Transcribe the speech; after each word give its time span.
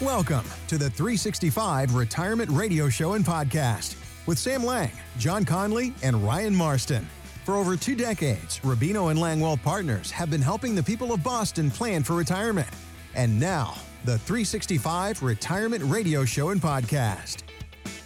Welcome 0.00 0.44
to 0.68 0.78
the 0.78 0.88
365 0.90 1.96
Retirement 1.96 2.48
Radio 2.50 2.88
Show 2.88 3.14
and 3.14 3.24
Podcast 3.24 3.96
with 4.28 4.38
Sam 4.38 4.62
Lang, 4.62 4.92
John 5.18 5.44
Conley, 5.44 5.92
and 6.04 6.22
Ryan 6.22 6.54
Marston. 6.54 7.04
For 7.44 7.56
over 7.56 7.76
two 7.76 7.96
decades, 7.96 8.60
Rubino 8.60 9.10
and 9.10 9.20
Lang 9.20 9.40
Wealth 9.40 9.60
Partners 9.64 10.12
have 10.12 10.30
been 10.30 10.40
helping 10.40 10.76
the 10.76 10.84
people 10.84 11.12
of 11.12 11.24
Boston 11.24 11.68
plan 11.68 12.04
for 12.04 12.14
retirement. 12.14 12.68
And 13.16 13.40
now, 13.40 13.74
the 14.04 14.18
365 14.18 15.24
Retirement 15.24 15.82
Radio 15.82 16.24
Show 16.24 16.50
and 16.50 16.62
Podcast. 16.62 17.42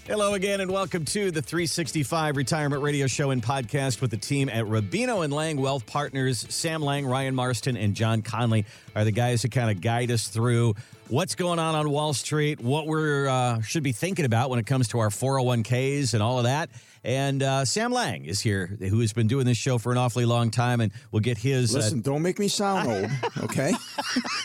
Hello 0.06 0.32
again, 0.32 0.62
and 0.62 0.70
welcome 0.70 1.04
to 1.04 1.30
the 1.30 1.42
365 1.42 2.36
Retirement 2.36 2.82
Radio 2.82 3.06
Show 3.06 3.30
and 3.32 3.42
Podcast 3.42 4.00
with 4.00 4.10
the 4.10 4.16
team 4.16 4.48
at 4.48 4.64
Rubino 4.64 5.24
and 5.24 5.32
Lang 5.32 5.60
Wealth 5.60 5.86
Partners. 5.86 6.44
Sam 6.48 6.80
Lang, 6.82 7.06
Ryan 7.06 7.34
Marston, 7.34 7.76
and 7.76 7.94
John 7.94 8.22
Conley 8.22 8.64
are 8.96 9.04
the 9.04 9.12
guys 9.12 9.42
who 9.42 9.48
kind 9.48 9.70
of 9.70 9.82
guide 9.82 10.10
us 10.10 10.28
through 10.28 10.74
what's 11.12 11.34
going 11.34 11.58
on 11.58 11.74
on 11.74 11.90
Wall 11.90 12.14
Street, 12.14 12.58
what 12.58 12.86
we 12.86 13.28
uh, 13.28 13.60
should 13.60 13.82
be 13.82 13.92
thinking 13.92 14.24
about 14.24 14.48
when 14.48 14.58
it 14.58 14.64
comes 14.64 14.88
to 14.88 14.98
our 14.98 15.10
401ks 15.10 16.14
and 16.14 16.22
all 16.22 16.38
of 16.38 16.44
that. 16.44 16.70
And 17.04 17.42
uh, 17.42 17.64
Sam 17.64 17.90
Lang 17.92 18.24
is 18.26 18.40
here, 18.40 18.66
who 18.78 19.00
has 19.00 19.12
been 19.12 19.26
doing 19.26 19.44
this 19.44 19.56
show 19.56 19.76
for 19.78 19.90
an 19.90 19.98
awfully 19.98 20.24
long 20.24 20.50
time, 20.52 20.80
and 20.80 20.92
we'll 21.10 21.20
get 21.20 21.36
his. 21.36 21.74
uh, 21.74 21.78
Listen, 21.78 21.98
uh, 21.98 22.02
don't 22.02 22.22
make 22.22 22.38
me 22.38 22.46
sound 22.46 22.88
old, 22.88 23.10
okay? 23.44 23.72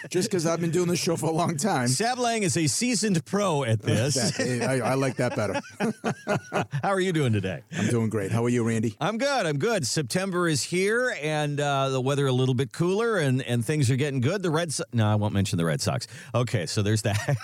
Just 0.09 0.29
because 0.31 0.47
I've 0.47 0.59
been 0.59 0.71
doing 0.71 0.87
this 0.87 0.99
show 0.99 1.15
for 1.17 1.27
a 1.27 1.31
long 1.31 1.55
time. 1.57 1.87
Sam 1.87 2.17
Lang 2.17 2.41
is 2.41 2.57
a 2.57 2.65
seasoned 2.65 3.23
pro 3.25 3.63
at 3.63 3.81
this. 3.83 4.39
I, 4.39 4.79
I, 4.79 4.93
like 4.95 5.17
that 5.17 5.35
better. 5.35 5.61
How 6.81 6.89
are 6.89 6.99
you 6.99 7.13
doing 7.13 7.31
today? 7.31 7.61
I'm 7.77 7.89
doing 7.89 8.09
great. 8.09 8.31
How 8.31 8.43
are 8.43 8.49
you, 8.49 8.63
Randy? 8.67 8.95
I'm 8.99 9.19
good. 9.19 9.45
I'm 9.45 9.59
good. 9.59 9.85
September 9.85 10.47
is 10.47 10.63
here, 10.63 11.15
and 11.21 11.59
uh, 11.59 11.89
the 11.89 12.01
weather 12.01 12.25
a 12.25 12.31
little 12.31 12.55
bit 12.55 12.71
cooler, 12.71 13.17
and, 13.17 13.43
and 13.43 13.63
things 13.63 13.91
are 13.91 13.95
getting 13.97 14.19
good. 14.19 14.41
The 14.41 14.49
Red 14.49 14.73
Sox. 14.73 14.89
No, 14.93 15.05
I 15.07 15.13
won't 15.15 15.33
mention 15.35 15.57
the 15.57 15.65
Red 15.65 15.79
Sox. 15.81 16.07
Okay, 16.33 16.65
so 16.65 16.81
there's 16.81 17.03
that. 17.03 17.37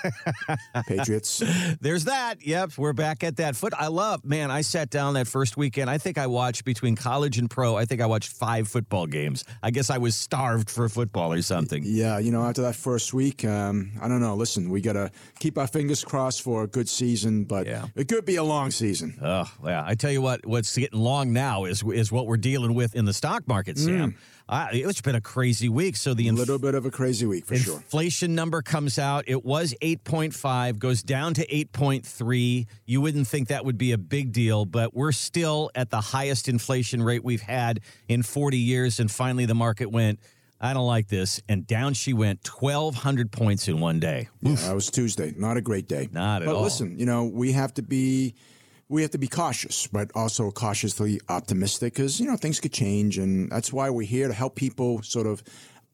Patriots. 0.87 1.43
There's 1.81 2.05
that. 2.05 2.45
Yep, 2.45 2.77
we're 2.77 2.93
back 2.93 3.23
at 3.23 3.37
that 3.37 3.55
foot. 3.55 3.73
I 3.77 3.87
love, 3.87 4.23
man. 4.25 4.49
I 4.49 4.61
sat 4.61 4.89
down 4.89 5.02
that 5.11 5.27
first 5.27 5.57
weekend. 5.57 5.89
I 5.89 5.97
think 5.97 6.17
I 6.17 6.27
watched 6.27 6.63
between 6.63 6.95
college 6.95 7.37
and 7.37 7.49
pro. 7.49 7.75
I 7.75 7.83
think 7.83 7.99
I 7.99 8.05
watched 8.05 8.31
five 8.31 8.69
football 8.69 9.05
games. 9.05 9.43
I 9.61 9.71
guess 9.71 9.89
I 9.89 9.97
was 9.97 10.15
starved 10.15 10.69
for 10.69 10.87
football 10.87 11.33
or 11.33 11.41
something. 11.41 11.83
Yeah, 11.85 12.19
you 12.19 12.31
know, 12.31 12.43
after 12.43 12.61
that 12.61 12.75
first 12.75 13.13
week, 13.13 13.43
um, 13.43 13.91
I 14.01 14.07
don't 14.07 14.21
know. 14.21 14.35
Listen, 14.35 14.69
we 14.69 14.79
got 14.79 14.93
to 14.93 15.11
keep 15.39 15.57
our 15.57 15.67
fingers 15.67 16.05
crossed 16.05 16.41
for 16.41 16.63
a 16.63 16.67
good 16.67 16.87
season, 16.87 17.43
but 17.43 17.67
yeah. 17.67 17.87
it 17.95 18.07
could 18.07 18.23
be 18.23 18.37
a 18.37 18.43
long 18.43 18.71
season. 18.71 19.17
Oh, 19.21 19.51
yeah. 19.65 19.83
I 19.85 19.95
tell 19.95 20.11
you 20.11 20.21
what, 20.21 20.45
what's 20.45 20.73
getting 20.77 20.99
long 20.99 21.33
now 21.33 21.65
is 21.65 21.83
is 21.83 22.09
what 22.09 22.27
we're 22.27 22.37
dealing 22.37 22.73
with 22.73 22.95
in 22.95 23.03
the 23.03 23.13
stock 23.13 23.45
market, 23.47 23.77
Sam. 23.77 24.13
Mm. 24.13 24.15
Uh, 24.47 24.67
it's 24.71 25.01
been 25.01 25.15
a 25.15 25.21
crazy 25.21 25.69
week. 25.69 25.95
So 25.95 26.13
the 26.13 26.27
inf- 26.27 26.37
little 26.37 26.59
bit 26.59 26.75
of 26.75 26.85
a 26.85 26.91
crazy 26.91 27.25
week 27.25 27.45
for 27.45 27.53
inflation 27.53 27.73
sure. 27.73 27.81
Inflation 27.81 28.35
number 28.35 28.61
comes 28.61 28.99
out. 28.99 29.23
It 29.27 29.45
was 29.45 29.73
8.5, 29.81 30.79
goes 30.79 31.01
down 31.01 31.33
to 31.35 31.47
8.3. 31.47 32.65
You 32.85 33.01
wouldn't 33.01 33.27
think 33.27 33.47
that 33.47 33.65
would 33.65 33.77
be 33.77 33.93
a 33.93 33.97
big 33.97 34.31
deal, 34.31 34.65
but 34.65 34.93
we're 34.93 35.11
still 35.11 35.71
at 35.75 35.89
the 35.89 36.01
highest 36.01 36.49
inflation 36.49 37.01
rate 37.01 37.23
we've 37.23 37.41
had 37.41 37.79
in 38.07 38.21
40 38.23 38.57
years. 38.57 38.99
And 38.99 39.09
finally, 39.09 39.45
the 39.45 39.55
market 39.55 39.91
went. 39.91 40.19
I 40.61 40.73
don't 40.73 40.87
like 40.87 41.09
this. 41.09 41.41
And 41.49 41.67
down 41.67 41.93
she 41.93 42.13
went 42.13 42.47
1,200 42.47 43.33
points 43.33 43.67
in 43.67 43.81
one 43.81 43.99
day. 43.99 44.29
Yeah, 44.41 44.55
that 44.55 44.73
was 44.75 44.89
Tuesday. 44.89 45.33
Not 45.35 45.57
a 45.57 45.61
great 45.61 45.89
day. 45.89 46.07
Not 46.13 46.41
at 46.41 46.45
but 46.45 46.55
all. 46.55 46.61
But 46.61 46.63
listen, 46.63 46.97
you 46.97 47.05
know, 47.05 47.25
we 47.25 47.51
have 47.51 47.73
to 47.73 47.81
be 47.81 48.35
we 48.93 49.01
have 49.01 49.11
to 49.11 49.17
be 49.17 49.27
cautious, 49.27 49.87
but 49.87 50.11
also 50.13 50.51
cautiously 50.51 51.19
optimistic 51.27 51.95
because, 51.95 52.19
you 52.19 52.27
know, 52.27 52.37
things 52.37 52.59
could 52.59 52.71
change. 52.71 53.17
And 53.17 53.49
that's 53.49 53.73
why 53.73 53.89
we're 53.89 54.07
here 54.07 54.27
to 54.27 54.33
help 54.33 54.55
people 54.55 55.01
sort 55.01 55.25
of 55.25 55.43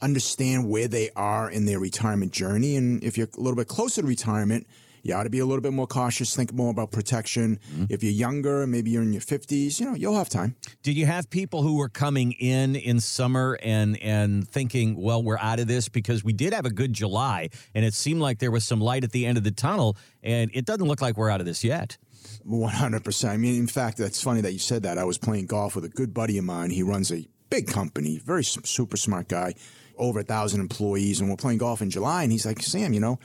understand 0.02 0.70
where 0.70 0.90
they 0.90 1.10
are 1.16 1.50
in 1.50 1.66
their 1.66 1.80
retirement 1.80 2.34
journey. 2.34 2.76
And 2.76 3.02
if 3.02 3.18
you're 3.18 3.30
a 3.38 3.40
little 3.40 3.56
bit 3.56 3.70
closer 3.70 4.02
to 4.02 4.08
retirement, 4.08 4.68
you 5.02 5.14
ought 5.14 5.24
to 5.24 5.30
be 5.30 5.40
a 5.40 5.46
little 5.46 5.62
bit 5.62 5.72
more 5.72 5.88
cautious, 5.88 6.36
think 6.36 6.52
more 6.52 6.72
about 6.72 6.92
protection. 6.92 7.58
Mm-hmm. 7.72 7.86
If 7.90 8.04
you're 8.04 8.12
younger, 8.12 8.68
maybe 8.68 8.92
you're 8.92 9.02
in 9.02 9.14
your 9.14 9.22
50s, 9.22 9.80
you 9.80 9.86
know, 9.86 9.96
you'll 9.96 10.18
have 10.18 10.28
time. 10.28 10.58
Did 10.84 10.98
you 10.98 11.06
have 11.06 11.30
people 11.30 11.64
who 11.64 11.78
were 11.78 11.88
coming 11.88 12.34
in 12.34 12.76
in 12.76 13.00
summer 13.00 13.58
and 13.64 13.98
and 14.02 14.46
thinking, 14.46 14.98
well, 15.02 15.24
we're 15.24 15.38
out 15.38 15.60
of 15.60 15.68
this 15.68 15.88
because 15.88 16.24
we 16.24 16.34
did 16.34 16.54
have 16.54 16.66
a 16.66 16.70
good 16.70 16.92
July 16.92 17.50
and 17.74 17.86
it 17.86 17.94
seemed 17.94 18.20
like 18.20 18.40
there 18.40 18.52
was 18.52 18.66
some 18.66 18.82
light 18.82 19.06
at 19.06 19.12
the 19.14 19.26
end 19.26 19.38
of 19.38 19.44
the 19.46 19.52
tunnel 19.52 19.96
and 20.22 20.52
it 20.54 20.66
doesn't 20.66 20.88
look 20.88 21.02
like 21.02 21.18
we're 21.18 21.30
out 21.30 21.40
of 21.40 21.46
this 21.46 21.64
yet. 21.64 21.98
100%. 22.48 23.30
I 23.30 23.38
mean, 23.38 23.56
in 23.56 23.68
fact, 23.68 23.98
that's 23.98 24.22
funny 24.22 24.42
that 24.42 24.54
you 24.54 24.60
said 24.60 24.84
that. 24.84 24.98
I 24.98 25.04
was 25.04 25.18
playing 25.18 25.48
golf 25.48 25.76
with 25.76 25.86
a 25.86 25.90
good 25.90 26.14
buddy 26.14 26.38
of 26.38 26.46
mine. 26.46 26.70
He 26.72 26.84
runs 26.84 27.12
a 27.12 27.28
big 27.50 27.68
company, 27.68 28.20
very 28.24 28.44
super 28.44 28.98
smart 28.98 29.28
guy, 29.28 29.56
over 29.98 30.20
a 30.20 30.24
thousand 30.24 30.62
employees. 30.62 31.20
And 31.20 31.30
we're 31.30 31.36
playing 31.36 31.60
golf 31.60 31.82
in 31.82 31.90
July. 31.90 32.24
And 32.24 32.32
he's 32.32 32.46
like, 32.46 32.62
Sam, 32.62 32.94
you 32.94 33.00
know, 33.00 33.20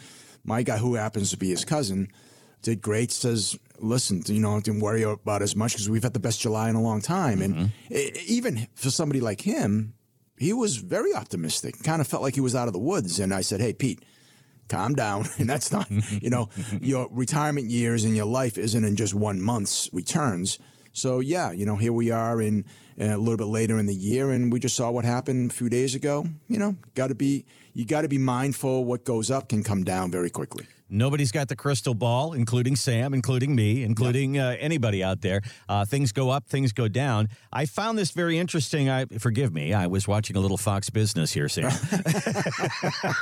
my 0.45 0.63
guy 0.63 0.79
who 0.79 0.95
happens 0.95 1.31
to 1.31 1.37
be 1.37 1.51
his 1.51 1.65
cousin 1.65 2.09
did 2.63 2.83
great. 2.83 3.13
Says, 3.13 3.59
listen, 3.79 4.23
you 4.27 4.41
know, 4.41 4.61
didn't 4.61 4.81
worry 4.81 5.03
about 5.03 5.43
as 5.43 5.55
much 5.55 5.73
because 5.73 5.89
we've 5.89 6.03
had 6.03 6.15
the 6.15 6.21
best 6.21 6.41
July 6.41 6.69
in 6.69 6.75
a 6.75 6.83
long 6.83 7.01
time. 7.01 7.39
Mm-hmm. 7.39 7.59
And 7.61 7.73
it, 7.91 8.17
even 8.27 8.67
for 8.75 8.91
somebody 8.91 9.21
like 9.21 9.43
him, 9.43 9.95
he 10.37 10.53
was 10.53 10.77
very 10.77 11.15
optimistic, 11.15 11.83
kind 11.83 12.01
of 12.01 12.09
felt 12.09 12.23
like 12.23 12.35
he 12.35 12.41
was 12.41 12.55
out 12.55 12.67
of 12.67 12.73
the 12.73 12.81
woods. 12.81 13.21
And 13.21 13.33
I 13.33 13.41
said, 13.41 13.61
hey, 13.61 13.73
Pete, 13.73 14.05
calm 14.69 14.95
down. 14.95 15.27
And 15.39 15.49
that's 15.49 15.73
not, 15.73 15.91
you 15.91 16.31
know, 16.31 16.49
your 16.81 17.09
retirement 17.11 17.71
years 17.71 18.05
and 18.05 18.17
your 18.17 18.27
life 18.27 18.57
isn't 18.57 18.85
in 18.85 18.97
just 18.97 19.15
one 19.15 19.41
month's 19.41 19.91
returns. 19.93 20.59
So 20.93 21.21
yeah, 21.21 21.51
you 21.51 21.67
know, 21.67 21.77
here 21.77 21.93
we 21.93 22.11
are 22.11 22.41
in 22.41 22.65
uh, 23.01 23.07
a 23.07 23.19
little 23.19 23.37
bit 23.37 23.47
later 23.47 23.79
in 23.79 23.87
the 23.87 23.95
year, 23.95 24.31
and 24.31 24.53
we 24.53 24.61
just 24.61 24.77
saw 24.77 24.91
what 24.91 25.05
happened 25.05 25.51
a 25.51 25.55
few 25.55 25.69
days 25.69 25.97
ago. 25.97 26.25
You 26.49 26.59
know, 26.59 26.77
got 26.95 27.09
to 27.09 27.15
be 27.17 27.45
you 27.75 27.85
got 27.85 28.03
to 28.03 28.09
be 28.09 28.19
mindful. 28.19 28.85
What 28.85 29.05
goes 29.05 29.31
up 29.31 29.49
can 29.49 29.65
come 29.65 29.83
down 29.83 30.13
very 30.13 30.31
quickly. 30.31 30.67
Nobody's 30.95 31.33
got 31.33 31.49
the 31.49 31.57
crystal 31.57 31.93
ball, 31.93 32.35
including 32.35 32.77
Sam, 32.77 33.15
including 33.15 33.57
me, 33.57 33.83
including 33.83 34.39
uh, 34.39 34.57
anybody 34.61 35.03
out 35.03 35.23
there. 35.23 35.43
Uh, 35.69 35.85
things 35.85 36.13
go 36.13 36.31
up, 36.31 36.47
things 36.47 36.73
go 36.73 36.87
down. 36.87 37.29
I 37.53 37.67
found 37.67 37.99
this 37.99 38.13
very 38.13 38.39
interesting. 38.39 38.89
I 38.89 39.07
forgive 39.19 39.53
me. 39.53 39.73
I 39.73 39.89
was 39.89 40.07
watching 40.07 40.37
a 40.37 40.41
little 40.41 40.57
Fox 40.57 40.91
Business 40.91 41.33
here, 41.33 41.49
Sam. 41.49 41.67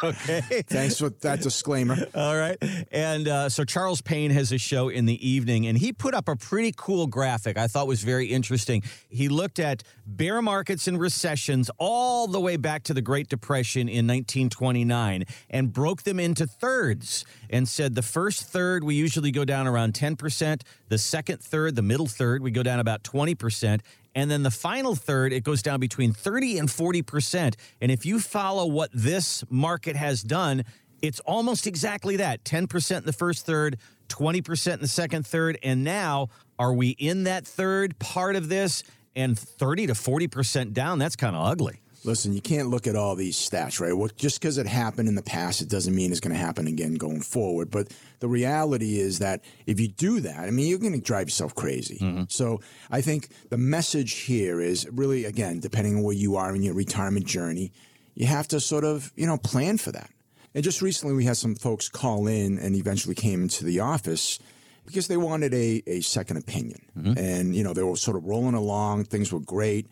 okay. 0.05 0.63
Thanks 0.67 0.99
for 0.99 1.09
that 1.23 1.41
disclaimer. 1.41 1.97
All 2.15 2.37
right. 2.37 2.59
And 2.93 3.27
uh, 3.27 3.49
so 3.49 3.65
Charles 3.65 4.03
Payne 4.03 4.33
has 4.33 4.53
a 4.53 4.59
show 4.59 4.91
in 4.91 5.07
the 5.07 5.27
evening, 5.27 5.67
and 5.67 5.79
he 5.79 5.95
put 5.95 6.13
up 6.13 6.29
a 6.29 6.37
pretty 6.37 6.75
cool 6.77 7.07
graphic. 7.07 7.57
I 7.57 7.69
thought 7.69 7.87
was 7.87 8.03
very 8.03 8.27
interesting. 8.27 8.83
He 9.09 9.31
looked 9.31 9.59
at 9.59 9.83
bear 10.05 10.43
markets 10.43 10.89
and 10.89 11.01
recessions 11.01 11.71
all 11.79 12.27
the 12.27 12.41
way 12.41 12.59
back 12.59 12.83
to 12.85 12.95
the 12.95 13.03
Great 13.03 13.29
Depression 13.29 13.89
in 13.89 14.07
1929 14.07 15.25
and 15.49 15.73
broke 15.73 16.03
them 16.03 16.21
into 16.21 16.47
thirds 16.47 17.25
and 17.49 17.62
said 17.67 17.95
the 17.95 18.03
first 18.03 18.45
third 18.45 18.85
we 18.85 18.95
usually 18.95 19.31
go 19.31 19.45
down 19.45 19.67
around 19.67 19.95
10%, 19.95 20.63
the 20.89 20.99
second 20.99 21.41
third, 21.41 21.77
the 21.77 21.83
middle 21.83 22.07
third, 22.07 22.43
we 22.43 22.51
go 22.51 22.63
down 22.63 22.81
about 22.81 23.03
20%, 23.03 23.81
and 24.15 24.31
then 24.31 24.43
the 24.43 24.51
final 24.51 24.95
third 24.95 25.33
it 25.33 25.45
goes 25.45 25.63
down 25.63 25.81
between 25.81 26.13
30 26.13 26.59
and 26.59 26.69
40%. 26.69 27.55
And 27.81 27.91
if 27.91 28.05
you 28.05 28.21
follow 28.21 28.67
what 28.67 28.91
this 28.93 29.45
market 29.51 29.97
has 29.97 30.23
done, 30.23 30.65
it's 31.01 31.21
almost 31.21 31.67
exactly 31.67 32.17
that 32.17 32.45
10% 32.45 32.99
in 32.99 33.05
the 33.05 33.13
first 33.13 33.45
third, 33.45 33.79
20% 34.09 34.75
in 34.75 34.81
the 34.81 34.89
second 34.89 35.27
third. 35.27 35.59
And 35.63 35.83
now, 35.83 36.29
are 36.59 36.73
we 36.73 36.91
in 36.91 37.25
that 37.25 37.47
third 37.47 37.99
part 37.99 38.37
of 38.37 38.49
this 38.49 38.85
and 39.17 39.39
30 39.39 39.89
to 39.89 39.93
40% 39.95 40.73
down? 40.73 40.99
That's 40.99 41.17
kind 41.17 41.35
of 41.35 41.45
ugly. 41.45 41.81
Listen, 42.05 42.33
you 42.33 42.41
can't 42.41 42.69
look 42.69 42.87
at 42.87 42.97
all 42.97 43.15
these 43.15 43.37
stats, 43.37 43.81
right? 43.81 43.97
Well, 43.97 44.11
just 44.17 44.41
because 44.41 44.59
it 44.59 44.67
happened 44.67 45.09
in 45.09 45.15
the 45.15 45.23
past, 45.23 45.63
it 45.63 45.69
doesn't 45.69 45.95
mean 45.95 46.11
it's 46.11 46.21
going 46.21 46.35
to 46.35 46.41
happen 46.41 46.67
again 46.67 46.95
going 46.95 47.21
forward. 47.21 47.71
But 47.71 47.93
the 48.19 48.29
reality 48.29 48.99
is 48.99 49.21
that 49.21 49.45
if 49.67 49.79
you 49.79 49.89
do 49.89 50.21
that, 50.21 50.41
I 50.41 50.51
mean, 50.51 50.67
you're 50.67 50.79
going 50.79 50.95
to 50.95 51.01
drive 51.01 51.29
yourself 51.29 51.55
crazy. 51.55 51.99
Mm-hmm. 52.01 52.25
So 52.29 52.61
I 52.91 53.03
think 53.03 53.29
the 53.51 53.57
message 53.57 54.13
here 54.21 54.61
is 54.61 54.89
really, 54.91 55.25
again, 55.25 55.61
depending 55.61 55.97
on 55.97 56.03
where 56.03 56.15
you 56.15 56.37
are 56.37 56.55
in 56.55 56.63
your 56.63 56.75
retirement 56.75 57.27
journey, 57.27 57.73
you 58.15 58.27
have 58.27 58.49
to 58.49 58.61
sort 58.61 58.85
of, 58.85 59.13
you 59.15 59.27
know, 59.27 59.39
plan 59.39 59.79
for 59.79 59.93
that. 59.93 60.11
And 60.55 60.65
just 60.65 60.83
recently, 60.83 61.15
we 61.15 61.25
had 61.25 61.37
some 61.37 61.55
folks 61.55 61.89
call 61.89 62.27
in 62.27 62.59
and 62.59 62.75
eventually 62.75 63.15
came 63.15 63.43
into 63.43 63.65
the 63.65 63.81
office 63.81 64.39
because 64.85 65.07
they 65.07 65.17
wanted 65.17 65.55
a, 65.55 65.83
a 65.87 66.01
second 66.01 66.37
opinion. 66.37 66.81
Mm-hmm. 66.99 67.17
And, 67.17 67.57
you 67.57 67.63
know, 67.63 67.73
they 67.73 67.83
were 67.83 67.97
sort 67.97 68.17
of 68.17 68.25
rolling 68.25 68.55
along, 68.55 69.05
things 69.05 69.33
were 69.33 69.41
great 69.41 69.87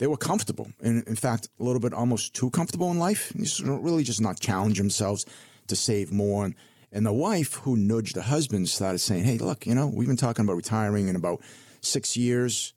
they 0.00 0.06
were 0.06 0.16
comfortable. 0.16 0.72
And 0.82 1.06
in 1.06 1.14
fact, 1.14 1.50
a 1.60 1.62
little 1.62 1.78
bit 1.78 1.92
almost 1.92 2.34
too 2.34 2.48
comfortable 2.50 2.90
in 2.90 2.98
life. 2.98 3.32
Really 3.62 4.02
just 4.02 4.20
not 4.20 4.40
challenge 4.40 4.78
themselves 4.78 5.26
to 5.66 5.76
save 5.76 6.10
more. 6.10 6.46
And, 6.46 6.54
and 6.90 7.04
the 7.04 7.12
wife 7.12 7.54
who 7.54 7.76
nudged 7.76 8.16
the 8.16 8.22
husband 8.22 8.70
started 8.70 9.00
saying, 9.00 9.24
Hey, 9.24 9.36
look, 9.36 9.66
you 9.66 9.74
know, 9.74 9.86
we've 9.86 10.08
been 10.08 10.16
talking 10.16 10.46
about 10.46 10.56
retiring 10.56 11.08
in 11.08 11.16
about 11.16 11.42
six 11.82 12.16
years. 12.16 12.72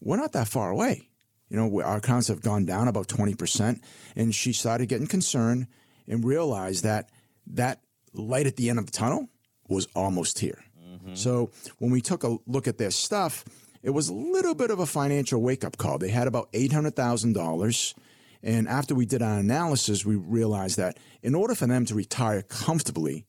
We're 0.00 0.18
not 0.18 0.32
that 0.32 0.46
far 0.46 0.70
away. 0.70 1.08
You 1.48 1.56
know, 1.56 1.82
our 1.82 1.96
accounts 1.96 2.28
have 2.28 2.42
gone 2.42 2.64
down 2.64 2.86
about 2.86 3.08
20%. 3.08 3.80
And 4.14 4.32
she 4.32 4.52
started 4.52 4.88
getting 4.88 5.08
concerned 5.08 5.66
and 6.06 6.24
realized 6.24 6.84
that 6.84 7.10
that 7.48 7.80
light 8.14 8.46
at 8.46 8.54
the 8.54 8.70
end 8.70 8.78
of 8.78 8.86
the 8.86 8.92
tunnel 8.92 9.28
was 9.68 9.88
almost 9.96 10.38
here. 10.38 10.62
Mm-hmm. 10.80 11.14
So 11.14 11.50
when 11.78 11.90
we 11.90 12.00
took 12.00 12.22
a 12.22 12.38
look 12.46 12.68
at 12.68 12.78
their 12.78 12.92
stuff, 12.92 13.44
it 13.82 13.90
was 13.90 14.08
a 14.08 14.14
little 14.14 14.54
bit 14.54 14.70
of 14.70 14.78
a 14.78 14.86
financial 14.86 15.40
wake 15.40 15.64
up 15.64 15.76
call. 15.76 15.98
They 15.98 16.08
had 16.08 16.26
about 16.26 16.52
$800,000. 16.52 17.94
And 18.42 18.68
after 18.68 18.94
we 18.94 19.06
did 19.06 19.22
our 19.22 19.38
analysis, 19.38 20.04
we 20.04 20.16
realized 20.16 20.76
that 20.78 20.98
in 21.22 21.34
order 21.34 21.54
for 21.54 21.66
them 21.66 21.84
to 21.86 21.94
retire 21.94 22.42
comfortably 22.42 23.26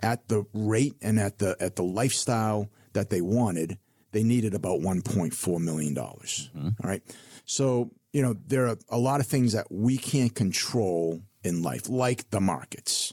at 0.00 0.28
the 0.28 0.44
rate 0.52 0.94
and 1.02 1.18
at 1.18 1.38
the 1.38 1.56
at 1.60 1.76
the 1.76 1.82
lifestyle 1.82 2.70
that 2.92 3.10
they 3.10 3.20
wanted, 3.20 3.78
they 4.12 4.22
needed 4.22 4.54
about 4.54 4.80
1.4 4.80 5.60
million 5.60 5.94
dollars. 5.94 6.50
Mm-hmm. 6.56 6.68
All 6.82 6.90
right, 6.90 7.02
so 7.44 7.90
you 8.12 8.22
know 8.22 8.34
there 8.46 8.68
are 8.68 8.76
a 8.88 8.98
lot 8.98 9.20
of 9.20 9.26
things 9.26 9.52
that 9.52 9.66
we 9.70 9.96
can't 9.96 10.34
control 10.34 11.22
in 11.44 11.62
life, 11.62 11.88
like 11.88 12.30
the 12.30 12.40
markets, 12.40 13.12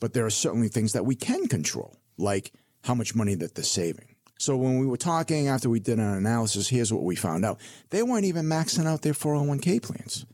but 0.00 0.12
there 0.12 0.26
are 0.26 0.30
certainly 0.30 0.68
things 0.68 0.92
that 0.92 1.06
we 1.06 1.14
can 1.14 1.48
control, 1.48 1.96
like 2.16 2.52
how 2.84 2.94
much 2.94 3.14
money 3.14 3.34
that 3.34 3.54
they're 3.54 3.64
saving. 3.64 4.11
So 4.38 4.56
when 4.56 4.78
we 4.78 4.86
were 4.86 4.96
talking 4.96 5.48
after 5.48 5.70
we 5.70 5.78
did 5.78 5.98
an 5.98 6.14
analysis, 6.14 6.68
here's 6.68 6.92
what 6.92 7.04
we 7.04 7.16
found 7.16 7.44
out: 7.44 7.60
they 7.90 8.02
weren't 8.02 8.24
even 8.24 8.46
maxing 8.46 8.86
out 8.86 9.02
their 9.02 9.12
401k 9.12 9.82
plans. 9.82 10.26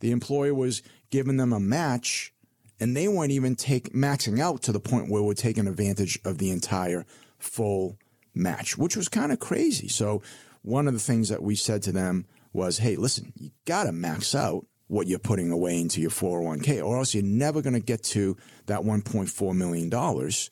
The 0.00 0.10
employer 0.10 0.54
was 0.54 0.82
giving 1.10 1.36
them 1.36 1.52
a 1.52 1.60
match 1.60 2.34
and 2.80 2.96
they 2.96 3.08
weren't 3.08 3.30
even 3.30 3.56
take 3.56 3.92
maxing 3.92 4.40
out 4.40 4.62
to 4.62 4.72
the 4.72 4.80
point 4.80 5.10
where 5.10 5.22
we're 5.22 5.34
taking 5.34 5.66
advantage 5.66 6.18
of 6.24 6.38
the 6.38 6.50
entire 6.50 7.06
full 7.38 7.98
match, 8.34 8.76
which 8.76 8.96
was 8.96 9.08
kind 9.08 9.32
of 9.32 9.38
crazy. 9.38 9.88
So 9.88 10.22
one 10.62 10.88
of 10.88 10.94
the 10.94 11.00
things 11.00 11.28
that 11.28 11.42
we 11.42 11.54
said 11.54 11.82
to 11.84 11.92
them 11.92 12.26
was, 12.52 12.78
"Hey, 12.78 12.96
listen, 12.96 13.32
you 13.38 13.50
got 13.64 13.84
to 13.84 13.92
max 13.92 14.34
out 14.34 14.66
what 14.88 15.06
you're 15.06 15.18
putting 15.18 15.50
away 15.50 15.80
into 15.80 16.00
your 16.00 16.10
401k, 16.10 16.84
or 16.84 16.98
else 16.98 17.14
you're 17.14 17.22
never 17.22 17.62
going 17.62 17.74
to 17.74 17.80
get 17.80 18.02
to 18.02 18.36
that 18.66 18.80
1.4 18.80 19.56
million 19.56 19.88
dollars." 19.88 20.50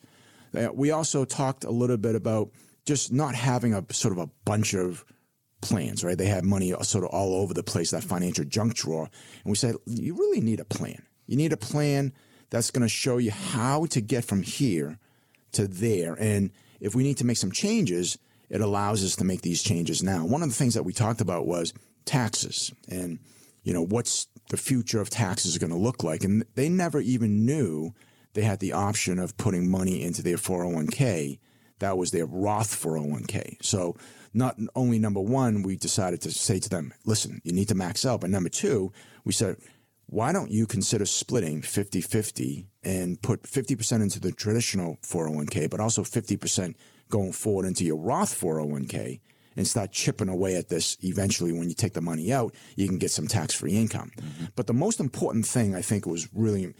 Uh, 0.54 0.68
we 0.72 0.90
also 0.90 1.24
talked 1.24 1.64
a 1.64 1.70
little 1.70 1.96
bit 1.96 2.14
about 2.14 2.50
just 2.84 3.12
not 3.12 3.34
having 3.34 3.74
a 3.74 3.84
sort 3.92 4.12
of 4.12 4.18
a 4.18 4.30
bunch 4.44 4.74
of 4.74 5.04
plans, 5.60 6.02
right? 6.02 6.18
They 6.18 6.26
have 6.26 6.44
money 6.44 6.74
sort 6.82 7.04
of 7.04 7.10
all 7.10 7.34
over 7.34 7.54
the 7.54 7.62
place, 7.62 7.90
that 7.92 8.04
financial 8.04 8.44
junk 8.44 8.74
drawer. 8.74 9.08
And 9.44 9.50
we 9.50 9.56
said, 9.56 9.76
you 9.86 10.14
really 10.14 10.40
need 10.40 10.60
a 10.60 10.64
plan. 10.64 11.02
You 11.26 11.36
need 11.36 11.52
a 11.52 11.56
plan 11.56 12.12
that's 12.50 12.70
going 12.70 12.82
to 12.82 12.88
show 12.88 13.18
you 13.18 13.30
how 13.30 13.86
to 13.86 14.00
get 14.00 14.24
from 14.24 14.42
here 14.42 14.98
to 15.52 15.66
there. 15.66 16.14
And 16.14 16.50
if 16.80 16.94
we 16.94 17.02
need 17.02 17.18
to 17.18 17.26
make 17.26 17.36
some 17.36 17.52
changes, 17.52 18.18
it 18.50 18.60
allows 18.60 19.04
us 19.04 19.16
to 19.16 19.24
make 19.24 19.42
these 19.42 19.62
changes 19.62 20.02
now. 20.02 20.26
One 20.26 20.42
of 20.42 20.48
the 20.48 20.54
things 20.54 20.74
that 20.74 20.82
we 20.82 20.92
talked 20.92 21.20
about 21.20 21.46
was 21.46 21.72
taxes 22.04 22.72
and, 22.88 23.18
you 23.62 23.72
know, 23.72 23.82
what's 23.84 24.26
the 24.50 24.56
future 24.56 25.00
of 25.00 25.08
taxes 25.08 25.56
going 25.56 25.70
to 25.70 25.76
look 25.76 26.02
like. 26.02 26.24
And 26.24 26.44
they 26.54 26.68
never 26.68 27.00
even 27.00 27.46
knew 27.46 27.94
they 28.34 28.42
had 28.42 28.60
the 28.60 28.72
option 28.72 29.18
of 29.18 29.36
putting 29.36 29.70
money 29.70 30.02
into 30.02 30.22
their 30.22 30.36
401k. 30.36 31.38
That 31.82 31.98
was 31.98 32.12
their 32.12 32.26
Roth 32.26 32.80
401k. 32.80 33.56
So, 33.60 33.96
not 34.32 34.56
only 34.76 35.00
number 35.00 35.20
one, 35.20 35.64
we 35.64 35.74
decided 35.74 36.20
to 36.20 36.30
say 36.30 36.60
to 36.60 36.68
them, 36.68 36.94
listen, 37.04 37.40
you 37.42 37.52
need 37.52 37.66
to 37.68 37.74
max 37.74 38.06
out. 38.06 38.20
But 38.20 38.30
number 38.30 38.48
two, 38.48 38.92
we 39.24 39.32
said, 39.32 39.56
why 40.06 40.32
don't 40.32 40.52
you 40.52 40.64
consider 40.64 41.04
splitting 41.06 41.60
50 41.60 42.00
50 42.00 42.68
and 42.84 43.20
put 43.20 43.42
50% 43.42 44.00
into 44.00 44.20
the 44.20 44.30
traditional 44.30 44.96
401k, 45.02 45.68
but 45.68 45.80
also 45.80 46.02
50% 46.02 46.76
going 47.10 47.32
forward 47.32 47.66
into 47.66 47.84
your 47.84 47.96
Roth 47.96 48.40
401k 48.40 49.18
and 49.56 49.66
start 49.66 49.90
chipping 49.90 50.28
away 50.28 50.54
at 50.54 50.68
this? 50.68 50.96
Eventually, 51.02 51.50
when 51.50 51.68
you 51.68 51.74
take 51.74 51.94
the 51.94 52.00
money 52.00 52.32
out, 52.32 52.54
you 52.76 52.86
can 52.86 52.98
get 52.98 53.10
some 53.10 53.26
tax 53.26 53.54
free 53.54 53.72
income. 53.72 54.12
Mm-hmm. 54.16 54.44
But 54.54 54.68
the 54.68 54.72
most 54.72 55.00
important 55.00 55.46
thing 55.46 55.74
I 55.74 55.82
think 55.82 56.06
was 56.06 56.28
really, 56.32 56.74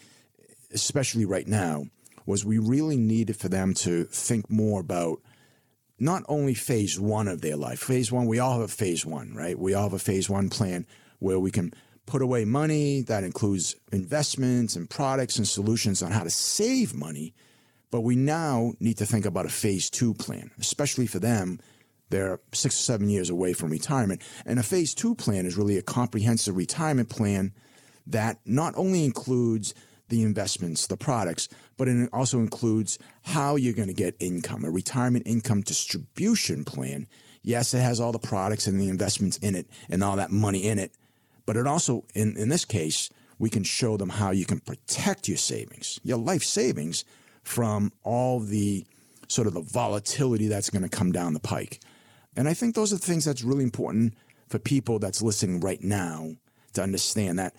especially 0.73 1.25
right 1.25 1.49
now, 1.49 1.87
was 2.27 2.45
we 2.45 2.59
really 2.59 2.97
needed 2.97 3.37
for 3.37 3.49
them 3.49 3.75
to 3.75 4.05
think 4.05 4.51
more 4.51 4.81
about 4.81 5.21
not 5.99 6.25
only 6.29 6.55
phase 6.55 6.99
one 6.99 7.29
of 7.29 7.41
their 7.41 7.57
life. 7.57 7.81
Phase 7.81 8.11
one, 8.11 8.27
we 8.27 8.39
all 8.39 8.55
have 8.55 8.63
a 8.63 8.69
phase 8.69 9.07
one, 9.07 9.35
right? 9.35 9.59
We 9.59 9.75
all 9.75 9.85
have 9.85 9.93
a 9.93 9.99
phase 9.99 10.29
one 10.29 10.49
plan 10.49 10.87
where 11.21 11.39
we 11.39 11.51
can 11.51 11.73
put 12.07 12.23
away 12.23 12.45
money. 12.45 13.03
That 13.03 13.25
includes 13.25 13.77
investments 13.93 14.75
and 14.75 14.91
products 14.91 15.37
and 15.39 15.47
solutions 15.47 16.03
on 16.03 16.11
how 16.11 16.25
to 16.25 16.31
save 16.31 16.95
money. 16.95 17.35
But 17.91 18.01
we 18.01 18.17
now 18.17 18.73
need 18.81 18.99
to 18.99 19.07
think 19.07 19.27
about 19.27 19.47
a 19.47 19.51
phase 19.51 19.91
two 19.91 20.15
plan, 20.15 20.51
especially 20.59 21.07
for 21.07 21.19
them. 21.19 21.61
They're 22.09 22.41
six 22.53 22.75
or 22.75 22.83
seven 22.83 23.09
years 23.09 23.31
away 23.31 23.53
from 23.53 23.71
retirement. 23.71 24.23
And 24.45 24.59
a 24.59 24.63
phase 24.63 24.95
two 24.95 25.15
plan 25.15 25.47
is 25.47 25.57
really 25.57 25.79
a 25.79 25.83
comprehensive 25.83 26.57
retirement 26.57 27.11
plan 27.11 27.53
that 28.07 28.41
not 28.45 28.75
only 28.77 29.05
includes 29.05 29.75
the 30.13 30.23
investments, 30.23 30.87
the 30.87 30.97
products, 30.97 31.49
but 31.77 31.89
it 31.89 32.09
also 32.13 32.39
includes 32.39 32.99
how 33.23 33.57
you're 33.57 33.73
going 33.73 33.89
to 33.89 33.95
get 33.95 34.15
income, 34.21 34.65
a 34.65 34.71
retirement 34.71 35.27
income 35.27 35.63
distribution 35.63 36.65
plan. 36.65 37.09
Yes, 37.43 37.73
it 37.73 37.81
has 37.81 37.99
all 37.99 38.13
the 38.13 38.19
products 38.19 38.67
and 38.67 38.79
the 38.79 38.91
investments 38.91 39.39
in 39.39 39.57
it 39.57 39.67
and 39.89 40.05
all 40.05 40.17
that 40.17 40.31
money 40.31 40.69
in 40.69 40.79
it, 40.79 40.93
but 41.47 41.57
it 41.57 41.67
also, 41.67 42.05
in, 42.15 42.37
in 42.37 42.51
this 42.51 42.65
case, 42.67 43.11
we 43.39 43.49
can 43.51 43.65
show 43.65 43.97
them 43.97 44.11
how 44.11 44.31
you 44.31 44.45
can 44.45 44.61
protect 44.61 45.27
your 45.27 45.39
savings, 45.39 45.99
your 46.05 46.19
life 46.19 46.45
savings, 46.45 47.05
from 47.43 47.91
all 48.05 48.39
the 48.39 48.87
sort 49.27 49.49
of 49.49 49.55
the 49.55 49.63
volatility 49.63 50.47
that's 50.47 50.71
going 50.71 50.83
to 50.83 50.89
come 50.89 51.11
down 51.11 51.33
the 51.33 51.41
pike. 51.41 51.81
And 52.37 52.49
I 52.49 52.55
think 52.55 52.75
those 52.75 52.93
are 52.93 52.97
the 52.97 53.07
things 53.07 53.25
that's 53.25 53.43
really 53.43 53.65
important 53.65 54.15
for 54.49 54.59
people 54.59 54.99
that's 54.99 55.23
listening 55.23 55.61
right 55.61 55.83
now 55.83 56.37
to 56.75 56.83
understand 56.83 57.39
that, 57.39 57.55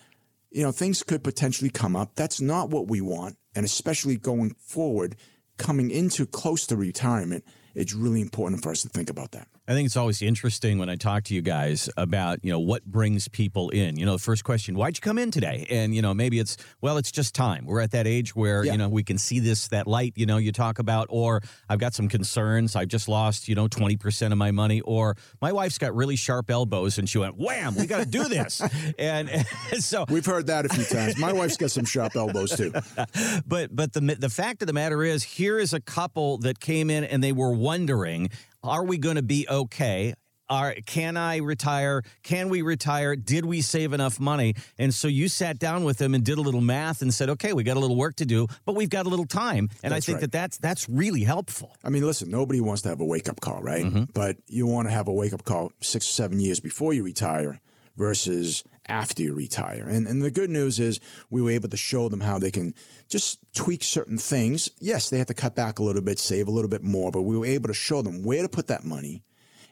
you 0.54 0.64
know, 0.64 0.72
things 0.72 1.04
could 1.04 1.24
potentially 1.24 1.70
come 1.70 1.96
up. 1.96 2.16
That's 2.16 2.40
not 2.40 2.70
what 2.70 2.88
we 2.88 3.02
want. 3.02 3.38
And 3.56 3.66
especially 3.66 4.18
going 4.18 4.56
forward, 4.60 5.16
coming 5.58 5.92
into 5.92 6.26
close 6.26 6.68
to 6.68 6.76
retirement, 6.76 7.44
it's 7.76 7.94
really 7.94 8.22
important 8.22 8.62
for 8.62 8.72
us 8.72 8.84
to 8.84 8.90
think 8.90 9.10
about 9.10 9.32
that. 9.32 9.48
I 9.66 9.72
think 9.72 9.86
it's 9.86 9.96
always 9.96 10.22
interesting 10.22 10.78
when 10.78 10.90
I 10.90 10.98
talk 10.98 11.24
to 11.26 11.34
you 11.34 11.42
guys 11.42 11.90
about, 11.96 12.44
you 12.44 12.52
know, 12.52 12.60
what 12.60 12.84
brings 12.84 13.30
people 13.30 13.70
in. 13.70 13.98
You 13.98 14.06
know, 14.06 14.12
the 14.12 14.20
first 14.20 14.44
question, 14.44 14.76
why'd 14.76 14.98
you 14.98 15.02
come 15.02 15.18
in 15.18 15.32
today? 15.32 15.66
And, 15.70 15.96
you 15.96 16.02
know, 16.02 16.14
maybe 16.14 16.38
it's, 16.40 16.58
well, 16.82 16.98
it's 16.98 17.14
just 17.14 17.34
time. 17.34 17.66
We're 17.66 17.80
at 17.80 17.92
that 17.92 18.06
age 18.06 18.36
where, 18.36 18.66
yeah. 18.66 18.74
you 18.74 18.78
know, 18.78 18.90
we 18.90 19.04
can 19.04 19.18
see 19.18 19.40
this, 19.40 19.70
that 19.70 19.88
light, 19.88 20.12
you 20.18 20.26
know, 20.26 20.36
you 20.36 20.52
talk 20.52 20.80
about, 20.80 21.08
or 21.10 21.42
I've 21.70 21.80
got 21.80 21.94
some 21.94 22.10
concerns. 22.10 22.76
I've 22.76 22.90
just 22.90 23.08
lost, 23.08 23.48
you 23.48 23.56
know, 23.56 23.70
20% 23.70 24.34
of 24.34 24.38
my 24.38 24.52
money, 24.52 24.82
or 24.82 25.16
my 25.42 25.54
wife's 25.54 25.78
got 25.78 25.96
really 25.96 26.18
sharp 26.18 26.52
elbows 26.52 26.98
and 26.98 27.08
she 27.08 27.20
went, 27.20 27.38
wham, 27.38 27.76
we 27.76 27.86
got 27.86 28.00
to 28.00 28.06
do 28.06 28.26
this. 28.26 28.62
and, 29.00 29.30
and, 29.30 29.82
so 29.82 30.04
we've 30.10 30.26
heard 30.26 30.48
that 30.48 30.66
a 30.66 30.70
few 30.70 30.84
times. 30.84 31.18
My 31.18 31.32
wife's 31.32 31.56
got 31.56 31.72
some 31.72 31.86
sharp 31.86 32.18
elbows 32.18 32.54
too. 32.58 32.74
but, 33.48 33.74
but 33.74 33.94
the, 33.94 34.02
the 34.20 34.30
fact 34.30 34.62
of 34.62 34.68
the 34.68 34.74
matter 34.74 35.04
is, 35.04 35.24
here 35.24 35.58
is 35.58 35.74
a 35.74 35.80
couple 35.80 36.40
that 36.40 36.60
came 36.60 36.90
in 36.90 37.06
and 37.06 37.24
they 37.24 37.32
were 37.32 37.54
wondering, 37.54 38.30
are 38.64 38.84
we 38.84 38.98
going 38.98 39.18
to 39.18 39.24
be 39.24 39.46
okay? 39.50 40.14
Are, 40.50 40.76
can 40.86 41.18
I 41.18 41.38
retire? 41.38 42.04
Can 42.22 42.50
we 42.50 42.62
retire? 42.62 43.16
Did 43.16 43.46
we 43.46 43.62
save 43.62 43.94
enough 43.94 44.20
money? 44.20 44.56
And 44.78 44.94
so 44.94 45.08
you 45.08 45.28
sat 45.28 45.58
down 45.58 45.84
with 45.84 45.98
them 45.98 46.14
and 46.14 46.24
did 46.24 46.38
a 46.38 46.42
little 46.42 46.62
math 46.62 47.02
and 47.02 47.14
said, 47.14 47.30
okay, 47.30 47.54
we 47.54 47.64
got 47.64 47.78
a 47.78 47.80
little 47.80 47.96
work 47.96 48.18
to 48.18 48.26
do, 48.26 48.48
but 48.66 48.76
we've 48.76 48.90
got 48.90 49.06
a 49.06 49.10
little 49.10 49.26
time. 49.26 49.70
And 49.82 49.94
that's 49.94 50.04
I 50.04 50.06
think 50.06 50.16
right. 50.18 50.22
that 50.22 50.32
that's, 50.32 50.58
that's 50.58 50.88
really 50.90 51.24
helpful. 51.24 51.76
I 51.84 51.90
mean, 51.90 52.06
listen, 52.06 52.30
nobody 52.30 52.60
wants 52.62 52.82
to 52.84 52.90
have 52.90 53.00
a 53.00 53.06
wake 53.06 53.30
up 53.30 53.40
call, 53.42 53.62
right? 53.62 53.86
Mm-hmm. 53.86 54.04
But 54.14 54.38
you 54.48 54.68
want 54.68 54.88
to 54.90 54.94
have 54.94 55.08
a 55.08 55.14
wake 55.14 55.34
up 55.34 55.44
call 55.44 55.72
six 55.82 56.08
or 56.08 56.14
seven 56.14 56.40
years 56.40 56.60
before 56.60 56.94
you 56.94 57.04
retire 57.04 57.60
versus 57.96 58.64
after 58.88 59.22
you 59.22 59.34
retire. 59.34 59.88
And, 59.88 60.08
and 60.08 60.22
the 60.22 60.32
good 60.32 60.50
news 60.50 60.80
is 60.80 61.00
we 61.30 61.42
were 61.42 61.52
able 61.52 61.70
to 61.70 61.78
show 61.78 62.10
them 62.10 62.22
how 62.22 62.38
they 62.38 62.52
can 62.52 62.74
just 63.08 63.40
tweak 63.54 63.84
certain 63.84 64.18
things. 64.18 64.70
Yes, 64.80 65.10
they 65.10 65.18
have 65.18 65.28
to 65.28 65.34
cut 65.34 65.56
back 65.56 65.80
a 65.80 65.84
little 65.84 66.02
bit, 66.02 66.20
save 66.20 66.48
a 66.48 66.52
little 66.52 66.70
bit 66.70 66.84
more, 66.84 67.12
but 67.12 67.22
we 67.22 67.38
were 67.38 67.46
able 67.46 67.68
to 67.68 67.74
show 67.74 68.02
them 68.02 68.24
where 68.24 68.42
to 68.42 68.50
put 68.50 68.68
that 68.68 68.84
money 68.84 69.24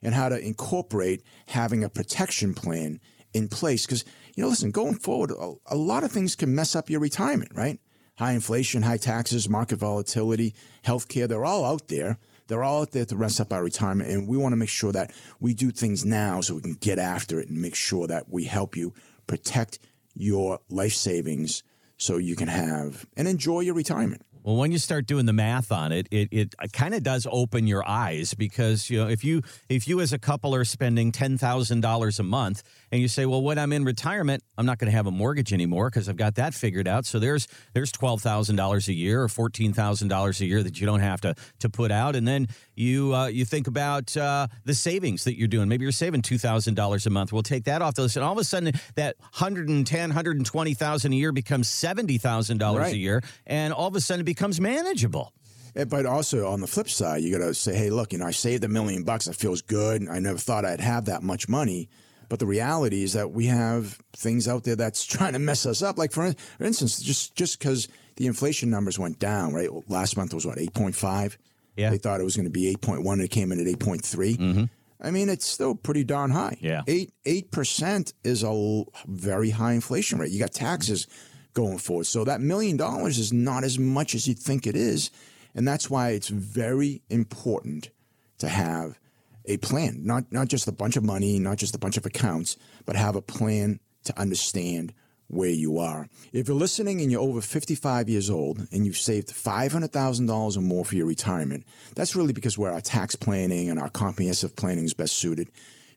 and 0.02 0.14
how 0.14 0.30
to 0.30 0.40
incorporate 0.40 1.24
having 1.48 1.84
a 1.84 1.90
protection 1.90 2.54
plan 2.54 3.00
in 3.34 3.48
place. 3.48 3.86
Because, 3.86 4.06
you 4.36 4.44
know, 4.44 4.50
listen, 4.50 4.72
going 4.72 4.96
forward, 4.96 5.32
a, 5.32 5.54
a 5.68 5.76
lot 5.76 6.04
of 6.04 6.12
things 6.12 6.36
can 6.36 6.56
mess 6.56 6.76
up 6.76 6.90
your 6.90 7.00
retirement, 7.00 7.52
right? 7.54 7.80
High 8.18 8.34
inflation, 8.34 8.84
high 8.84 8.98
taxes, 8.98 9.50
market 9.50 9.78
volatility, 9.78 10.54
healthcare, 10.86 11.28
they're 11.28 11.46
all 11.46 11.66
out 11.66 11.88
there. 11.88 12.18
They're 12.52 12.66
all 12.66 12.82
out 12.82 12.92
there 12.92 13.06
to 13.06 13.16
rest 13.16 13.40
up 13.40 13.54
our 13.54 13.64
retirement, 13.64 14.10
and 14.10 14.28
we 14.28 14.36
want 14.36 14.52
to 14.52 14.58
make 14.58 14.68
sure 14.68 14.92
that 14.92 15.14
we 15.40 15.54
do 15.54 15.72
things 15.72 16.04
now 16.04 16.42
so 16.42 16.56
we 16.56 16.62
can 16.62 16.74
get 16.74 17.00
after 17.00 17.40
it 17.40 17.48
and 17.48 17.62
make 17.62 17.76
sure 17.76 18.08
that 18.08 18.28
we 18.28 18.44
help 18.44 18.76
you 18.76 18.94
protect 19.26 19.80
your 20.16 20.60
life 20.70 20.92
savings 20.92 21.64
so 21.96 22.18
you 22.18 22.36
can 22.36 22.50
have 22.50 23.06
and 23.16 23.30
enjoy 23.30 23.62
your 23.62 23.74
retirement. 23.74 24.22
Well, 24.44 24.56
when 24.56 24.72
you 24.72 24.80
start 24.80 25.06
doing 25.06 25.26
the 25.26 25.34
math 25.34 25.72
on 25.72 25.92
it, 25.92 26.08
it, 26.10 26.30
it 26.32 26.56
kind 26.74 26.96
of 26.96 27.04
does 27.04 27.28
open 27.30 27.68
your 27.68 27.88
eyes 27.88 28.34
because 28.34 28.90
you 28.90 29.00
know 29.00 29.08
if 29.08 29.24
you 29.24 29.42
if 29.70 29.88
you 29.88 30.02
as 30.02 30.14
a 30.14 30.20
couple 30.20 30.56
are 30.56 30.66
spending 30.66 31.12
ten 31.12 31.38
thousand 31.38 31.82
dollars 31.82 32.20
a 32.20 32.24
month 32.24 32.64
and 32.92 33.02
you 33.02 33.08
say, 33.08 33.26
well, 33.26 33.42
when 33.42 33.58
I'm 33.58 33.72
in 33.72 33.86
retirement, 33.86 34.44
I'm 34.58 34.66
not 34.66 34.78
going 34.80 34.92
to 34.92 34.96
have 34.96 35.08
a 35.08 35.12
mortgage 35.12 35.54
anymore 35.54 35.90
because 35.90 36.10
I've 36.10 36.18
got 36.18 36.36
that 36.36 36.54
figured 36.54 36.88
out. 36.88 37.06
So 37.06 37.20
there's 37.20 37.48
there's 37.74 37.92
twelve 37.92 38.22
thousand 38.22 38.56
dollars 38.56 38.88
a 38.88 38.94
year 38.94 39.22
or 39.22 39.28
fourteen 39.28 39.74
thousand 39.74 40.08
dollars 40.08 40.42
a 40.42 40.46
year 40.46 40.64
that 40.64 40.80
you 40.80 40.86
don't 40.86 41.02
have 41.02 41.22
to 41.22 41.36
to 41.60 41.70
put 41.70 41.92
out, 41.92 42.16
and 42.16 42.28
then 42.28 42.48
you 42.76 43.14
uh, 43.14 43.28
you 43.28 43.46
think 43.46 43.68
about 43.68 44.16
uh, 44.18 44.48
the 44.66 44.74
savings 44.74 45.24
that 45.26 45.38
you're 45.38 45.48
doing. 45.48 45.70
Maybe 45.70 45.84
you're 45.84 45.92
saving 45.92 46.24
two 46.24 46.38
thousand 46.38 46.76
dollars 46.76 47.06
a 47.06 47.10
month. 47.10 47.32
We'll 47.32 47.44
take 47.44 47.66
that 47.66 47.82
off 47.82 47.94
the 47.94 48.04
list, 48.04 48.16
and 48.16 48.26
all 48.26 48.34
of 48.34 48.40
a 48.40 48.44
sudden 48.44 48.74
that 48.96 49.16
110, 49.20 50.10
120,000 50.10 51.14
a 51.14 51.16
year 51.16 51.32
becomes 51.32 51.70
seventy 51.70 52.18
thousand 52.18 52.58
dollars 52.58 52.92
a 52.94 52.98
year, 52.98 53.22
and 53.46 53.74
all 53.74 53.88
of 53.88 53.96
a 53.96 54.02
sudden 54.02 54.22
it 54.22 54.26
becomes 54.32 54.62
manageable. 54.62 55.34
But 55.74 56.06
also 56.06 56.48
on 56.48 56.62
the 56.62 56.68
flip 56.68 56.90
side, 56.90 57.22
you 57.22 57.38
got 57.38 57.46
to 57.46 57.54
say, 57.54 57.76
hey, 57.76 57.90
look, 57.90 58.14
you 58.14 58.20
know, 58.20 58.26
I 58.26 58.32
saved 58.32 58.64
a 58.64 58.68
million 58.68 59.04
bucks. 59.04 59.28
It 59.28 59.36
feels 59.36 59.62
good. 59.62 60.08
I 60.10 60.20
never 60.20 60.38
thought 60.38 60.66
I'd 60.66 60.82
have 60.82 61.06
that 61.06 61.22
much 61.22 61.48
money. 61.50 61.90
But 62.30 62.40
the 62.40 62.46
reality 62.46 63.04
is 63.04 63.14
that 63.14 63.32
we 63.32 63.48
have 63.48 64.00
things 64.14 64.48
out 64.48 64.64
there 64.64 64.78
that's 64.78 65.06
trying 65.16 65.34
to 65.34 65.40
mess 65.40 65.66
us 65.66 65.82
up. 65.82 65.98
Like 65.98 66.14
for, 66.14 66.34
for 66.58 66.64
instance, 66.64 67.02
just 67.02 67.36
just 67.36 67.60
because 67.60 67.90
the 68.16 68.28
inflation 68.28 68.70
numbers 68.70 68.98
went 68.98 69.20
down, 69.20 69.54
right? 69.54 69.70
Last 69.90 70.16
month 70.16 70.34
was 70.34 70.46
what, 70.46 70.58
8.5? 70.58 71.36
Yeah. 71.76 71.90
They 71.90 71.98
thought 71.98 72.22
it 72.22 72.26
was 72.26 72.36
going 72.36 72.46
to 72.46 72.52
be 72.52 72.74
8.1 72.76 73.12
and 73.14 73.22
it 73.22 73.32
came 73.32 73.52
in 73.52 73.60
at 73.60 73.80
8.3. 73.80 74.38
Mm-hmm. 74.38 74.64
I 75.02 75.12
mean, 75.12 75.30
it's 75.30 75.46
still 75.46 75.74
pretty 75.74 76.04
darn 76.04 76.32
high. 76.32 76.58
Yeah. 76.62 76.82
8 76.88 77.12
8% 77.26 78.14
is 78.24 78.44
a 78.44 78.84
very 79.08 79.50
high 79.50 79.74
inflation 79.74 80.20
rate. 80.20 80.32
You 80.32 80.40
got 80.40 80.54
taxes 80.54 81.08
going 81.54 81.78
forward. 81.78 82.06
So 82.06 82.24
that 82.24 82.42
million 82.42 82.78
dollars 82.78 83.18
is 83.18 83.34
not 83.34 83.64
as 83.64 83.78
much 83.78 84.16
as 84.16 84.28
you 84.28 84.34
think 84.34 84.68
it 84.68 84.76
is. 84.76 85.12
And 85.54 85.68
that's 85.68 85.90
why 85.90 86.12
it's 86.12 86.30
very 86.30 87.02
important 87.10 87.90
to 88.38 88.48
have 88.48 89.00
a 89.46 89.58
plan, 89.58 90.06
not 90.06 90.32
not 90.32 90.48
just 90.48 90.68
a 90.68 90.72
bunch 90.72 90.96
of 90.96 91.04
money, 91.04 91.40
not 91.40 91.58
just 91.58 91.76
a 91.76 91.80
bunch 91.80 91.98
of 91.98 92.06
accounts, 92.06 92.58
but 92.86 92.96
have 92.96 93.16
a 93.16 93.22
plan 93.22 93.80
to 94.04 94.20
understand 94.20 94.94
where 95.28 95.50
you 95.50 95.78
are. 95.78 96.10
If 96.34 96.48
you're 96.48 96.58
listening 96.58 97.02
and 97.02 97.10
you're 97.10 97.22
over 97.22 97.40
55 97.40 98.10
years 98.10 98.30
old 98.30 98.68
and 98.72 98.86
you've 98.86 98.98
saved 98.98 99.30
$500,000 99.30 100.58
or 100.58 100.62
more 100.62 100.84
for 100.84 100.96
your 100.96 101.06
retirement, 101.06 101.66
that's 101.96 102.18
really 102.18 102.34
because 102.34 102.58
where 102.58 102.74
our 102.74 102.82
tax 102.82 103.16
planning 103.16 103.70
and 103.70 103.80
our 103.80 103.90
comprehensive 103.90 104.58
planning 104.58 104.84
is 104.84 104.94
best 104.94 105.16
suited. 105.16 105.50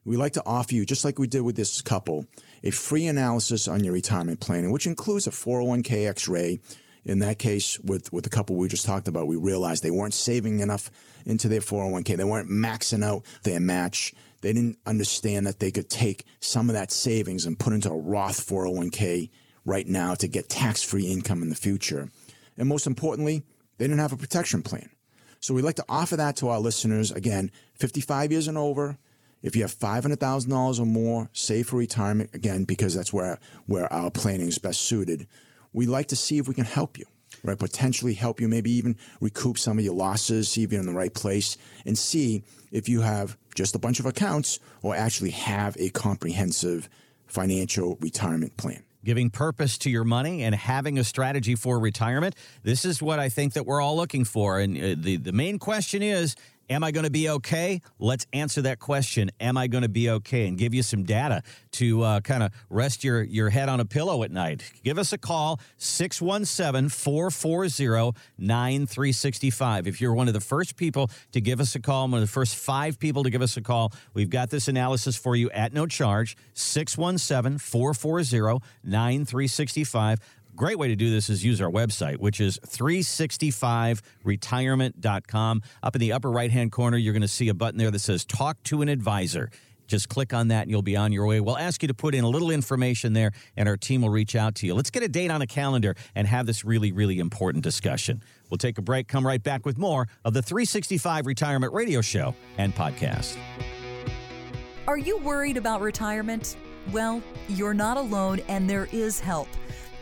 We 0.05 0.17
like 0.17 0.35
to 0.35 0.43
offer 0.47 0.75
you, 0.75 0.87
just 0.87 1.05
like 1.05 1.19
we 1.19 1.27
did 1.27 1.41
with 1.41 1.57
this 1.57 1.83
couple, 1.83 2.27
a 2.65 2.71
free 2.71 3.07
analysis 3.07 3.69
on 3.69 3.85
your 3.85 3.93
retirement 3.93 4.41
planning, 4.41 4.73
which 4.73 4.87
includes 4.87 5.27
a 5.27 5.31
401k 5.31 6.09
x-ray. 6.09 6.59
In 7.05 7.19
that 7.19 7.39
case, 7.39 7.79
with, 7.81 8.11
with 8.15 8.25
the 8.25 8.31
couple 8.31 8.57
we 8.57 8.67
just 8.67 8.87
talked 8.87 9.07
about, 9.07 9.27
we 9.27 9.37
realized 9.37 9.83
they 9.83 9.91
weren't 9.91 10.15
saving 10.15 10.61
enough 10.61 10.91
into 11.27 11.49
their 11.49 11.61
401k. 11.61 12.17
They 12.17 12.25
weren't 12.25 12.51
maxing 12.51 13.05
out 13.05 13.25
their 13.43 13.61
match. 13.61 14.15
They 14.41 14.55
didn't 14.55 14.79
understand 14.87 15.47
that 15.47 15.61
they 15.61 15.71
could 15.71 15.91
take 15.91 16.25
some 16.41 16.71
of 16.71 16.75
that 16.75 16.91
savings 16.91 17.45
and 17.45 17.59
put 17.59 17.75
into 17.75 17.91
a 17.91 17.97
Roth 17.97 18.47
401k 18.47 19.29
right 19.67 19.87
now 19.87 20.15
to 20.15 20.27
get 20.27 20.49
tax 20.49 20.83
free 20.83 21.07
income 21.07 21.43
in 21.43 21.51
the 21.51 21.55
future. 21.55 22.09
And 22.57 22.69
most 22.69 22.87
importantly, 22.87 23.43
they 23.77 23.85
didn't 23.85 24.01
have 24.01 24.13
a 24.15 24.17
protection 24.17 24.63
plan. 24.63 24.89
So 25.41 25.53
we'd 25.53 25.63
like 25.63 25.77
to 25.77 25.85
offer 25.91 26.17
that 26.17 26.37
to 26.37 26.49
our 26.49 26.59
listeners. 26.59 27.11
Again, 27.11 27.51
55 27.75 28.33
years 28.33 28.49
and 28.49 28.57
over. 28.57 28.97
If 29.45 29.55
you 29.55 29.63
have 29.63 29.79
$500,000 29.79 30.81
or 30.81 30.87
more, 30.87 31.29
save 31.33 31.69
for 31.69 31.77
retirement, 31.77 32.31
again, 32.35 32.65
because 32.65 32.97
that's 32.97 33.13
where, 33.13 33.39
where 33.67 33.91
our 33.93 34.11
planning 34.11 34.49
is 34.49 34.59
best 34.59 34.81
suited, 34.81 35.29
We'd 35.75 35.89
like 35.89 36.07
to 36.09 36.17
see 36.17 36.39
if 36.39 36.47
we 36.49 36.55
can 36.55 36.65
help 36.65 36.99
you, 36.99 37.05
right? 37.43 37.59
Potentially 37.59 38.15
help 38.15 38.41
you, 38.41 38.49
maybe 38.49 38.71
even 38.71 38.97
recoup 39.21 39.59
some 39.59 39.77
of 39.77 39.85
your 39.85 39.95
losses, 39.95 40.49
see 40.49 40.63
if 40.63 40.71
you're 40.71 40.81
in 40.81 40.87
the 40.87 40.95
right 40.95 41.13
place, 41.13 41.59
and 41.85 41.99
see 41.99 42.45
if 42.71 42.89
you 42.89 43.01
have 43.01 43.37
just 43.57 43.75
a 43.75 43.79
bunch 43.79 43.99
of 43.99 44.07
accounts 44.07 44.61
or 44.83 44.95
actually 44.95 45.31
have 45.31 45.77
a 45.79 45.91
comprehensive 45.91 46.89
financial 47.27 47.99
retirement 48.01 48.57
plan 48.57 48.85
giving 49.05 49.29
purpose 49.29 49.77
to 49.77 49.91
your 49.91 50.05
money 50.05 50.43
and 50.43 50.55
having 50.55 50.99
a 50.99 51.05
strategy 51.05 51.55
for 51.55 51.79
retirement. 51.79 52.35
This 52.63 52.87
is 52.87 53.03
what 53.03 53.19
I 53.19 53.29
think 53.29 53.53
that 53.53 53.67
we're 53.67 53.83
all 53.83 53.97
looking 53.97 54.25
for. 54.25 54.59
And 54.59 54.79
uh, 54.79 54.95
the, 54.97 55.19
the 55.19 55.33
main 55.33 55.59
question 55.59 56.03
is 56.03 56.37
Am 56.71 56.83
I 56.83 56.93
going 56.93 57.05
to 57.05 57.11
be 57.11 57.29
okay? 57.29 57.81
Let's 57.99 58.27
answer 58.33 58.63
that 58.63 58.79
question. 58.79 59.31
Am 59.39 59.57
I 59.57 59.67
going 59.67 59.83
to 59.83 59.89
be 59.89 60.09
okay? 60.09 60.49
And 60.49 60.57
give 60.57 60.73
you 60.73 60.83
some 60.83 61.05
data 61.05 61.43
to 61.73 62.03
uh, 62.03 62.21
kind 62.21 62.43
of 62.43 62.53
rest 62.71 63.05
your, 63.05 63.23
your 63.23 63.51
head 63.51 63.69
on 63.69 63.81
a 63.81 63.85
pillow 63.85 64.23
at 64.23 64.31
night. 64.31 64.63
Give 64.83 64.99
us 64.99 65.13
a 65.13 65.19
call, 65.19 65.61
617 65.77 66.89
440 66.89 68.19
9365. 68.39 69.87
If 69.87 70.01
you're 70.01 70.15
one 70.15 70.29
of 70.29 70.35
the 70.35 70.41
first 70.41 70.77
people 70.77 71.11
to 71.33 71.41
give 71.41 71.61
us 71.61 71.75
a 71.75 71.81
call, 71.81 72.09
one 72.09 72.15
of 72.15 72.21
the 72.21 72.33
first 72.33 72.57
five 72.57 72.99
people 72.99 73.25
to 73.25 73.31
give 73.31 73.43
us 73.43 73.57
a 73.57 73.63
call, 73.63 73.93
we've 74.15 74.31
got 74.31 74.49
this 74.49 74.67
analysis 74.67 75.17
for 75.17 75.37
you 75.37 75.51
at 75.51 75.75
no 75.75 75.87
charge, 75.87 76.37
617 76.55 77.59
440 77.59 78.65
9365. 78.83 80.21
Great 80.57 80.79
way 80.79 80.89
to 80.89 80.97
do 80.97 81.11
this 81.11 81.29
is 81.29 81.45
use 81.45 81.61
our 81.61 81.71
website, 81.71 82.17
which 82.19 82.41
is 82.41 82.59
365retirement.com. 82.67 85.63
Up 85.83 85.97
in 85.97 86.01
the 86.01 86.13
upper 86.13 86.31
right 86.31 86.51
hand 86.51 86.71
corner, 86.71 86.97
you're 86.97 87.13
going 87.13 87.23
to 87.23 87.29
see 87.29 87.49
a 87.49 87.55
button 87.55 87.79
there 87.79 87.91
that 87.91 87.99
says 87.99 88.25
Talk 88.25 88.63
to 88.65 88.83
an 88.83 88.89
Advisor. 88.89 89.51
Just 89.87 90.09
click 90.09 90.33
on 90.33 90.49
that 90.49 90.63
and 90.63 90.71
you'll 90.71 90.83
be 90.83 90.97
on 90.97 91.13
your 91.13 91.27
way. 91.27 91.41
We'll 91.41 91.59
ask 91.59 91.83
you 91.83 91.89
to 91.89 91.95
put 91.95 92.15
in 92.15 92.25
a 92.25 92.29
little 92.29 92.51
information 92.51 93.13
there 93.13 93.33
and 93.57 93.69
our 93.69 93.77
team 93.77 94.03
will 94.03 94.11
reach 94.11 94.35
out 94.35 94.55
to 94.57 94.67
you. 94.67 94.75
Let's 94.75 94.91
get 94.91 95.03
a 95.03 95.09
date 95.09 95.31
on 95.31 95.43
a 95.43 95.47
calendar 95.47 95.95
and 96.15 96.27
have 96.27 96.47
this 96.47 96.65
really, 96.65 96.93
really 96.93 97.19
important 97.19 97.65
discussion. 97.65 98.23
We'll 98.49 98.59
take 98.59 98.79
a 98.79 98.83
break, 98.83 99.09
come 99.09 99.27
right 99.27 99.43
back 99.43 99.67
with 99.67 99.77
more 99.77 100.09
of 100.25 100.33
the 100.33 100.43
365 100.43 101.27
Retirement 101.27 101.73
Radio 101.73 102.01
Show 102.01 102.35
and 102.57 102.75
podcast. 102.75 103.37
Are 104.87 104.99
you 104.99 105.19
worried 105.19 105.57
about 105.57 105.81
retirement? 105.81 106.57
Well, 106.93 107.23
you're 107.49 107.75
not 107.75 107.97
alone 107.97 108.41
and 108.49 108.69
there 108.69 108.89
is 108.93 109.21
help. 109.21 109.49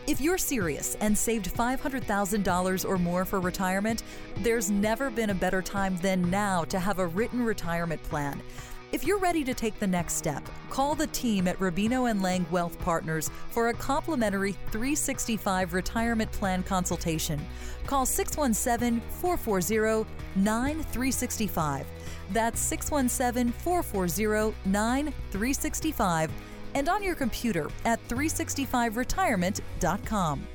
If 0.05 0.21
you're 0.21 0.39
serious 0.39 0.97
and 0.97 1.17
saved 1.17 1.55
$500,000 1.55 2.89
or 2.89 2.99
more 2.99 3.25
for 3.25 3.41
retirement, 3.41 4.03
there's 4.39 4.69
never 4.69 5.11
been 5.11 5.31
a 5.31 5.35
better 5.35 5.63
time 5.63 5.97
than 5.99 6.29
now 6.29 6.65
to 6.65 6.81
have 6.81 6.99
a 6.99 7.07
written 7.07 7.45
retirement 7.45 8.03
plan. 8.03 8.43
If 8.91 9.05
you're 9.05 9.19
ready 9.19 9.45
to 9.45 9.55
take 9.55 9.79
the 9.79 9.87
next 9.87 10.15
step, 10.15 10.43
call 10.71 10.97
the 10.97 11.07
team 11.07 11.47
at 11.47 11.57
Rubino 11.61 12.11
and 12.11 12.21
Lang 12.21 12.45
Wealth 12.51 12.79
Partners 12.81 13.31
for 13.51 13.69
a 13.69 13.75
complimentary 13.75 14.53
365 14.73 15.73
retirement 15.73 16.33
plan 16.33 16.65
consultation. 16.65 17.41
Call 17.87 18.05
617 18.05 19.01
440 19.21 20.11
9365. 20.35 21.87
That's 22.33 22.61
617 22.61 23.53
440 23.53 24.57
9365 24.67 26.31
and 26.75 26.89
on 26.89 27.03
your 27.03 27.15
computer 27.15 27.69
at 27.85 28.01
365retirement.com. 28.09 30.47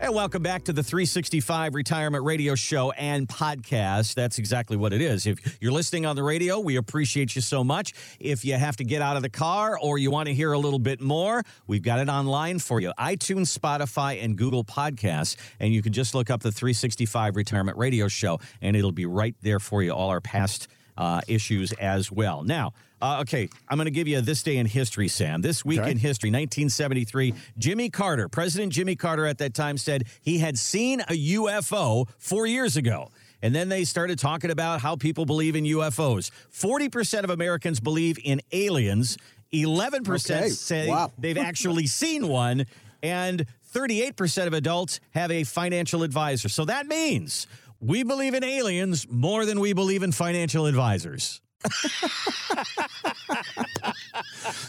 Hey, 0.00 0.10
welcome 0.10 0.44
back 0.44 0.62
to 0.64 0.72
the 0.72 0.84
365 0.84 1.74
Retirement 1.74 2.24
Radio 2.24 2.54
Show 2.54 2.92
and 2.92 3.26
podcast. 3.26 4.14
That's 4.14 4.38
exactly 4.38 4.76
what 4.76 4.92
it 4.92 5.00
is. 5.00 5.26
If 5.26 5.58
you're 5.60 5.72
listening 5.72 6.06
on 6.06 6.14
the 6.14 6.22
radio, 6.22 6.60
we 6.60 6.76
appreciate 6.76 7.34
you 7.34 7.42
so 7.42 7.64
much. 7.64 7.94
If 8.20 8.44
you 8.44 8.54
have 8.54 8.76
to 8.76 8.84
get 8.84 9.02
out 9.02 9.16
of 9.16 9.22
the 9.22 9.28
car 9.28 9.76
or 9.76 9.98
you 9.98 10.12
want 10.12 10.28
to 10.28 10.34
hear 10.34 10.52
a 10.52 10.58
little 10.58 10.78
bit 10.78 11.00
more, 11.00 11.42
we've 11.66 11.82
got 11.82 11.98
it 11.98 12.08
online 12.08 12.60
for 12.60 12.80
you 12.80 12.92
iTunes, 12.96 13.58
Spotify, 13.58 14.22
and 14.22 14.38
Google 14.38 14.62
Podcasts. 14.62 15.34
And 15.58 15.74
you 15.74 15.82
can 15.82 15.92
just 15.92 16.14
look 16.14 16.30
up 16.30 16.42
the 16.42 16.52
365 16.52 17.34
Retirement 17.34 17.76
Radio 17.76 18.06
Show, 18.06 18.38
and 18.62 18.76
it'll 18.76 18.92
be 18.92 19.06
right 19.06 19.34
there 19.42 19.58
for 19.58 19.82
you, 19.82 19.90
all 19.90 20.10
our 20.10 20.20
past 20.20 20.68
uh, 20.98 21.22
issues 21.28 21.72
as 21.74 22.12
well. 22.12 22.42
Now, 22.42 22.72
uh, 23.00 23.20
okay, 23.22 23.48
I'm 23.68 23.78
going 23.78 23.86
to 23.86 23.90
give 23.92 24.08
you 24.08 24.20
this 24.20 24.42
day 24.42 24.56
in 24.58 24.66
history, 24.66 25.08
Sam. 25.08 25.40
This 25.40 25.64
week 25.64 25.78
Okay. 25.80 25.92
in 25.92 25.98
history, 25.98 26.28
1973, 26.30 27.32
Jimmy 27.56 27.88
Carter, 27.88 28.28
President 28.28 28.72
Jimmy 28.72 28.96
Carter 28.96 29.24
at 29.24 29.38
that 29.38 29.54
time 29.54 29.78
said 29.78 30.04
he 30.20 30.38
had 30.38 30.58
seen 30.58 31.00
a 31.02 31.14
UFO 31.36 32.08
four 32.18 32.46
years 32.46 32.76
ago. 32.76 33.10
And 33.40 33.54
then 33.54 33.68
they 33.68 33.84
started 33.84 34.18
talking 34.18 34.50
about 34.50 34.80
how 34.80 34.96
people 34.96 35.24
believe 35.24 35.54
in 35.54 35.62
UFOs. 35.64 36.32
40% 36.52 37.22
of 37.22 37.30
Americans 37.30 37.78
believe 37.78 38.18
in 38.24 38.40
aliens, 38.50 39.16
11% 39.54 40.36
Okay, 40.36 40.48
say 40.50 40.88
wow. 40.88 41.12
they've 41.18 41.38
actually 41.38 41.86
seen 42.02 42.26
one, 42.26 42.66
and 43.00 43.46
38% 43.72 44.46
of 44.48 44.54
adults 44.54 44.98
have 45.12 45.30
a 45.30 45.44
financial 45.44 46.02
advisor. 46.02 46.48
So 46.48 46.64
that 46.64 46.86
means 46.88 47.46
we 47.80 48.02
believe 48.02 48.34
in 48.34 48.44
aliens 48.44 49.06
more 49.08 49.44
than 49.44 49.60
we 49.60 49.72
believe 49.72 50.02
in 50.02 50.12
financial 50.12 50.66
advisors. 50.66 51.40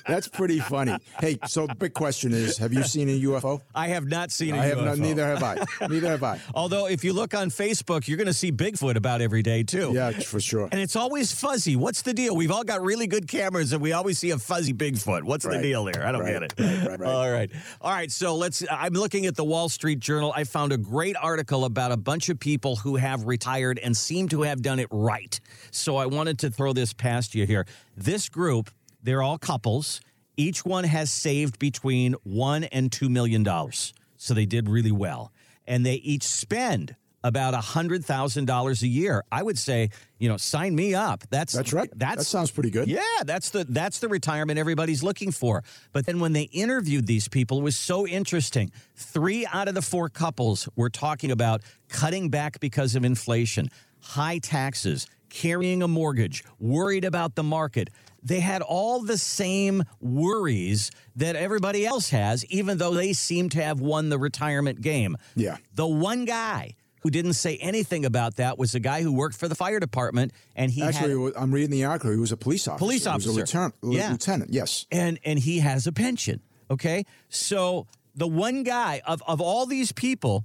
That's 0.08 0.27
pretty 0.27 0.60
funny. 0.60 0.98
Hey, 1.19 1.38
so 1.48 1.67
the 1.67 1.75
big 1.75 1.93
question 1.93 2.34
is: 2.34 2.58
Have 2.58 2.74
you 2.74 2.84
seen 2.84 3.10
a 3.10 3.22
UFO? 3.22 3.62
I 3.75 3.88
have 3.89 4.05
not 4.08 4.31
seen 4.31 4.55
a 4.55 4.60
I 4.60 4.65
have 4.65 4.77
UFO. 4.79 4.86
not. 4.86 4.98
Neither 4.98 5.25
have 5.25 5.43
I. 5.43 5.63
Neither 5.88 6.08
have 6.10 6.24
I. 6.24 6.39
Although, 6.55 6.88
if 6.88 7.03
you 7.03 7.13
look 7.13 7.34
on 7.34 7.50
Facebook, 7.50 8.08
you're 8.08 8.17
going 8.17 8.27
to 8.27 8.34
see 8.34 8.51
Bigfoot 8.51 8.96
about 8.96 9.22
every 9.22 9.41
day, 9.41 9.63
too. 9.63 9.91
Yeah, 9.93 10.12
for 10.12 10.39
sure. 10.39 10.67
And 10.72 10.81
it's 10.81 10.96
always 10.96 11.31
fuzzy. 11.31 11.75
What's 11.75 12.01
the 12.01 12.13
deal? 12.13 12.36
We've 12.36 12.51
all 12.51 12.63
got 12.63 12.81
really 12.81 13.08
good 13.08 13.27
cameras 13.27 13.72
and 13.74 13.81
we 13.81 13.93
always 13.93 14.17
see 14.17 14.31
a 14.31 14.38
fuzzy 14.38 14.74
Bigfoot. 14.74 15.24
What's 15.24 15.46
the 15.46 15.62
deal 15.62 15.84
there? 15.86 16.05
I 16.05 16.12
don't 16.12 16.22
Right. 16.22 16.34
get 16.34 16.43
it. 16.43 16.53
Right, 16.60 16.88
right, 16.89 17.00
right. 17.00 17.10
All 17.10 17.31
right. 17.31 17.51
All 17.81 17.91
right. 17.91 18.12
So 18.12 18.36
let's, 18.36 18.63
I'm 18.69 18.93
looking 18.93 19.25
at 19.25 19.36
the 19.36 19.43
Wall 19.43 19.69
Street 19.69 20.00
Journal. 20.00 20.34
I 20.36 20.43
found 20.43 20.72
a 20.74 20.77
great 20.77 21.15
article 21.22 21.65
about 21.65 21.91
a 21.91 21.98
bunch 21.98 22.29
of 22.29 22.39
people 22.39 22.75
who 22.77 22.96
have 22.98 23.25
retired 23.25 23.79
and 23.79 23.96
seem 23.96 24.27
to 24.29 24.41
have 24.43 24.62
done 24.62 24.79
it 24.79 24.88
right. 24.91 25.39
So 25.72 25.96
I 25.98 26.05
wanted 26.08 26.39
to 26.39 26.50
throw 26.50 26.74
this 26.79 26.93
past 26.93 27.36
year 27.36 27.45
here. 27.45 27.65
This 27.98 28.29
group, 28.29 28.69
they're 29.03 29.21
all 29.21 29.38
couples. 29.38 30.01
Each 30.38 30.63
one 30.65 30.86
has 30.86 31.12
saved 31.12 31.59
between 31.59 32.15
one 32.24 32.63
and 32.63 32.91
two 32.91 33.09
million 33.09 33.43
dollars. 33.43 33.93
So 34.17 34.33
they 34.33 34.45
did 34.45 34.69
really 34.69 34.91
well. 34.91 35.31
And 35.67 35.86
they 35.86 35.95
each 35.95 36.24
spend 36.24 36.95
about 37.21 37.53
a 37.53 37.59
hundred 37.59 38.05
thousand 38.05 38.45
dollars 38.45 38.81
a 38.81 38.88
year. 38.88 39.24
I 39.29 39.43
would 39.43 39.57
say, 39.59 39.89
you 40.19 40.29
know, 40.29 40.38
sign 40.38 40.74
me 40.74 40.95
up. 40.95 41.24
That's 41.29 41.51
That's 41.51 41.74
right. 41.74 41.89
That's 41.93 42.19
that 42.19 42.24
sounds 42.24 42.51
pretty 42.51 42.69
good. 42.69 42.88
yeah, 42.88 43.01
that's 43.25 43.50
the 43.50 43.65
that's 43.67 44.00
the 44.00 44.07
retirement 44.07 44.57
everybody's 44.57 45.03
looking 45.03 45.31
for. 45.31 45.63
But 45.91 46.05
then 46.05 46.21
when 46.21 46.31
they 46.31 46.43
interviewed 46.43 47.07
these 47.07 47.27
people, 47.27 47.59
it 47.59 47.63
was 47.63 47.75
so 47.75 48.07
interesting. 48.07 48.71
Three 48.95 49.45
out 49.45 49.67
of 49.67 49.75
the 49.75 49.81
four 49.81 50.07
couples 50.07 50.69
were 50.77 50.89
talking 50.89 51.31
about 51.31 51.62
cutting 51.89 52.29
back 52.29 52.62
because 52.62 52.95
of 52.95 53.03
inflation, 53.03 53.69
high 54.01 54.39
taxes, 54.39 55.05
carrying 55.29 55.81
a 55.83 55.88
mortgage, 55.88 56.43
worried 56.59 57.05
about 57.05 57.36
the 57.36 57.43
market. 57.43 57.89
They 58.21 58.39
had 58.41 58.62
all 58.62 59.01
the 59.01 59.17
same 59.17 59.83
worries 60.01 60.91
that 61.15 61.36
everybody 61.36 61.86
else 61.86 62.09
has, 62.09 62.43
even 62.45 62.77
though 62.77 62.93
they 62.93 63.13
seem 63.13 63.50
to 63.50 63.63
have 63.63 63.79
won 63.79 64.09
the 64.09 64.17
retirement 64.19 64.81
game. 64.81 65.15
Yeah. 65.36 65.57
The 65.74 65.88
one 65.88 66.25
guy 66.25 66.75
who 67.01 67.09
didn't 67.09 67.33
say 67.33 67.55
anything 67.57 68.03
about 68.03 68.36
that 68.36 68.57
was 68.57 68.75
a 68.75 68.79
guy 68.81 69.01
who 69.03 69.13
worked 69.13 69.38
for 69.38 69.48
the 69.48 69.55
fire 69.55 69.79
department, 69.79 70.33
and 70.53 70.69
he 70.69 70.81
Actually, 70.83 71.31
had, 71.31 71.33
I'm 71.41 71.53
reading 71.53 71.69
the 71.69 71.86
article. 71.86 72.12
He 72.12 72.17
was 72.17 72.33
a 72.33 72.38
police 72.38 72.67
officer. 72.67 72.79
Police 72.79 73.05
He 73.05 73.09
was 73.09 73.25
a 73.25 73.29
officer. 73.29 73.39
lieutenant. 73.39 73.75
Yeah. 73.83 74.12
lieutenant. 74.12 74.51
Yes. 74.53 74.86
and 74.91 75.17
and 75.24 75.39
he 75.39 75.59
has 75.59 75.88
a 75.88 75.93
pension. 75.93 76.41
Okay, 76.69 77.05
so 77.29 77.88
the 78.15 78.27
one 78.27 78.63
guy 78.63 79.01
of 79.07 79.24
of 79.25 79.39
all 79.39 79.65
these 79.65 79.93
people 79.93 80.43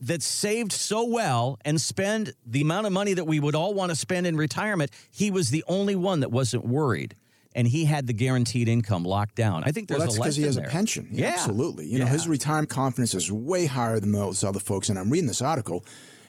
that 0.00 0.22
saved 0.22 0.72
so 0.72 1.04
well 1.04 1.58
and 1.64 1.80
spend 1.80 2.34
the 2.46 2.60
amount 2.60 2.86
of 2.86 2.92
money 2.92 3.14
that 3.14 3.24
we 3.26 3.40
would 3.40 3.54
all 3.54 3.72
want 3.74 3.90
to 3.90 3.96
spend 3.96 4.26
in 4.26 4.36
retirement, 4.36 4.90
he 5.10 5.30
was 5.30 5.50
the 5.50 5.64
only 5.68 5.96
one 5.96 6.20
that 6.20 6.30
wasn't 6.30 6.64
worried. 6.66 7.14
And 7.54 7.66
he 7.66 7.86
had 7.86 8.06
the 8.06 8.12
guaranteed 8.12 8.68
income 8.68 9.04
locked 9.04 9.34
down. 9.34 9.64
I 9.64 9.72
think 9.72 9.88
there's 9.88 9.98
Well, 10.00 10.06
that's 10.08 10.16
a 10.18 10.20
because 10.20 10.36
he 10.36 10.42
has 10.42 10.56
lesson 10.56 10.68
a 10.68 10.72
pension. 10.72 11.08
Yeah, 11.10 11.28
Absolutely. 11.28 11.86
You 11.86 11.98
know, 11.98 12.04
his 12.06 12.28
retirement 12.28 12.68
confidence 12.68 13.14
is 13.14 13.32
way 13.32 13.64
higher 13.64 13.98
than 13.98 14.12
those 14.12 14.44
other 14.44 14.60
folks. 14.60 14.90
And 14.90 14.98
I'm 14.98 15.08
reading 15.08 15.26
this 15.26 15.40
article, 15.40 15.82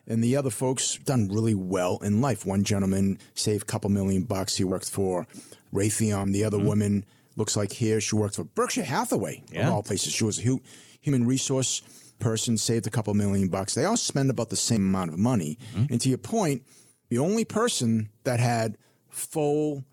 and 0.08 0.24
the 0.24 0.38
other 0.38 0.50
folks 0.50 0.98
done 1.04 1.28
really 1.28 1.54
well 1.54 1.98
in 2.02 2.22
life. 2.22 2.46
One 2.46 2.64
gentleman 2.64 3.20
saved 3.36 3.64
a 3.64 3.66
couple 3.66 3.90
million 3.90 4.24
bucks. 4.24 4.56
He 4.56 4.64
worked 4.64 4.90
for 4.90 5.28
Raytheon. 5.74 6.32
The 6.32 6.40
Mm-hmm. 6.44 6.48
other 6.48 6.60
woman 6.60 7.06
looks 7.36 7.58
like 7.58 7.74
here 7.74 8.00
she 8.00 8.16
worked 8.16 8.36
for 8.36 8.46
Berkshire 8.46 8.84
Hathaway, 8.86 9.44
Yeah. 9.52 9.68
of 9.68 9.74
all 9.74 9.84
places. 9.84 10.14
She 10.14 10.24
was 10.24 10.40
a 10.40 10.60
human 11.02 11.26
resource 11.28 11.82
person, 12.20 12.58
saved 12.58 12.88
a 12.88 12.90
couple 12.90 13.14
million 13.14 13.48
bucks. 13.50 13.74
They 13.76 13.86
all 13.86 13.98
spend 13.98 14.30
about 14.30 14.50
the 14.50 14.56
same 14.56 14.82
amount 14.82 15.12
of 15.14 15.20
money. 15.20 15.58
Mm-hmm. 15.76 15.92
And 15.94 16.02
to 16.02 16.10
your 16.10 16.18
point, 16.18 16.64
the 17.10 17.20
only 17.20 17.46
person 17.46 18.10
that 18.24 18.40
had 18.40 18.78
full 19.10 19.84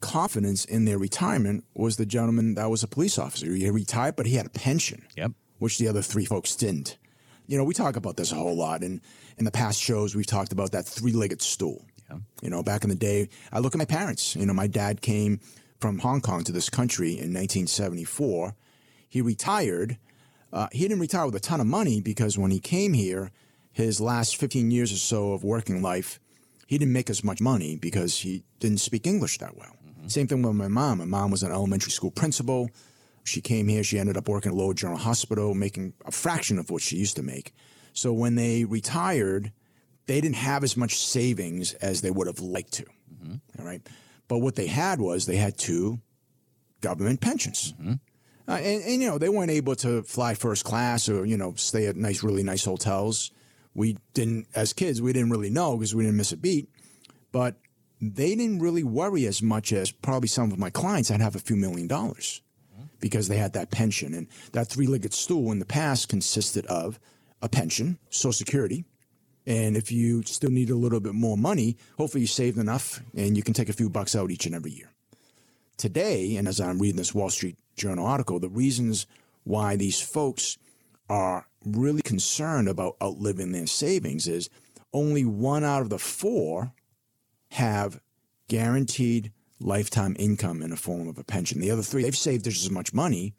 confidence 0.00 0.64
in 0.64 0.84
their 0.84 0.98
retirement 0.98 1.64
was 1.74 1.96
the 1.96 2.06
gentleman 2.06 2.54
that 2.54 2.70
was 2.70 2.82
a 2.82 2.88
police 2.88 3.18
officer. 3.18 3.46
He 3.54 3.68
retired, 3.70 4.16
but 4.16 4.26
he 4.26 4.36
had 4.36 4.46
a 4.46 4.50
pension, 4.50 5.04
Yep. 5.16 5.32
which 5.58 5.78
the 5.78 5.88
other 5.88 6.02
three 6.02 6.24
folks 6.24 6.56
didn't. 6.56 6.96
You 7.46 7.58
know, 7.58 7.64
we 7.64 7.74
talk 7.74 7.96
about 7.96 8.16
this 8.16 8.32
a 8.32 8.36
whole 8.36 8.56
lot, 8.56 8.82
and 8.82 9.00
in 9.36 9.44
the 9.44 9.50
past 9.50 9.80
shows, 9.80 10.14
we've 10.14 10.26
talked 10.26 10.52
about 10.52 10.72
that 10.72 10.86
three-legged 10.86 11.42
stool. 11.42 11.84
Yeah. 12.08 12.18
You 12.42 12.50
know, 12.50 12.62
back 12.62 12.84
in 12.84 12.90
the 12.90 12.96
day, 12.96 13.28
I 13.52 13.58
look 13.58 13.74
at 13.74 13.78
my 13.78 13.84
parents. 13.84 14.36
You 14.36 14.46
know, 14.46 14.52
my 14.54 14.66
dad 14.68 15.00
came 15.00 15.40
from 15.80 15.98
Hong 15.98 16.20
Kong 16.20 16.44
to 16.44 16.52
this 16.52 16.70
country 16.70 17.10
in 17.10 17.32
1974. 17.34 18.54
He 19.08 19.20
retired. 19.20 19.98
Uh, 20.52 20.68
he 20.72 20.80
didn't 20.80 21.00
retire 21.00 21.26
with 21.26 21.34
a 21.34 21.40
ton 21.40 21.60
of 21.60 21.66
money 21.66 22.00
because 22.00 22.36
when 22.36 22.50
he 22.50 22.58
came 22.58 22.92
here, 22.92 23.30
his 23.72 24.00
last 24.00 24.36
15 24.36 24.70
years 24.70 24.92
or 24.92 24.96
so 24.96 25.32
of 25.32 25.44
working 25.44 25.80
life, 25.80 26.18
he 26.66 26.78
didn't 26.78 26.92
make 26.92 27.10
as 27.10 27.22
much 27.24 27.40
money 27.40 27.76
because 27.76 28.18
he 28.18 28.44
didn't 28.58 28.78
speak 28.78 29.06
English 29.06 29.38
that 29.38 29.56
well. 29.56 29.76
Mm-hmm. 29.88 30.08
Same 30.08 30.26
thing 30.26 30.42
with 30.42 30.54
my 30.54 30.68
mom. 30.68 30.98
My 30.98 31.04
mom 31.04 31.30
was 31.30 31.42
an 31.42 31.52
elementary 31.52 31.92
school 31.92 32.10
principal. 32.10 32.70
She 33.24 33.40
came 33.40 33.68
here. 33.68 33.84
She 33.84 33.98
ended 33.98 34.16
up 34.16 34.28
working 34.28 34.52
at 34.52 34.56
Lowell 34.56 34.72
General 34.72 34.98
Hospital, 34.98 35.54
making 35.54 35.94
a 36.04 36.12
fraction 36.12 36.58
of 36.58 36.70
what 36.70 36.82
she 36.82 36.96
used 36.96 37.16
to 37.16 37.22
make. 37.22 37.54
So 37.92 38.12
when 38.12 38.34
they 38.34 38.64
retired, 38.64 39.52
they 40.06 40.20
didn't 40.20 40.36
have 40.36 40.64
as 40.64 40.76
much 40.76 40.98
savings 40.98 41.74
as 41.74 42.00
they 42.00 42.10
would 42.10 42.26
have 42.26 42.40
liked 42.40 42.72
to. 42.74 42.84
Mm-hmm. 42.84 43.34
All 43.58 43.64
right. 43.64 43.86
But 44.26 44.38
what 44.38 44.56
they 44.56 44.66
had 44.66 45.00
was 45.00 45.26
they 45.26 45.36
had 45.36 45.58
two 45.58 46.00
government 46.80 47.20
pensions. 47.20 47.74
Mm-hmm. 47.80 47.94
Uh, 48.50 48.54
and, 48.54 48.82
and, 48.82 49.00
you 49.00 49.08
know, 49.08 49.16
they 49.16 49.28
weren't 49.28 49.50
able 49.52 49.76
to 49.76 50.02
fly 50.02 50.34
first 50.34 50.64
class 50.64 51.08
or, 51.08 51.24
you 51.24 51.36
know, 51.36 51.54
stay 51.54 51.86
at 51.86 51.94
nice, 51.94 52.24
really 52.24 52.42
nice 52.42 52.64
hotels. 52.64 53.30
We 53.74 53.96
didn't, 54.12 54.48
as 54.56 54.72
kids, 54.72 55.00
we 55.00 55.12
didn't 55.12 55.30
really 55.30 55.50
know 55.50 55.76
because 55.76 55.94
we 55.94 56.02
didn't 56.02 56.16
miss 56.16 56.32
a 56.32 56.36
beat. 56.36 56.68
But 57.30 57.54
they 58.00 58.34
didn't 58.34 58.58
really 58.58 58.82
worry 58.82 59.26
as 59.26 59.40
much 59.40 59.72
as 59.72 59.92
probably 59.92 60.26
some 60.26 60.50
of 60.50 60.58
my 60.58 60.68
clients 60.68 61.10
that 61.10 61.20
have 61.20 61.36
a 61.36 61.38
few 61.38 61.54
million 61.54 61.86
dollars 61.86 62.42
because 62.98 63.28
they 63.28 63.36
had 63.36 63.52
that 63.52 63.70
pension. 63.70 64.14
And 64.14 64.26
that 64.50 64.66
three 64.66 64.88
legged 64.88 65.14
stool 65.14 65.52
in 65.52 65.60
the 65.60 65.64
past 65.64 66.08
consisted 66.08 66.66
of 66.66 66.98
a 67.40 67.48
pension, 67.48 68.00
Social 68.08 68.32
Security. 68.32 68.84
And 69.46 69.76
if 69.76 69.92
you 69.92 70.24
still 70.24 70.50
need 70.50 70.70
a 70.70 70.74
little 70.74 70.98
bit 70.98 71.14
more 71.14 71.36
money, 71.36 71.76
hopefully 71.96 72.22
you 72.22 72.26
saved 72.26 72.58
enough 72.58 73.00
and 73.16 73.36
you 73.36 73.44
can 73.44 73.54
take 73.54 73.68
a 73.68 73.72
few 73.74 73.88
bucks 73.88 74.16
out 74.16 74.32
each 74.32 74.46
and 74.46 74.56
every 74.56 74.72
year. 74.72 74.90
Today, 75.76 76.34
and 76.34 76.48
as 76.48 76.60
I'm 76.60 76.80
reading 76.80 76.96
this 76.96 77.14
Wall 77.14 77.30
Street 77.30 77.56
Journal 77.80 78.06
article, 78.06 78.38
the 78.38 78.48
reasons 78.48 79.06
why 79.44 79.74
these 79.74 80.00
folks 80.00 80.58
are 81.08 81.46
really 81.64 82.02
concerned 82.02 82.68
about 82.68 82.96
outliving 83.02 83.52
their 83.52 83.66
savings 83.66 84.28
is 84.28 84.50
only 84.92 85.24
one 85.24 85.64
out 85.64 85.82
of 85.82 85.88
the 85.88 85.98
four 85.98 86.72
have 87.52 88.00
guaranteed 88.48 89.32
lifetime 89.60 90.14
income 90.18 90.62
in 90.62 90.70
the 90.70 90.76
form 90.76 91.08
of 91.08 91.18
a 91.18 91.24
pension. 91.24 91.60
The 91.60 91.70
other 91.70 91.82
three, 91.82 92.02
they've 92.02 92.16
saved 92.16 92.44
just 92.44 92.64
as 92.64 92.70
much 92.70 92.92
money, 92.92 93.34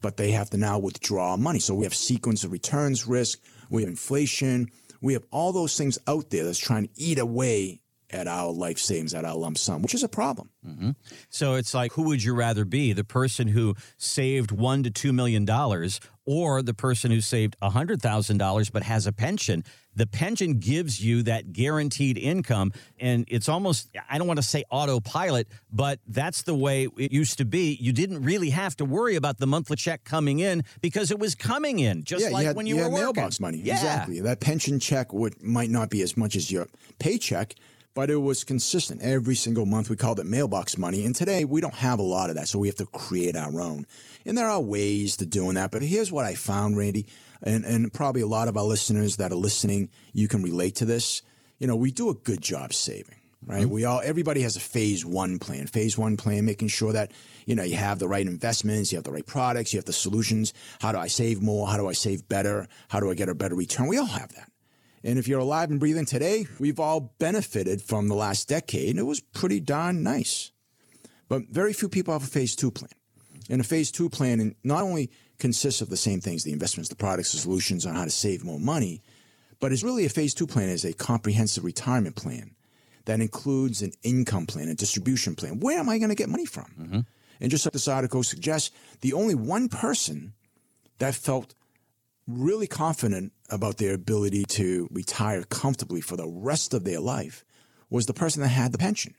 but 0.00 0.16
they 0.16 0.30
have 0.30 0.48
to 0.50 0.56
now 0.56 0.78
withdraw 0.78 1.36
money. 1.36 1.58
So 1.58 1.74
we 1.74 1.84
have 1.84 1.94
sequence 1.94 2.44
of 2.44 2.52
returns 2.52 3.06
risk, 3.06 3.38
we 3.68 3.82
have 3.82 3.90
inflation, 3.90 4.70
we 5.02 5.12
have 5.12 5.24
all 5.30 5.52
those 5.52 5.76
things 5.76 5.98
out 6.06 6.30
there 6.30 6.44
that's 6.44 6.58
trying 6.58 6.86
to 6.86 6.92
eat 6.96 7.18
away 7.18 7.80
at 8.10 8.26
our 8.26 8.50
life 8.50 8.78
savings, 8.78 9.14
at 9.14 9.24
our 9.24 9.36
lump 9.36 9.58
sum, 9.58 9.82
which 9.82 9.94
is 9.94 10.02
a 10.02 10.08
problem. 10.08 10.50
Mm-hmm. 10.66 10.90
So 11.28 11.54
it's 11.54 11.74
like, 11.74 11.92
who 11.92 12.02
would 12.04 12.22
you 12.22 12.34
rather 12.34 12.64
be? 12.64 12.92
The 12.92 13.04
person 13.04 13.48
who 13.48 13.74
saved 13.96 14.50
one 14.50 14.82
to 14.84 14.90
two 14.90 15.12
million 15.12 15.44
dollars, 15.44 16.00
or 16.24 16.62
the 16.62 16.74
person 16.74 17.10
who 17.10 17.20
saved 17.20 17.56
a 17.62 17.70
hundred 17.70 18.02
thousand 18.02 18.38
dollars 18.38 18.70
but 18.70 18.82
has 18.82 19.06
a 19.06 19.12
pension? 19.12 19.64
The 19.94 20.06
pension 20.06 20.60
gives 20.60 21.04
you 21.04 21.24
that 21.24 21.52
guaranteed 21.52 22.18
income, 22.18 22.72
and 23.00 23.24
it's 23.28 23.48
almost, 23.48 23.88
I 24.08 24.16
don't 24.16 24.28
want 24.28 24.38
to 24.38 24.46
say 24.46 24.62
autopilot, 24.70 25.48
but 25.72 25.98
that's 26.06 26.42
the 26.42 26.54
way 26.54 26.86
it 26.96 27.10
used 27.12 27.38
to 27.38 27.44
be. 27.44 27.76
You 27.80 27.92
didn't 27.92 28.22
really 28.22 28.50
have 28.50 28.76
to 28.76 28.84
worry 28.84 29.16
about 29.16 29.38
the 29.38 29.46
monthly 29.46 29.76
check 29.76 30.04
coming 30.04 30.38
in 30.38 30.62
because 30.80 31.10
it 31.10 31.18
was 31.18 31.34
coming 31.34 31.80
in, 31.80 32.04
just 32.04 32.24
yeah, 32.24 32.30
like 32.30 32.42
you 32.42 32.46
had, 32.48 32.56
when 32.56 32.66
you, 32.66 32.76
you 32.76 32.82
were 32.82 32.84
had 32.84 32.92
working. 32.92 33.04
mailbox 33.06 33.40
money. 33.40 33.58
Yeah. 33.58 33.74
Exactly. 33.74 34.20
That 34.20 34.40
pension 34.40 34.78
check 34.78 35.12
would 35.12 35.42
might 35.42 35.70
not 35.70 35.90
be 35.90 36.02
as 36.02 36.16
much 36.16 36.36
as 36.36 36.50
your 36.50 36.68
paycheck, 37.00 37.56
but 37.98 38.10
it 38.10 38.22
was 38.22 38.44
consistent 38.44 39.02
every 39.02 39.34
single 39.34 39.66
month. 39.66 39.90
We 39.90 39.96
called 39.96 40.20
it 40.20 40.26
mailbox 40.26 40.78
money, 40.78 41.04
and 41.04 41.16
today 41.16 41.44
we 41.44 41.60
don't 41.60 41.74
have 41.74 41.98
a 41.98 42.02
lot 42.02 42.30
of 42.30 42.36
that, 42.36 42.46
so 42.46 42.60
we 42.60 42.68
have 42.68 42.76
to 42.76 42.86
create 42.86 43.34
our 43.34 43.60
own. 43.60 43.86
And 44.24 44.38
there 44.38 44.48
are 44.48 44.60
ways 44.60 45.16
to 45.16 45.26
doing 45.26 45.54
that. 45.54 45.72
But 45.72 45.82
here's 45.82 46.12
what 46.12 46.24
I 46.24 46.36
found, 46.36 46.76
Randy, 46.76 47.06
and 47.42 47.64
and 47.64 47.92
probably 47.92 48.22
a 48.22 48.28
lot 48.28 48.46
of 48.46 48.56
our 48.56 48.62
listeners 48.62 49.16
that 49.16 49.32
are 49.32 49.34
listening, 49.34 49.90
you 50.12 50.28
can 50.28 50.44
relate 50.44 50.76
to 50.76 50.84
this. 50.84 51.22
You 51.58 51.66
know, 51.66 51.74
we 51.74 51.90
do 51.90 52.08
a 52.08 52.14
good 52.14 52.40
job 52.40 52.72
saving. 52.72 53.16
Right. 53.44 53.62
Mm-hmm. 53.62 53.70
We 53.70 53.84
all, 53.84 54.00
everybody 54.04 54.42
has 54.42 54.54
a 54.54 54.60
phase 54.60 55.04
one 55.04 55.40
plan. 55.40 55.66
Phase 55.66 55.98
one 55.98 56.16
plan, 56.16 56.44
making 56.44 56.68
sure 56.68 56.92
that, 56.92 57.10
you 57.46 57.56
know, 57.56 57.64
you 57.64 57.74
have 57.74 57.98
the 57.98 58.06
right 58.06 58.24
investments, 58.24 58.92
you 58.92 58.98
have 58.98 59.04
the 59.04 59.10
right 59.10 59.26
products, 59.26 59.72
you 59.72 59.78
have 59.78 59.86
the 59.86 59.92
solutions. 59.92 60.54
How 60.80 60.92
do 60.92 60.98
I 60.98 61.08
save 61.08 61.42
more? 61.42 61.66
How 61.66 61.76
do 61.76 61.88
I 61.88 61.94
save 61.94 62.28
better? 62.28 62.68
How 62.86 63.00
do 63.00 63.10
I 63.10 63.14
get 63.14 63.28
a 63.28 63.34
better 63.34 63.56
return? 63.56 63.88
We 63.88 63.98
all 63.98 64.06
have 64.06 64.32
that. 64.34 64.52
And 65.04 65.18
if 65.18 65.28
you're 65.28 65.40
alive 65.40 65.70
and 65.70 65.80
breathing 65.80 66.06
today, 66.06 66.46
we've 66.58 66.80
all 66.80 67.14
benefited 67.18 67.82
from 67.82 68.08
the 68.08 68.14
last 68.14 68.48
decade. 68.48 68.90
And 68.90 68.98
it 68.98 69.04
was 69.04 69.20
pretty 69.20 69.60
darn 69.60 70.02
nice. 70.02 70.50
But 71.28 71.42
very 71.50 71.72
few 71.72 71.88
people 71.88 72.12
have 72.12 72.24
a 72.24 72.26
phase 72.26 72.56
two 72.56 72.70
plan. 72.70 72.90
And 73.50 73.60
a 73.60 73.64
phase 73.64 73.90
two 73.90 74.08
plan 74.08 74.54
not 74.64 74.82
only 74.82 75.10
consists 75.38 75.80
of 75.80 75.88
the 75.88 75.96
same 75.96 76.20
things, 76.20 76.44
the 76.44 76.52
investments, 76.52 76.88
the 76.88 76.96
products, 76.96 77.32
the 77.32 77.38
solutions 77.38 77.86
on 77.86 77.94
how 77.94 78.04
to 78.04 78.10
save 78.10 78.44
more 78.44 78.58
money, 78.58 79.02
but 79.60 79.72
it's 79.72 79.82
really 79.82 80.04
a 80.04 80.10
phase 80.10 80.34
two 80.34 80.46
plan 80.46 80.68
is 80.68 80.84
a 80.84 80.92
comprehensive 80.92 81.64
retirement 81.64 82.16
plan 82.16 82.54
that 83.06 83.20
includes 83.20 83.82
an 83.82 83.92
income 84.02 84.46
plan, 84.46 84.68
a 84.68 84.74
distribution 84.74 85.34
plan. 85.34 85.60
Where 85.60 85.78
am 85.78 85.88
I 85.88 85.98
going 85.98 86.10
to 86.10 86.14
get 86.14 86.28
money 86.28 86.44
from? 86.44 86.66
Mm-hmm. 86.78 87.00
And 87.40 87.50
just 87.50 87.64
like 87.64 87.72
this 87.72 87.88
article 87.88 88.22
suggests, 88.22 88.70
the 89.00 89.12
only 89.12 89.34
one 89.34 89.68
person 89.68 90.34
that 90.98 91.14
felt 91.14 91.54
really 92.28 92.66
confident 92.66 93.32
about 93.50 93.78
their 93.78 93.94
ability 93.94 94.44
to 94.44 94.86
retire 94.92 95.42
comfortably 95.44 96.00
for 96.00 96.16
the 96.16 96.28
rest 96.28 96.74
of 96.74 96.84
their 96.84 97.00
life 97.00 97.44
was 97.90 98.06
the 98.06 98.12
person 98.12 98.42
that 98.42 98.48
had 98.48 98.70
the 98.70 98.78
pension. 98.78 99.14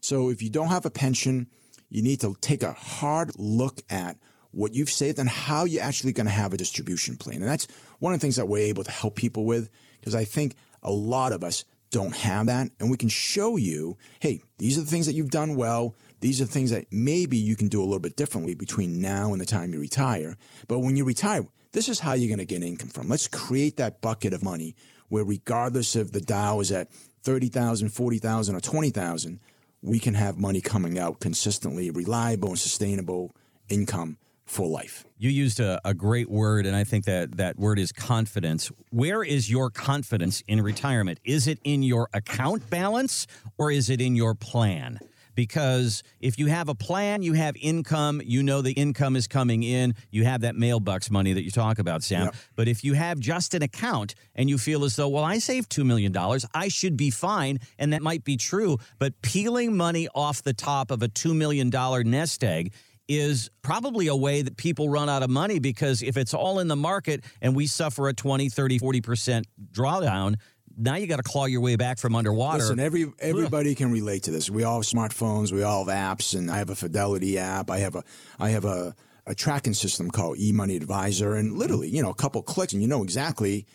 So 0.00 0.28
if 0.28 0.42
you 0.42 0.50
don't 0.50 0.68
have 0.68 0.84
a 0.84 0.90
pension, 0.90 1.48
you 1.88 2.02
need 2.02 2.20
to 2.20 2.36
take 2.40 2.62
a 2.62 2.72
hard 2.72 3.32
look 3.38 3.80
at 3.88 4.18
what 4.50 4.74
you've 4.74 4.90
saved 4.90 5.18
and 5.18 5.28
how 5.28 5.64
you're 5.64 5.82
actually 5.82 6.12
going 6.12 6.26
to 6.26 6.32
have 6.32 6.52
a 6.52 6.58
distribution 6.58 7.16
plan. 7.16 7.36
And 7.36 7.48
that's 7.48 7.66
one 8.00 8.12
of 8.12 8.20
the 8.20 8.22
things 8.22 8.36
that 8.36 8.48
we're 8.48 8.66
able 8.66 8.84
to 8.84 8.90
help 8.90 9.16
people 9.16 9.46
with 9.46 9.70
because 10.00 10.14
I 10.14 10.24
think 10.24 10.54
a 10.82 10.90
lot 10.90 11.32
of 11.32 11.42
us 11.42 11.64
don't 11.90 12.14
have 12.16 12.46
that. 12.46 12.70
And 12.80 12.90
we 12.90 12.96
can 12.96 13.08
show 13.08 13.56
you, 13.56 13.96
hey, 14.20 14.42
these 14.58 14.76
are 14.76 14.82
the 14.82 14.90
things 14.90 15.06
that 15.06 15.14
you've 15.14 15.30
done 15.30 15.56
well. 15.56 15.94
These 16.20 16.40
are 16.40 16.44
the 16.44 16.52
things 16.52 16.70
that 16.70 16.86
maybe 16.90 17.36
you 17.36 17.56
can 17.56 17.68
do 17.68 17.80
a 17.80 17.84
little 17.84 17.98
bit 17.98 18.16
differently 18.16 18.54
between 18.54 19.00
now 19.00 19.32
and 19.32 19.40
the 19.40 19.46
time 19.46 19.72
you 19.72 19.80
retire. 19.80 20.36
But 20.68 20.80
when 20.80 20.96
you 20.96 21.04
retire, 21.04 21.46
this 21.72 21.88
is 21.88 22.00
how 22.00 22.12
you're 22.12 22.28
going 22.28 22.38
to 22.38 22.44
get 22.44 22.62
income 22.62 22.88
from. 22.88 23.08
Let's 23.08 23.28
create 23.28 23.76
that 23.78 24.00
bucket 24.00 24.32
of 24.32 24.42
money 24.42 24.74
where 25.08 25.24
regardless 25.24 25.96
of 25.96 26.12
the 26.12 26.20
Dow 26.20 26.60
is 26.60 26.72
at 26.72 26.90
30,000, 27.22 27.88
40,000 27.88 28.54
or 28.54 28.60
20,000, 28.60 29.40
we 29.82 29.98
can 29.98 30.14
have 30.14 30.38
money 30.38 30.60
coming 30.60 30.98
out 30.98 31.20
consistently, 31.20 31.90
reliable 31.90 32.50
and 32.50 32.58
sustainable 32.58 33.32
income 33.68 34.16
for 34.44 34.66
life. 34.66 35.04
You 35.18 35.30
used 35.30 35.60
a, 35.60 35.80
a, 35.84 35.94
great 35.94 36.30
word, 36.30 36.66
and 36.66 36.76
I 36.76 36.84
think 36.84 37.04
that 37.06 37.36
that 37.36 37.58
word 37.58 37.78
is 37.78 37.92
confidence. 37.92 38.70
Where 38.90 39.22
is 39.22 39.50
your 39.50 39.70
confidence 39.70 40.42
in 40.46 40.60
retirement? 40.60 41.20
Is 41.24 41.46
it 41.46 41.58
in 41.64 41.82
your 41.82 42.08
account 42.12 42.68
balance 42.68 43.26
or 43.56 43.70
is 43.70 43.88
it 43.88 44.00
in 44.00 44.14
your 44.14 44.34
plan? 44.34 45.00
Because 45.34 46.02
if 46.20 46.38
you 46.38 46.46
have 46.46 46.68
a 46.68 46.74
plan, 46.74 47.22
you 47.22 47.32
have 47.32 47.56
income, 47.60 48.20
you 48.24 48.42
know 48.42 48.62
the 48.62 48.72
income 48.72 49.16
is 49.16 49.26
coming 49.26 49.62
in, 49.62 49.94
you 50.10 50.24
have 50.24 50.42
that 50.42 50.56
mailbox 50.56 51.10
money 51.10 51.32
that 51.32 51.42
you 51.42 51.50
talk 51.50 51.78
about, 51.78 52.02
Sam. 52.02 52.26
Yep. 52.26 52.34
But 52.56 52.68
if 52.68 52.84
you 52.84 52.94
have 52.94 53.18
just 53.18 53.54
an 53.54 53.62
account 53.62 54.14
and 54.34 54.48
you 54.48 54.58
feel 54.58 54.84
as 54.84 54.96
though, 54.96 55.08
well, 55.08 55.24
I 55.24 55.38
saved 55.38 55.70
$2 55.70 55.84
million, 55.84 56.14
I 56.54 56.68
should 56.68 56.96
be 56.96 57.10
fine, 57.10 57.58
and 57.78 57.92
that 57.92 58.02
might 58.02 58.24
be 58.24 58.36
true, 58.36 58.78
but 58.98 59.20
peeling 59.22 59.76
money 59.76 60.08
off 60.14 60.42
the 60.42 60.54
top 60.54 60.90
of 60.90 61.02
a 61.02 61.08
$2 61.08 61.34
million 61.34 61.70
nest 62.10 62.44
egg 62.44 62.72
is 63.08 63.50
probably 63.62 64.06
a 64.06 64.16
way 64.16 64.42
that 64.42 64.56
people 64.56 64.88
run 64.88 65.08
out 65.08 65.22
of 65.22 65.30
money 65.30 65.58
because 65.58 66.02
if 66.02 66.16
it's 66.16 66.32
all 66.32 66.58
in 66.60 66.68
the 66.68 66.76
market 66.76 67.24
and 67.40 67.54
we 67.54 67.66
suffer 67.66 68.08
a 68.08 68.14
20, 68.14 68.48
30, 68.48 68.78
40% 68.78 69.44
drawdown, 69.72 70.36
now 70.76 70.96
you 70.96 71.06
got 71.06 71.16
to 71.16 71.22
claw 71.22 71.46
your 71.46 71.60
way 71.60 71.76
back 71.76 71.98
from 71.98 72.14
underwater. 72.14 72.58
Listen, 72.58 72.80
every 72.80 73.12
everybody 73.18 73.74
can 73.74 73.90
relate 73.92 74.24
to 74.24 74.30
this. 74.30 74.50
We 74.50 74.64
all 74.64 74.76
have 74.76 74.84
smartphones, 74.84 75.52
we 75.52 75.62
all 75.62 75.84
have 75.84 76.18
apps, 76.18 76.36
and 76.36 76.50
I 76.50 76.58
have 76.58 76.70
a 76.70 76.74
Fidelity 76.74 77.38
app. 77.38 77.70
I 77.70 77.78
have 77.78 77.94
a 77.94 78.04
I 78.38 78.50
have 78.50 78.64
a, 78.64 78.94
a 79.26 79.34
tracking 79.34 79.74
system 79.74 80.10
called 80.10 80.38
eMoney 80.38 80.76
Advisor, 80.76 81.34
and 81.34 81.58
literally, 81.58 81.88
you 81.88 82.02
know, 82.02 82.10
a 82.10 82.14
couple 82.14 82.42
clicks, 82.42 82.72
and 82.72 82.82
you 82.82 82.88
know 82.88 83.02
exactly 83.02 83.66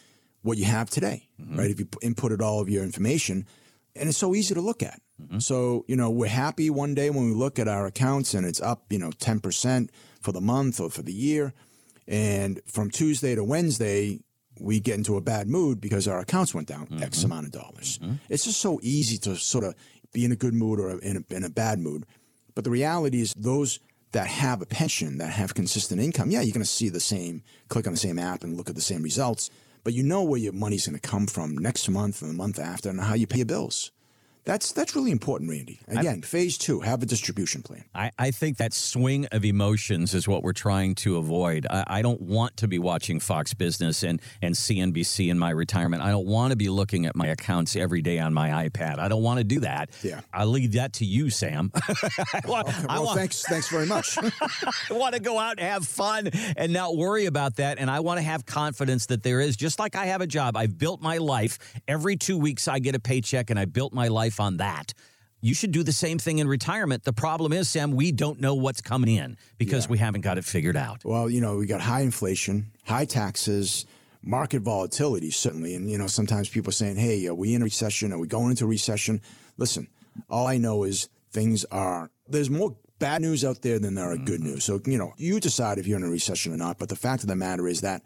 what 0.42 0.58
you 0.58 0.66
have 0.66 0.90
today, 0.90 1.28
mm-hmm. 1.42 1.58
right? 1.58 1.70
If 1.70 1.80
you 1.80 1.86
inputted 1.86 2.42
all 2.42 2.62
of 2.62 2.70
your 2.70 2.84
information, 2.84 3.46
and 3.96 4.10
it's 4.10 4.18
so 4.18 4.36
easy 4.36 4.54
to 4.54 4.62
look 4.62 4.84
at. 4.84 5.02
Mm-hmm. 5.22 5.40
So, 5.40 5.84
you 5.88 5.96
know, 5.96 6.10
we're 6.10 6.28
happy 6.28 6.70
one 6.70 6.94
day 6.94 7.10
when 7.10 7.26
we 7.26 7.34
look 7.34 7.60
at 7.60 7.68
our 7.68 7.86
accounts 7.88 8.34
and 8.34 8.46
it's 8.46 8.62
up, 8.62 8.86
you 8.90 9.00
know, 9.00 9.10
10% 9.10 9.90
for 10.22 10.32
the 10.32 10.42
month 10.42 10.80
or 10.80 10.90
for 10.90 11.02
the 11.02 11.14
year. 11.14 11.54
And 12.08 12.62
from 12.66 12.90
Tuesday 12.92 13.36
to 13.36 13.44
Wednesday, 13.44 14.20
we 14.60 14.80
get 14.80 14.96
into 14.96 15.18
a 15.18 15.22
bad 15.22 15.48
mood 15.48 15.82
because 15.82 16.08
our 16.08 16.20
accounts 16.20 16.54
went 16.54 16.68
down 16.68 16.88
mm-hmm. 16.88 17.04
X 17.04 17.24
amount 17.24 17.46
of 17.46 17.52
dollars. 17.52 18.00
Mm-hmm. 18.00 18.16
It's 18.30 18.46
just 18.46 18.60
so 18.60 18.80
easy 18.82 19.18
to 19.20 19.36
sort 19.36 19.64
of 19.64 19.76
be 20.14 20.26
in 20.26 20.32
a 20.32 20.36
good 20.36 20.54
mood 20.54 20.80
or 20.80 21.00
in 21.00 21.18
a, 21.30 21.34
in 21.34 21.44
a 21.44 21.50
bad 21.50 21.80
mood. 21.80 22.06
But 22.56 22.64
the 22.64 22.72
reality 22.72 23.22
is, 23.22 23.34
those 23.36 23.80
that 24.14 24.28
have 24.28 24.62
a 24.62 24.66
pension, 24.66 25.18
that 25.20 25.32
have 25.32 25.54
consistent 25.54 26.02
income, 26.02 26.32
yeah, 26.32 26.42
you're 26.42 26.54
going 26.54 26.64
to 26.64 26.66
see 26.66 26.90
the 26.90 27.00
same, 27.00 27.44
click 27.68 27.86
on 27.86 27.94
the 27.94 28.00
same 28.00 28.18
app 28.18 28.44
and 28.44 28.58
look 28.58 28.70
at 28.70 28.76
the 28.76 28.82
same 28.82 29.04
results. 29.04 29.50
But 29.84 29.94
you 29.94 30.04
know 30.04 30.24
where 30.24 30.40
your 30.40 30.54
money's 30.54 30.88
going 30.88 31.00
to 31.00 31.08
come 31.08 31.28
from 31.28 31.58
next 31.58 31.88
month 31.90 32.22
and 32.22 32.32
the 32.32 32.36
month 32.36 32.60
after 32.60 32.90
and 32.90 33.00
how 33.00 33.14
you 33.14 33.28
pay 33.28 33.38
your 33.38 33.46
bills. 33.46 33.92
That's 34.48 34.72
that's 34.72 34.96
really 34.96 35.12
important, 35.12 35.50
Randy. 35.50 35.82
Again, 35.90 36.22
I, 36.24 36.26
phase 36.26 36.58
two, 36.58 36.80
have 36.80 37.04
a 37.04 37.06
distribution 37.06 37.62
plan. 37.62 37.84
I, 37.94 38.12
I 38.18 38.32
think 38.32 38.56
that 38.58 38.72
swing 38.72 39.26
of 39.34 39.44
emotions 39.44 40.14
is 40.14 40.26
what 40.26 40.42
we're 40.42 40.54
trying 40.54 40.96
to 40.96 41.18
avoid. 41.18 41.68
I, 41.70 41.84
I, 41.88 42.02
don't 42.02 42.22
want 42.22 42.56
to 42.58 42.68
be 42.70 42.80
watching 42.80 43.20
Fox 43.20 43.54
Business 43.54 44.04
and, 44.04 44.22
and 44.42 44.56
CNBC 44.56 45.30
in 45.30 45.38
my 45.38 45.50
retirement. 45.50 46.02
I 46.02 46.12
don't 46.12 46.28
want 46.28 46.52
to 46.52 46.56
be 46.56 46.70
looking 46.70 47.06
at 47.06 47.14
my 47.14 47.28
accounts 47.28 47.76
every 47.76 48.02
day 48.02 48.20
on 48.20 48.34
my 48.34 48.70
iPad. 48.70 49.00
I 49.00 49.10
don't 49.10 49.22
want 49.22 49.40
to 49.40 49.44
do 49.44 49.60
that. 49.60 49.90
Yeah. 50.02 50.22
I'll 50.34 50.48
leave 50.48 50.72
that 50.74 50.94
to 50.94 51.06
you, 51.06 51.30
Sam. 51.30 51.70
want, 52.46 52.70
okay, 52.70 52.86
well, 52.88 53.04
want, 53.04 53.20
thanks, 53.20 53.44
thanks 53.44 53.68
very 53.68 53.86
much. 53.86 54.18
I 54.90 54.94
want 54.94 55.14
to 55.14 55.20
go 55.20 55.38
out 55.38 55.60
and 55.60 55.68
have 55.68 55.86
fun 55.86 56.30
and 56.56 56.72
not 56.72 56.96
worry 56.96 57.26
about 57.26 57.58
that. 57.58 57.80
And 57.80 57.92
I 57.92 58.00
want 58.00 58.20
to 58.20 58.24
have 58.24 58.46
confidence 58.46 59.08
that 59.08 59.24
there 59.24 59.42
is, 59.42 59.58
just 59.58 59.78
like 59.78 59.98
I 59.98 60.06
have 60.06 60.22
a 60.22 60.28
job, 60.28 60.56
I've 60.56 60.78
built 60.78 61.02
my 61.02 61.18
life. 61.18 61.60
Every 61.86 62.16
two 62.16 62.38
weeks 62.38 62.70
I 62.70 62.80
get 62.80 62.96
a 62.96 63.00
paycheck 63.00 63.50
and 63.50 63.60
I 63.60 63.66
built 63.66 63.92
my 63.92 64.08
life 64.08 64.37
life 64.38 64.46
on 64.46 64.58
that. 64.58 64.94
You 65.42 65.54
should 65.54 65.72
do 65.72 65.84
the 65.84 65.92
same 65.92 66.18
thing 66.18 66.40
in 66.40 66.48
retirement. 66.48 67.04
The 67.04 67.14
problem 67.14 67.54
is, 67.54 67.70
Sam, 67.70 67.92
we 67.92 68.12
don't 68.12 68.42
know 68.42 68.56
what's 68.56 68.82
coming 68.82 69.16
in 69.16 69.38
because 69.58 69.86
yeah. 69.86 69.92
we 69.92 69.98
haven't 70.00 70.22
got 70.22 70.38
it 70.38 70.46
figured 70.46 70.76
out. 70.76 71.06
Well, 71.06 71.30
you 71.30 71.42
know, 71.42 71.58
we 71.58 71.68
got 71.68 71.80
high 71.80 72.02
inflation, 72.02 72.72
high 72.86 73.06
taxes, 73.06 73.86
market 74.24 74.64
volatility, 74.64 75.30
certainly. 75.30 75.76
And, 75.76 75.90
you 75.90 75.98
know, 76.00 76.08
sometimes 76.08 76.50
people 76.50 76.70
are 76.70 76.74
saying, 76.74 76.96
hey, 76.96 77.28
are 77.28 77.36
we 77.36 77.54
in 77.54 77.62
a 77.62 77.66
recession? 77.66 78.12
Are 78.12 78.18
we 78.18 78.28
going 78.28 78.50
into 78.50 78.66
a 78.66 78.68
recession? 78.68 79.22
Listen, 79.58 79.88
all 80.28 80.48
I 80.48 80.58
know 80.58 80.84
is 80.84 81.08
things 81.32 81.66
are, 81.66 82.10
there's 82.28 82.50
more 82.50 82.76
bad 82.98 83.22
news 83.22 83.46
out 83.46 83.62
there 83.62 83.78
than 83.78 83.94
there 83.94 84.12
are 84.12 84.18
good 84.18 84.42
mm-hmm. 84.42 84.54
news. 84.54 84.64
So, 84.64 84.82
you 84.88 84.98
know, 84.98 85.14
you 85.18 85.40
decide 85.40 85.78
if 85.78 85.86
you're 85.86 86.00
in 86.00 86.04
a 86.04 86.10
recession 86.10 86.52
or 86.52 86.58
not. 86.58 86.80
But 86.80 86.90
the 86.90 86.96
fact 86.96 87.22
of 87.22 87.30
the 87.30 87.36
matter 87.36 87.68
is 87.68 87.82
that 87.82 88.02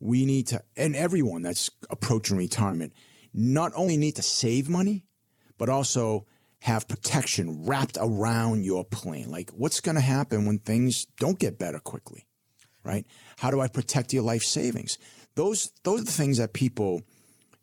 we 0.00 0.24
need 0.24 0.46
to, 0.46 0.62
and 0.78 0.96
everyone 0.96 1.42
that's 1.42 1.68
approaching 1.90 2.38
retirement, 2.38 2.94
not 3.34 3.72
only 3.76 3.98
need 3.98 4.16
to 4.16 4.22
save 4.22 4.70
money, 4.70 5.04
but 5.60 5.68
also 5.68 6.24
have 6.60 6.88
protection 6.88 7.66
wrapped 7.66 7.98
around 8.00 8.64
your 8.64 8.82
plan. 8.82 9.30
Like, 9.30 9.50
what's 9.50 9.80
going 9.80 9.94
to 9.94 10.00
happen 10.00 10.46
when 10.46 10.58
things 10.58 11.04
don't 11.18 11.38
get 11.38 11.58
better 11.58 11.78
quickly, 11.78 12.26
right? 12.82 13.06
How 13.36 13.50
do 13.50 13.60
I 13.60 13.68
protect 13.68 14.14
your 14.14 14.22
life 14.22 14.42
savings? 14.42 14.96
Those 15.34 15.70
those 15.84 16.00
are 16.00 16.04
the 16.04 16.10
things 16.12 16.38
that 16.38 16.54
people 16.54 17.02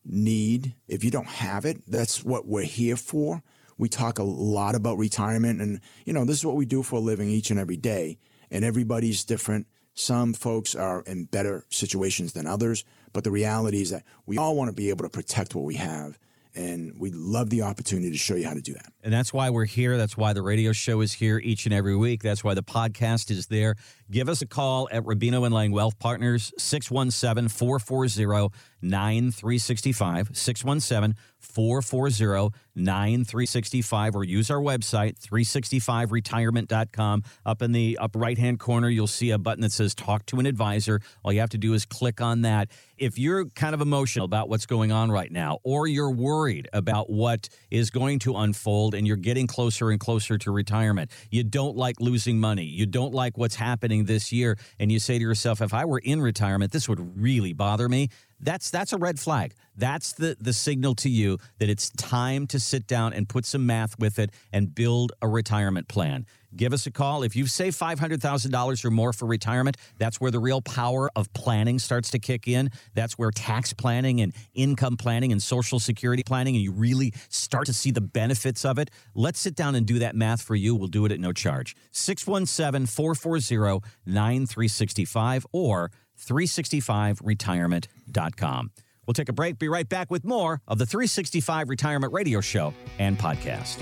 need. 0.06 0.76
If 0.88 1.04
you 1.04 1.10
don't 1.10 1.28
have 1.28 1.66
it, 1.66 1.82
that's 1.88 2.24
what 2.24 2.48
we're 2.48 2.62
here 2.62 2.96
for. 2.96 3.42
We 3.80 3.90
talk 3.90 4.20
a 4.20 4.24
lot 4.24 4.76
about 4.76 5.00
retirement, 5.00 5.60
and 5.60 5.82
you 6.06 6.14
know, 6.14 6.24
this 6.24 6.38
is 6.38 6.46
what 6.46 6.56
we 6.56 6.68
do 6.68 6.84
for 6.84 6.98
a 6.98 7.00
living 7.00 7.30
each 7.30 7.50
and 7.50 7.60
every 7.60 7.78
day. 7.78 8.20
And 8.52 8.64
everybody's 8.64 9.26
different. 9.26 9.66
Some 9.96 10.34
folks 10.36 10.76
are 10.76 11.02
in 11.02 11.26
better 11.26 11.66
situations 11.70 12.34
than 12.34 12.46
others, 12.46 12.86
but 13.12 13.24
the 13.24 13.32
reality 13.32 13.82
is 13.82 13.90
that 13.90 14.04
we 14.28 14.38
all 14.38 14.56
want 14.56 14.70
to 14.70 14.76
be 14.76 14.90
able 14.90 15.04
to 15.04 15.10
protect 15.10 15.56
what 15.56 15.66
we 15.66 15.76
have 15.76 16.20
and 16.58 17.00
we 17.00 17.12
love 17.12 17.52
the 17.52 17.62
opportunity 17.62 18.10
to 18.10 18.18
show 18.18 18.36
you 18.36 18.48
how 18.48 18.56
to 18.56 18.62
do 18.62 18.74
that. 18.74 18.92
And 19.04 19.14
that's 19.14 19.32
why 19.32 19.52
we're 19.52 19.66
here. 19.66 19.96
That's 19.96 20.18
why 20.18 20.34
the 20.34 20.42
radio 20.42 20.74
show 20.74 21.02
is 21.02 21.14
here 21.14 21.38
each 21.38 21.66
and 21.66 21.74
every 21.74 21.96
week. 21.96 22.24
That's 22.24 22.44
why 22.44 22.56
the 22.56 22.64
podcast 22.64 23.30
is 23.30 23.48
there. 23.48 23.76
Give 24.10 24.28
us 24.28 24.42
a 24.42 24.48
call 24.48 24.90
at 24.92 25.04
Rubino 25.04 25.46
and 25.46 25.54
Lang 25.54 25.72
Wealth 25.72 26.00
Partners, 26.00 26.52
617 26.58 27.50
440 27.50 28.50
9365. 28.82 30.30
617 30.34 31.16
440 31.40 32.56
9365 32.76 34.16
or 34.16 34.24
use 34.24 34.52
our 34.52 34.60
website 34.60 35.18
365retirement.com 35.20 37.24
up 37.46 37.62
in 37.62 37.72
the 37.72 37.98
up 38.00 38.12
right 38.16 38.38
hand 38.38 38.60
corner 38.60 38.90
you'll 38.90 39.08
see 39.08 39.32
a 39.32 39.38
button 39.38 39.62
that 39.62 39.72
says 39.72 39.96
talk 39.96 40.26
to 40.26 40.40
an 40.40 40.46
advisor 40.46 41.00
all 41.24 41.34
you 41.34 41.40
have 41.40 41.50
to 41.50 41.58
do 41.58 41.74
is 41.74 41.86
click 41.86 42.22
on 42.22 42.42
that 42.42 42.70
if 42.98 43.18
you're 43.18 43.46
kind 43.50 43.74
of 43.74 43.82
emotional 43.82 44.26
about 44.26 44.50
what's 44.50 44.66
going 44.66 44.92
on 44.92 45.12
right 45.12 45.32
now 45.32 45.60
or 45.64 45.88
you're 45.88 46.12
worried 46.12 46.68
about 46.74 47.10
what 47.10 47.50
is 47.72 47.90
going 47.90 48.20
to 48.20 48.36
unfold 48.36 48.96
and 48.96 49.08
you're 49.08 49.18
getting 49.18 49.48
closer 49.48 49.90
and 49.92 50.00
closer 50.00 50.38
to 50.38 50.52
retirement 50.52 51.12
you 51.30 51.44
don't 51.44 51.76
like 51.78 52.00
losing 52.00 52.40
money 52.40 52.64
you 52.64 52.86
don't 52.86 53.14
like 53.14 53.38
what's 53.38 53.56
happening 53.56 54.06
this 54.06 54.32
year 54.32 54.58
and 54.80 54.92
you 54.92 55.00
say 55.00 55.18
to 55.18 55.24
yourself 55.24 55.62
if 55.62 55.74
I 55.74 55.86
were 55.86 56.00
in 56.00 56.22
retirement 56.22 56.72
this 56.72 56.90
would 56.90 57.22
really 57.22 57.54
bother 57.54 57.88
me 57.88 58.10
that's 58.40 58.70
that's 58.70 58.94
a 58.94 58.98
red 58.98 59.20
flag. 59.20 59.54
That's 59.76 60.14
the 60.14 60.38
the 60.40 60.54
signal 60.54 60.96
to 60.96 61.10
you 61.10 61.38
that 61.60 61.70
it's 61.70 61.90
time 61.92 62.48
to 62.48 62.60
sit 62.60 62.88
down 62.88 63.14
and 63.14 63.28
put 63.28 63.46
some 63.46 63.66
math 63.66 63.98
with 64.00 64.20
it 64.20 64.32
and 64.52 64.74
build 64.74 65.12
a 65.22 65.28
retirement 65.28 65.88
plan. 65.88 66.26
Give 66.56 66.74
us 66.74 66.88
a 66.88 66.92
call. 66.92 67.24
If 67.24 67.36
you've 67.36 67.52
saved 67.52 67.78
$500,000 67.78 68.86
or 68.86 68.90
more 68.90 69.12
for 69.12 69.26
retirement, 69.26 69.78
that's 70.00 70.22
where 70.22 70.32
the 70.32 70.40
real 70.40 70.62
power 70.62 71.10
of 71.16 71.32
planning 71.34 71.78
starts 71.78 72.10
to 72.12 72.20
kick 72.20 72.48
in. 72.48 72.72
That's 72.96 73.18
where 73.18 73.32
tax 73.32 73.74
planning 73.74 74.22
and 74.22 74.34
income 74.54 74.96
planning 74.96 75.32
and 75.32 75.44
social 75.44 75.80
security 75.80 76.24
planning, 76.24 76.56
and 76.56 76.64
you 76.64 76.72
really 76.72 77.14
start 77.30 77.66
to 77.66 77.74
see 77.74 77.92
the 77.92 78.02
benefits 78.02 78.64
of 78.64 78.80
it. 78.80 78.90
Let's 79.14 79.40
sit 79.40 79.56
down 79.56 79.76
and 79.76 79.86
do 79.86 80.00
that 80.00 80.16
math 80.16 80.42
for 80.42 80.56
you. 80.56 80.74
We'll 80.74 80.88
do 80.88 81.06
it 81.06 81.12
at 81.12 81.20
no 81.20 81.34
charge. 81.34 81.76
617 81.92 82.88
440 82.88 83.86
9365 84.06 85.46
or 85.52 85.92
365retirement.com. 86.20 88.72
We'll 89.06 89.14
take 89.14 89.30
a 89.30 89.34
break, 89.34 89.58
be 89.58 89.70
right 89.70 89.88
back 89.88 90.12
with 90.12 90.26
more 90.26 90.62
of 90.68 90.78
the 90.78 90.86
365 90.86 91.70
Retirement 91.70 92.12
Radio 92.12 92.42
Show 92.42 92.74
and 93.00 93.18
podcast. 93.18 93.82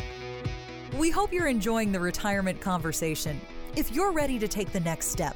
We 0.98 1.10
hope 1.10 1.34
you're 1.34 1.48
enjoying 1.48 1.92
the 1.92 2.00
retirement 2.00 2.62
conversation. 2.62 3.42
If 3.76 3.92
you're 3.92 4.12
ready 4.12 4.38
to 4.40 4.48
take 4.48 4.72
the 4.72 4.80
next 4.80 5.08
step, 5.08 5.36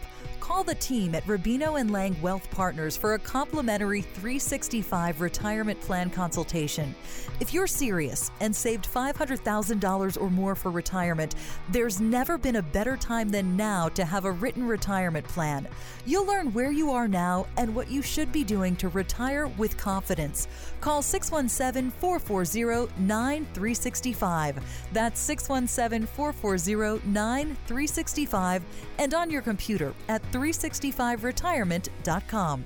Call 0.49 0.63
the 0.63 0.73
team 0.73 1.13
at 1.13 1.23
Rubino 1.27 1.79
and 1.79 1.91
Lang 1.91 2.19
Wealth 2.23 2.49
Partners 2.49 2.97
for 2.97 3.13
a 3.13 3.19
complimentary 3.19 4.01
365 4.01 5.21
retirement 5.21 5.79
plan 5.79 6.09
consultation. 6.09 6.95
If 7.39 7.53
you're 7.53 7.67
serious 7.67 8.31
and 8.39 8.53
saved 8.53 8.91
$500,000 8.91 10.19
or 10.19 10.29
more 10.31 10.55
for 10.55 10.71
retirement, 10.71 11.35
there's 11.69 12.01
never 12.01 12.39
been 12.39 12.55
a 12.55 12.63
better 12.63 12.97
time 12.97 13.29
than 13.29 13.55
now 13.55 13.89
to 13.89 14.03
have 14.03 14.25
a 14.25 14.31
written 14.31 14.67
retirement 14.67 15.27
plan. 15.27 15.67
You'll 16.07 16.25
learn 16.25 16.51
where 16.51 16.71
you 16.71 16.89
are 16.93 17.07
now 17.07 17.45
and 17.57 17.75
what 17.75 17.91
you 17.91 18.01
should 18.01 18.31
be 18.31 18.43
doing 18.43 18.75
to 18.77 18.89
retire 18.89 19.45
with 19.45 19.77
confidence. 19.77 20.47
Call 20.81 21.03
617 21.03 21.91
440 21.91 22.91
9365. 22.97 24.88
That's 24.93 25.19
617 25.19 26.07
440 26.07 27.07
9365 27.07 28.63
and 28.97 29.13
on 29.13 29.29
your 29.29 29.43
computer 29.43 29.93
at 30.07 30.23
365retirement.com. 30.39 32.65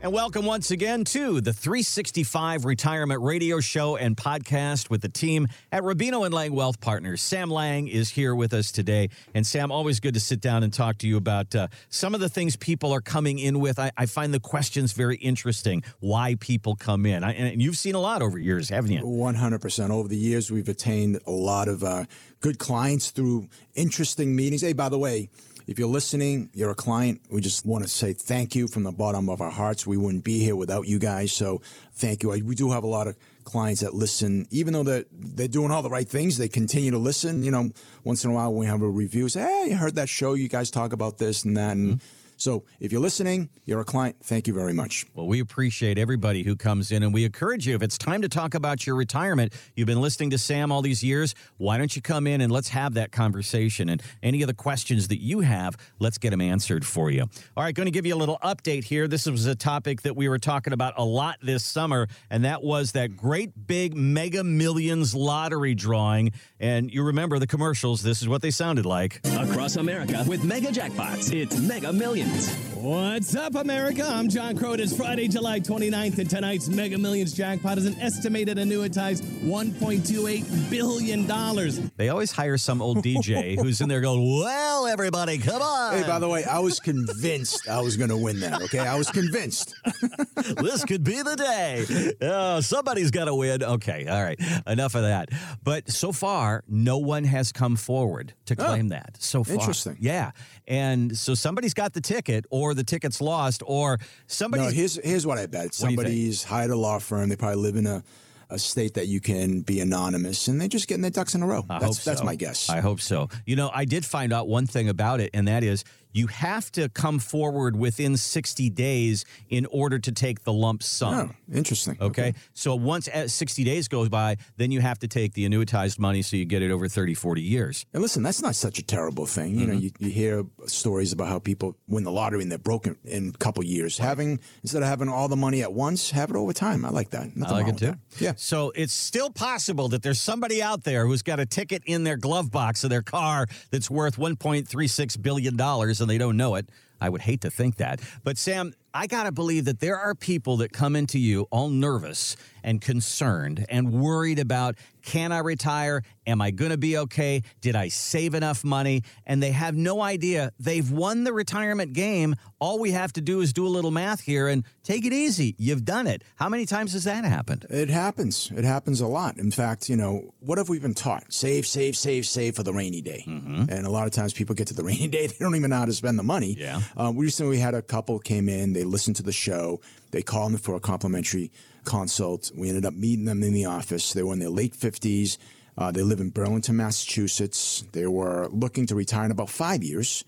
And 0.00 0.12
welcome 0.12 0.44
once 0.44 0.70
again 0.70 1.02
to 1.06 1.40
the 1.40 1.52
365 1.52 2.64
Retirement 2.64 3.20
Radio 3.20 3.58
Show 3.58 3.96
and 3.96 4.16
Podcast 4.16 4.90
with 4.90 5.00
the 5.00 5.08
team 5.08 5.48
at 5.72 5.82
Rubino 5.82 6.24
and 6.24 6.32
Lang 6.32 6.52
Wealth 6.52 6.80
Partners. 6.80 7.20
Sam 7.20 7.50
Lang 7.50 7.88
is 7.88 8.10
here 8.10 8.32
with 8.32 8.54
us 8.54 8.70
today. 8.70 9.08
And 9.34 9.44
Sam, 9.44 9.72
always 9.72 9.98
good 9.98 10.14
to 10.14 10.20
sit 10.20 10.40
down 10.40 10.62
and 10.62 10.72
talk 10.72 10.98
to 10.98 11.08
you 11.08 11.16
about 11.16 11.52
uh, 11.56 11.66
some 11.88 12.14
of 12.14 12.20
the 12.20 12.28
things 12.28 12.54
people 12.54 12.92
are 12.92 13.00
coming 13.00 13.40
in 13.40 13.58
with. 13.58 13.80
I, 13.80 13.90
I, 13.96 14.06
find 14.06 14.32
the 14.32 14.38
questions 14.38 14.92
very 14.92 15.16
interesting, 15.16 15.82
why 15.98 16.36
people 16.38 16.76
come 16.76 17.04
in. 17.04 17.24
I, 17.24 17.32
and 17.32 17.60
you've 17.60 17.76
seen 17.76 17.96
a 17.96 18.00
lot 18.00 18.22
over 18.22 18.38
years, 18.38 18.68
haven't 18.68 18.92
you? 18.92 19.02
100%. 19.02 19.90
Over 19.90 20.06
the 20.06 20.16
years, 20.16 20.48
we've 20.48 20.68
attained 20.68 21.18
a 21.26 21.32
lot 21.32 21.66
of 21.66 21.82
uh, 21.82 22.04
good 22.40 22.60
clients 22.60 23.10
through 23.10 23.48
interesting 23.74 24.36
meetings. 24.36 24.60
Hey, 24.60 24.74
by 24.74 24.88
the 24.88 24.98
way, 24.98 25.28
if 25.68 25.78
you're 25.78 25.86
listening, 25.86 26.48
you're 26.54 26.70
a 26.70 26.74
client, 26.74 27.20
we 27.30 27.42
just 27.42 27.66
want 27.66 27.84
to 27.84 27.90
say 27.90 28.14
thank 28.14 28.56
you 28.56 28.68
from 28.68 28.84
the 28.84 28.90
bottom 28.90 29.28
of 29.28 29.42
our 29.42 29.50
hearts. 29.50 29.86
We 29.86 29.98
wouldn't 29.98 30.24
be 30.24 30.38
here 30.38 30.56
without 30.56 30.88
you 30.88 30.98
guys. 30.98 31.30
So 31.30 31.60
thank 31.92 32.22
you. 32.22 32.30
We 32.30 32.54
do 32.54 32.70
have 32.70 32.84
a 32.84 32.88
lot 32.88 33.06
of 33.06 33.16
clients 33.44 33.82
that 33.82 33.92
listen, 33.92 34.46
even 34.50 34.72
though 34.72 34.82
they're, 34.82 35.04
they're 35.12 35.46
doing 35.46 35.70
all 35.70 35.82
the 35.82 35.90
right 35.90 36.08
things, 36.08 36.38
they 36.38 36.48
continue 36.48 36.90
to 36.90 36.98
listen. 36.98 37.42
You 37.42 37.50
know, 37.50 37.70
once 38.02 38.24
in 38.24 38.30
a 38.30 38.34
while 38.34 38.50
when 38.50 38.60
we 38.60 38.66
have 38.66 38.80
a 38.80 38.88
review, 38.88 39.28
say, 39.28 39.42
hey, 39.42 39.74
I 39.74 39.76
heard 39.76 39.96
that 39.96 40.08
show. 40.08 40.32
You 40.32 40.48
guys 40.48 40.70
talk 40.70 40.94
about 40.94 41.18
this 41.18 41.44
and 41.44 41.56
that. 41.58 41.72
And, 41.72 41.96
mm-hmm 41.96 42.17
so 42.38 42.64
if 42.80 42.92
you're 42.92 43.00
listening, 43.00 43.50
you're 43.64 43.80
a 43.80 43.84
client. 43.84 44.16
Thank 44.22 44.46
you 44.46 44.54
very 44.54 44.72
much. 44.72 45.04
Well, 45.14 45.26
we 45.26 45.40
appreciate 45.40 45.98
everybody 45.98 46.42
who 46.42 46.56
comes 46.56 46.90
in, 46.90 47.02
and 47.02 47.12
we 47.12 47.24
encourage 47.24 47.66
you 47.66 47.74
if 47.74 47.82
it's 47.82 47.98
time 47.98 48.22
to 48.22 48.28
talk 48.28 48.54
about 48.54 48.86
your 48.86 48.96
retirement, 48.96 49.52
you've 49.74 49.86
been 49.86 50.00
listening 50.00 50.30
to 50.30 50.38
Sam 50.38 50.72
all 50.72 50.80
these 50.80 51.02
years, 51.02 51.34
why 51.56 51.78
don't 51.78 51.94
you 51.94 52.00
come 52.00 52.26
in 52.26 52.40
and 52.40 52.50
let's 52.52 52.68
have 52.70 52.94
that 52.94 53.12
conversation? 53.12 53.88
And 53.88 54.02
any 54.22 54.42
of 54.42 54.46
the 54.46 54.54
questions 54.54 55.08
that 55.08 55.20
you 55.20 55.40
have, 55.40 55.76
let's 55.98 56.18
get 56.18 56.30
them 56.30 56.40
answered 56.40 56.86
for 56.86 57.10
you. 57.10 57.22
All 57.56 57.64
right, 57.64 57.74
going 57.74 57.86
to 57.86 57.92
give 57.92 58.06
you 58.06 58.14
a 58.14 58.16
little 58.16 58.38
update 58.42 58.84
here. 58.84 59.08
This 59.08 59.26
was 59.26 59.46
a 59.46 59.54
topic 59.54 60.02
that 60.02 60.16
we 60.16 60.28
were 60.28 60.38
talking 60.38 60.72
about 60.72 60.94
a 60.96 61.04
lot 61.04 61.38
this 61.42 61.64
summer, 61.64 62.08
and 62.30 62.44
that 62.44 62.62
was 62.62 62.92
that 62.92 63.16
great 63.16 63.66
big 63.66 63.96
mega 63.96 64.44
millions 64.44 65.14
lottery 65.14 65.74
drawing. 65.74 66.32
And 66.60 66.92
you 66.92 67.04
remember 67.04 67.38
the 67.38 67.46
commercials, 67.46 68.02
this 68.02 68.20
is 68.20 68.28
what 68.28 68.42
they 68.42 68.50
sounded 68.50 68.84
like. 68.84 69.20
Across 69.38 69.76
America 69.76 70.24
with 70.26 70.44
mega 70.44 70.68
jackpots, 70.68 71.32
it's 71.32 71.58
Mega 71.58 71.92
Millions. 71.92 72.08
Millions. 72.08 72.68
What's 72.74 73.34
up, 73.34 73.56
America? 73.56 74.06
I'm 74.08 74.28
John 74.28 74.56
Crota. 74.56 74.78
It's 74.78 74.96
Friday, 74.96 75.26
July 75.28 75.58
29th, 75.60 76.18
and 76.18 76.30
tonight's 76.30 76.68
Mega 76.68 76.96
Millions 76.96 77.32
jackpot 77.32 77.76
is 77.76 77.86
an 77.86 77.98
estimated 78.00 78.56
annuitized 78.56 79.22
$1.28 79.42 80.70
billion. 80.70 81.90
They 81.96 82.08
always 82.08 82.30
hire 82.30 82.56
some 82.56 82.80
old 82.80 83.04
DJ 83.04 83.56
who's 83.60 83.80
in 83.80 83.88
there 83.88 84.00
going, 84.00 84.40
Well, 84.40 84.86
everybody, 84.86 85.38
come 85.38 85.60
on. 85.60 85.98
Hey, 85.98 86.06
by 86.06 86.18
the 86.18 86.28
way, 86.28 86.44
I 86.44 86.60
was 86.60 86.78
convinced 86.80 87.68
I 87.68 87.80
was 87.80 87.96
going 87.96 88.10
to 88.10 88.16
win 88.16 88.40
that, 88.40 88.62
okay? 88.62 88.78
I 88.78 88.96
was 88.96 89.10
convinced. 89.10 89.74
this 90.56 90.84
could 90.84 91.02
be 91.02 91.20
the 91.20 91.36
day. 91.36 92.14
Oh, 92.22 92.60
somebody's 92.60 93.10
got 93.10 93.24
to 93.24 93.34
win. 93.34 93.62
Okay, 93.62 94.06
all 94.06 94.22
right. 94.22 94.40
Enough 94.66 94.94
of 94.94 95.02
that. 95.02 95.30
But 95.64 95.90
so 95.90 96.12
far, 96.12 96.47
no 96.68 96.98
one 96.98 97.24
has 97.24 97.52
come 97.52 97.76
forward 97.76 98.34
to 98.46 98.56
claim 98.56 98.86
oh, 98.86 98.88
that. 98.90 99.16
So 99.18 99.44
far. 99.44 99.54
Interesting. 99.54 99.96
Yeah. 100.00 100.32
And 100.66 101.16
so 101.16 101.34
somebody's 101.34 101.74
got 101.74 101.92
the 101.92 102.00
ticket, 102.00 102.44
or 102.50 102.74
the 102.74 102.84
ticket's 102.84 103.20
lost, 103.20 103.62
or 103.66 103.98
somebody. 104.26 104.64
No, 104.64 104.70
here's 104.70 104.98
here's 105.02 105.26
what 105.26 105.38
I 105.38 105.46
bet. 105.46 105.74
Somebody's 105.74 106.44
hired 106.44 106.70
a 106.70 106.76
law 106.76 106.98
firm. 106.98 107.28
They 107.28 107.36
probably 107.36 107.62
live 107.62 107.76
in 107.76 107.86
a 107.86 108.02
a 108.50 108.58
state 108.58 108.94
that 108.94 109.06
you 109.06 109.20
can 109.20 109.60
be 109.60 109.80
anonymous 109.80 110.48
and 110.48 110.60
they're 110.60 110.68
just 110.68 110.88
getting 110.88 111.02
their 111.02 111.10
ducks 111.10 111.34
in 111.34 111.42
a 111.42 111.46
row. 111.46 111.64
I 111.68 111.80
that's, 111.80 112.00
so. 112.00 112.10
that's 112.10 112.22
my 112.22 112.34
guess. 112.34 112.70
I 112.70 112.80
hope 112.80 113.00
so. 113.00 113.28
You 113.44 113.56
know, 113.56 113.70
I 113.72 113.84
did 113.84 114.06
find 114.06 114.32
out 114.32 114.48
one 114.48 114.66
thing 114.66 114.88
about 114.88 115.20
it, 115.20 115.30
and 115.34 115.48
that 115.48 115.62
is 115.62 115.84
you 116.18 116.26
have 116.26 116.70
to 116.72 116.88
come 116.88 117.20
forward 117.20 117.76
within 117.76 118.16
60 118.16 118.70
days 118.70 119.24
in 119.48 119.66
order 119.66 120.00
to 120.00 120.10
take 120.10 120.42
the 120.42 120.52
lump 120.52 120.82
sum. 120.82 121.14
Oh, 121.30 121.56
interesting. 121.56 121.96
Okay? 122.00 122.28
okay. 122.28 122.38
So 122.54 122.74
once 122.74 123.08
60 123.08 123.64
days 123.64 123.86
goes 123.86 124.08
by, 124.08 124.36
then 124.56 124.72
you 124.72 124.80
have 124.80 124.98
to 124.98 125.08
take 125.08 125.34
the 125.34 125.48
annuitized 125.48 126.00
money 126.00 126.22
so 126.22 126.36
you 126.36 126.44
get 126.44 126.60
it 126.60 126.72
over 126.72 126.88
30, 126.88 127.14
40 127.14 127.40
years. 127.40 127.86
And 127.94 128.02
listen, 128.02 128.24
that's 128.24 128.42
not 128.42 128.56
such 128.56 128.80
a 128.80 128.82
terrible 128.82 129.26
thing. 129.26 129.54
You 129.54 129.60
mm-hmm. 129.60 129.72
know, 129.72 129.78
you, 129.78 129.90
you, 130.00 130.10
hear 130.10 130.44
stories 130.66 131.12
about 131.12 131.28
how 131.28 131.38
people 131.38 131.76
win 131.86 132.02
the 132.02 132.10
lottery 132.10 132.42
and 132.42 132.50
they're 132.50 132.58
broken 132.58 132.96
in 133.04 133.28
a 133.28 133.38
couple 133.38 133.62
years. 133.62 134.00
Right. 134.00 134.06
Having, 134.06 134.40
instead 134.62 134.82
of 134.82 134.88
having 134.88 135.08
all 135.08 135.28
the 135.28 135.36
money 135.36 135.62
at 135.62 135.72
once, 135.72 136.10
have 136.10 136.30
it 136.30 136.36
over 136.36 136.52
time. 136.52 136.84
I 136.84 136.90
like 136.90 137.10
that. 137.10 137.36
Nothing 137.36 137.56
I 137.56 137.60
like 137.60 137.68
it 137.68 137.78
too. 137.78 137.86
That. 137.86 137.98
Yeah. 138.20 138.32
So 138.36 138.72
it's 138.74 138.92
still 138.92 139.30
possible 139.30 139.88
that 139.90 140.02
there's 140.02 140.20
somebody 140.20 140.60
out 140.62 140.82
there 140.82 141.06
who's 141.06 141.22
got 141.22 141.38
a 141.38 141.46
ticket 141.46 141.82
in 141.86 142.02
their 142.02 142.16
glove 142.16 142.50
box 142.50 142.82
of 142.82 142.90
their 142.90 143.02
car 143.02 143.46
that's 143.70 143.88
worth 143.88 144.16
$1.36 144.16 145.22
billion 145.22 145.60
and 145.60 146.07
they 146.08 146.18
don't 146.18 146.36
know 146.36 146.54
it. 146.56 146.68
I 147.00 147.08
would 147.08 147.20
hate 147.20 147.42
to 147.42 147.50
think 147.50 147.76
that. 147.76 148.00
But 148.24 148.38
Sam, 148.38 148.74
I 148.92 149.06
got 149.06 149.24
to 149.24 149.32
believe 149.32 149.66
that 149.66 149.80
there 149.80 149.96
are 149.98 150.14
people 150.14 150.56
that 150.58 150.72
come 150.72 150.96
into 150.96 151.18
you 151.18 151.46
all 151.50 151.68
nervous 151.68 152.36
and 152.64 152.80
concerned 152.80 153.64
and 153.68 153.92
worried 153.92 154.38
about 154.38 154.76
can 155.08 155.32
I 155.32 155.38
retire? 155.38 156.02
Am 156.26 156.42
I 156.42 156.50
going 156.50 156.70
to 156.70 156.76
be 156.76 156.98
okay? 156.98 157.42
Did 157.62 157.74
I 157.74 157.88
save 157.88 158.34
enough 158.34 158.62
money? 158.62 159.04
And 159.24 159.42
they 159.42 159.52
have 159.52 159.74
no 159.74 160.02
idea. 160.02 160.52
They've 160.60 160.90
won 160.90 161.24
the 161.24 161.32
retirement 161.32 161.94
game. 161.94 162.36
All 162.58 162.78
we 162.78 162.90
have 162.90 163.14
to 163.14 163.22
do 163.22 163.40
is 163.40 163.54
do 163.54 163.66
a 163.66 163.68
little 163.68 163.90
math 163.90 164.20
here 164.20 164.48
and 164.48 164.64
take 164.82 165.06
it 165.06 165.14
easy. 165.14 165.54
You've 165.56 165.86
done 165.86 166.06
it. 166.06 166.24
How 166.36 166.50
many 166.50 166.66
times 166.66 166.92
has 166.92 167.04
that 167.04 167.24
happened? 167.24 167.64
It 167.70 167.88
happens. 167.88 168.52
It 168.54 168.64
happens 168.64 169.00
a 169.00 169.06
lot. 169.06 169.38
In 169.38 169.50
fact, 169.50 169.88
you 169.88 169.96
know, 169.96 170.34
what 170.40 170.58
have 170.58 170.68
we 170.68 170.78
been 170.78 170.92
taught? 170.92 171.32
Save, 171.32 171.66
save, 171.66 171.96
save, 171.96 172.26
save 172.26 172.54
for 172.54 172.62
the 172.62 172.74
rainy 172.74 173.00
day. 173.00 173.24
Mm-hmm. 173.26 173.70
And 173.70 173.86
a 173.86 173.90
lot 173.90 174.06
of 174.06 174.12
times 174.12 174.34
people 174.34 174.54
get 174.54 174.66
to 174.66 174.74
the 174.74 174.84
rainy 174.90 175.08
day, 175.08 175.26
they 175.26 175.36
don't 175.40 175.56
even 175.56 175.70
know 175.70 175.78
how 175.78 175.86
to 175.86 175.94
spend 175.94 176.18
the 176.18 176.22
money. 176.22 176.54
Yeah. 176.58 176.82
Um, 176.98 177.16
recently 177.16 177.56
we 177.56 177.60
had 177.60 177.72
a 177.72 177.80
couple 177.80 178.18
came 178.18 178.50
in, 178.50 178.74
they 178.74 178.84
listened 178.84 179.16
to 179.16 179.22
the 179.22 179.32
show, 179.32 179.80
they 180.10 180.20
called 180.20 180.52
me 180.52 180.58
for 180.58 180.74
a 180.76 180.80
complimentary 180.80 181.50
consult. 181.88 182.52
We 182.54 182.68
ended 182.68 182.84
up 182.84 182.94
meeting 182.94 183.24
them 183.24 183.42
in 183.42 183.54
the 183.54 183.64
office. 183.64 184.12
They 184.12 184.22
were 184.22 184.34
in 184.34 184.38
their 184.38 184.50
late 184.50 184.74
50s. 184.74 185.38
Uh, 185.76 185.90
they 185.90 186.02
live 186.02 186.20
in 186.20 186.30
Burlington, 186.30 186.76
Massachusetts. 186.76 187.82
They 187.92 188.06
were 188.06 188.48
looking 188.48 188.86
to 188.86 188.94
retire 188.94 189.24
in 189.24 189.30
about 189.30 189.48
five 189.48 189.82
years. 189.82 190.24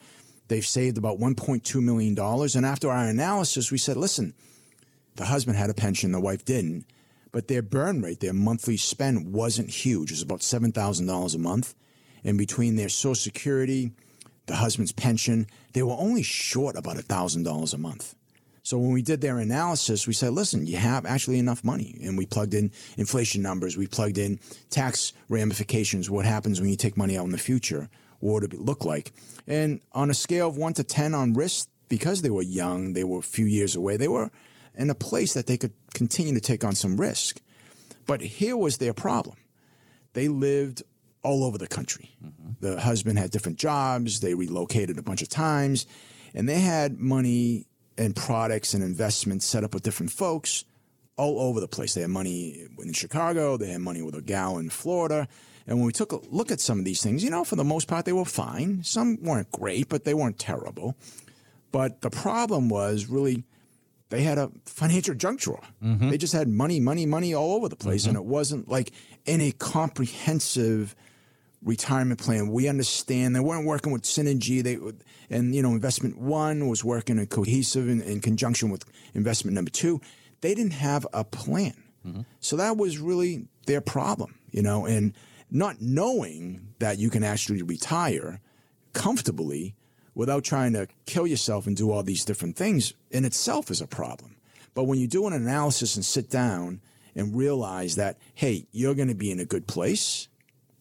They've 0.48 0.66
saved 0.66 0.96
about 0.96 1.18
$1.2 1.18 1.82
million. 1.82 2.18
And 2.18 2.66
after 2.66 2.90
our 2.90 3.04
analysis, 3.04 3.70
we 3.70 3.78
said, 3.78 3.96
listen, 3.96 4.32
the 5.16 5.26
husband 5.26 5.58
had 5.58 5.70
a 5.70 5.74
pension, 5.74 6.12
the 6.12 6.20
wife 6.20 6.44
didn't, 6.44 6.86
but 7.30 7.48
their 7.48 7.62
burn 7.62 8.00
rate, 8.00 8.20
their 8.20 8.32
monthly 8.32 8.78
spend 8.78 9.32
wasn't 9.32 9.68
huge. 9.68 10.10
It 10.10 10.14
was 10.14 10.22
about 10.22 10.40
$7,000 10.40 11.34
a 11.34 11.38
month. 11.38 11.74
And 12.24 12.38
between 12.38 12.76
their 12.76 12.88
Social 12.88 13.14
Security, 13.14 13.92
the 14.46 14.56
husband's 14.56 14.92
pension, 14.92 15.46
they 15.74 15.82
were 15.82 15.96
only 15.98 16.22
short 16.22 16.76
about 16.76 16.96
$1,000 16.96 17.74
a 17.74 17.78
month. 17.78 18.14
So 18.70 18.78
when 18.78 18.92
we 18.92 19.02
did 19.02 19.20
their 19.20 19.38
analysis, 19.38 20.06
we 20.06 20.12
said, 20.12 20.32
listen, 20.32 20.64
you 20.64 20.76
have 20.76 21.04
actually 21.04 21.40
enough 21.40 21.64
money. 21.64 21.98
And 22.04 22.16
we 22.16 22.24
plugged 22.24 22.54
in 22.54 22.70
inflation 22.96 23.42
numbers, 23.42 23.76
we 23.76 23.88
plugged 23.88 24.16
in 24.16 24.38
tax 24.70 25.12
ramifications, 25.28 26.08
what 26.08 26.24
happens 26.24 26.60
when 26.60 26.70
you 26.70 26.76
take 26.76 26.96
money 26.96 27.18
out 27.18 27.24
in 27.24 27.32
the 27.32 27.38
future, 27.38 27.90
what 28.20 28.42
would 28.42 28.54
it 28.54 28.60
look 28.60 28.84
like? 28.84 29.12
And 29.48 29.80
on 29.90 30.08
a 30.08 30.14
scale 30.14 30.46
of 30.46 30.56
one 30.56 30.72
to 30.74 30.84
10 30.84 31.14
on 31.14 31.34
risk, 31.34 31.68
because 31.88 32.22
they 32.22 32.30
were 32.30 32.42
young, 32.42 32.92
they 32.92 33.02
were 33.02 33.18
a 33.18 33.22
few 33.22 33.44
years 33.44 33.74
away, 33.74 33.96
they 33.96 34.06
were 34.06 34.30
in 34.76 34.88
a 34.88 34.94
place 34.94 35.34
that 35.34 35.48
they 35.48 35.56
could 35.56 35.72
continue 35.92 36.34
to 36.34 36.40
take 36.40 36.62
on 36.62 36.76
some 36.76 36.96
risk. 36.96 37.40
But 38.06 38.20
here 38.20 38.56
was 38.56 38.78
their 38.78 38.94
problem 38.94 39.36
they 40.12 40.28
lived 40.28 40.84
all 41.24 41.42
over 41.42 41.58
the 41.58 41.66
country. 41.66 42.14
Mm-hmm. 42.24 42.50
The 42.60 42.80
husband 42.80 43.18
had 43.18 43.32
different 43.32 43.58
jobs, 43.58 44.20
they 44.20 44.34
relocated 44.34 44.96
a 44.96 45.02
bunch 45.02 45.22
of 45.22 45.28
times, 45.28 45.88
and 46.34 46.48
they 46.48 46.60
had 46.60 47.00
money 47.00 47.66
and 48.00 48.16
products 48.16 48.72
and 48.72 48.82
investments 48.82 49.44
set 49.44 49.62
up 49.62 49.74
with 49.74 49.82
different 49.82 50.10
folks 50.10 50.64
all 51.18 51.38
over 51.38 51.60
the 51.60 51.68
place. 51.68 51.92
They 51.92 52.00
had 52.00 52.10
money 52.10 52.66
in 52.78 52.94
Chicago, 52.94 53.58
they 53.58 53.68
had 53.68 53.82
money 53.82 54.00
with 54.00 54.14
a 54.14 54.22
gal 54.22 54.56
in 54.56 54.70
Florida. 54.70 55.28
And 55.66 55.76
when 55.76 55.86
we 55.86 55.92
took 55.92 56.10
a 56.10 56.18
look 56.30 56.50
at 56.50 56.60
some 56.60 56.78
of 56.78 56.86
these 56.86 57.02
things, 57.02 57.22
you 57.22 57.28
know, 57.28 57.44
for 57.44 57.56
the 57.56 57.64
most 57.64 57.86
part, 57.86 58.06
they 58.06 58.14
were 58.14 58.24
fine. 58.24 58.82
Some 58.82 59.18
weren't 59.22 59.52
great, 59.52 59.90
but 59.90 60.04
they 60.04 60.14
weren't 60.14 60.38
terrible. 60.38 60.96
But 61.72 62.00
the 62.00 62.10
problem 62.10 62.70
was 62.70 63.06
really 63.06 63.44
they 64.08 64.22
had 64.22 64.38
a 64.38 64.50
financial 64.64 65.14
junk 65.14 65.40
drawer. 65.40 65.62
Mm-hmm. 65.84 66.08
They 66.08 66.16
just 66.16 66.32
had 66.32 66.48
money, 66.48 66.80
money, 66.80 67.04
money 67.04 67.34
all 67.34 67.54
over 67.54 67.68
the 67.68 67.76
place. 67.76 68.02
Mm-hmm. 68.02 68.16
And 68.16 68.18
it 68.18 68.24
wasn't 68.24 68.68
like 68.68 68.92
in 69.26 69.42
a 69.42 69.52
comprehensive 69.52 70.96
retirement 71.62 72.20
plan. 72.20 72.50
We 72.50 72.68
understand 72.68 73.34
they 73.34 73.40
weren't 73.40 73.66
working 73.66 73.92
with 73.92 74.02
synergy. 74.02 74.62
They 74.62 74.78
and 75.34 75.54
you 75.54 75.62
know 75.62 75.70
investment 75.70 76.18
one 76.18 76.68
was 76.68 76.84
working 76.84 77.18
in 77.18 77.26
cohesive 77.26 77.88
in, 77.88 78.00
in 78.02 78.20
conjunction 78.20 78.70
with 78.70 78.84
investment 79.14 79.54
number 79.54 79.70
two. 79.70 80.00
They 80.40 80.54
didn't 80.54 80.72
have 80.72 81.06
a 81.12 81.24
plan, 81.24 81.82
mm-hmm. 82.06 82.22
so 82.40 82.56
that 82.56 82.76
was 82.76 82.98
really 82.98 83.46
their 83.66 83.80
problem. 83.80 84.36
You 84.50 84.62
know, 84.62 84.86
and 84.86 85.14
not 85.50 85.80
knowing 85.80 86.74
that 86.78 86.98
you 86.98 87.10
can 87.10 87.24
actually 87.24 87.62
retire 87.62 88.40
comfortably 88.92 89.74
without 90.14 90.44
trying 90.44 90.72
to 90.72 90.88
kill 91.06 91.26
yourself 91.26 91.66
and 91.66 91.76
do 91.76 91.90
all 91.90 92.02
these 92.02 92.24
different 92.24 92.56
things 92.56 92.94
in 93.10 93.24
itself 93.24 93.70
is 93.70 93.80
a 93.80 93.86
problem. 93.86 94.36
But 94.74 94.84
when 94.84 94.98
you 94.98 95.06
do 95.06 95.26
an 95.26 95.32
analysis 95.32 95.96
and 95.96 96.04
sit 96.04 96.30
down 96.30 96.80
and 97.14 97.36
realize 97.36 97.96
that, 97.96 98.18
hey, 98.34 98.66
you're 98.72 98.94
going 98.94 99.08
to 99.08 99.14
be 99.14 99.30
in 99.30 99.40
a 99.40 99.44
good 99.44 99.66
place 99.66 100.28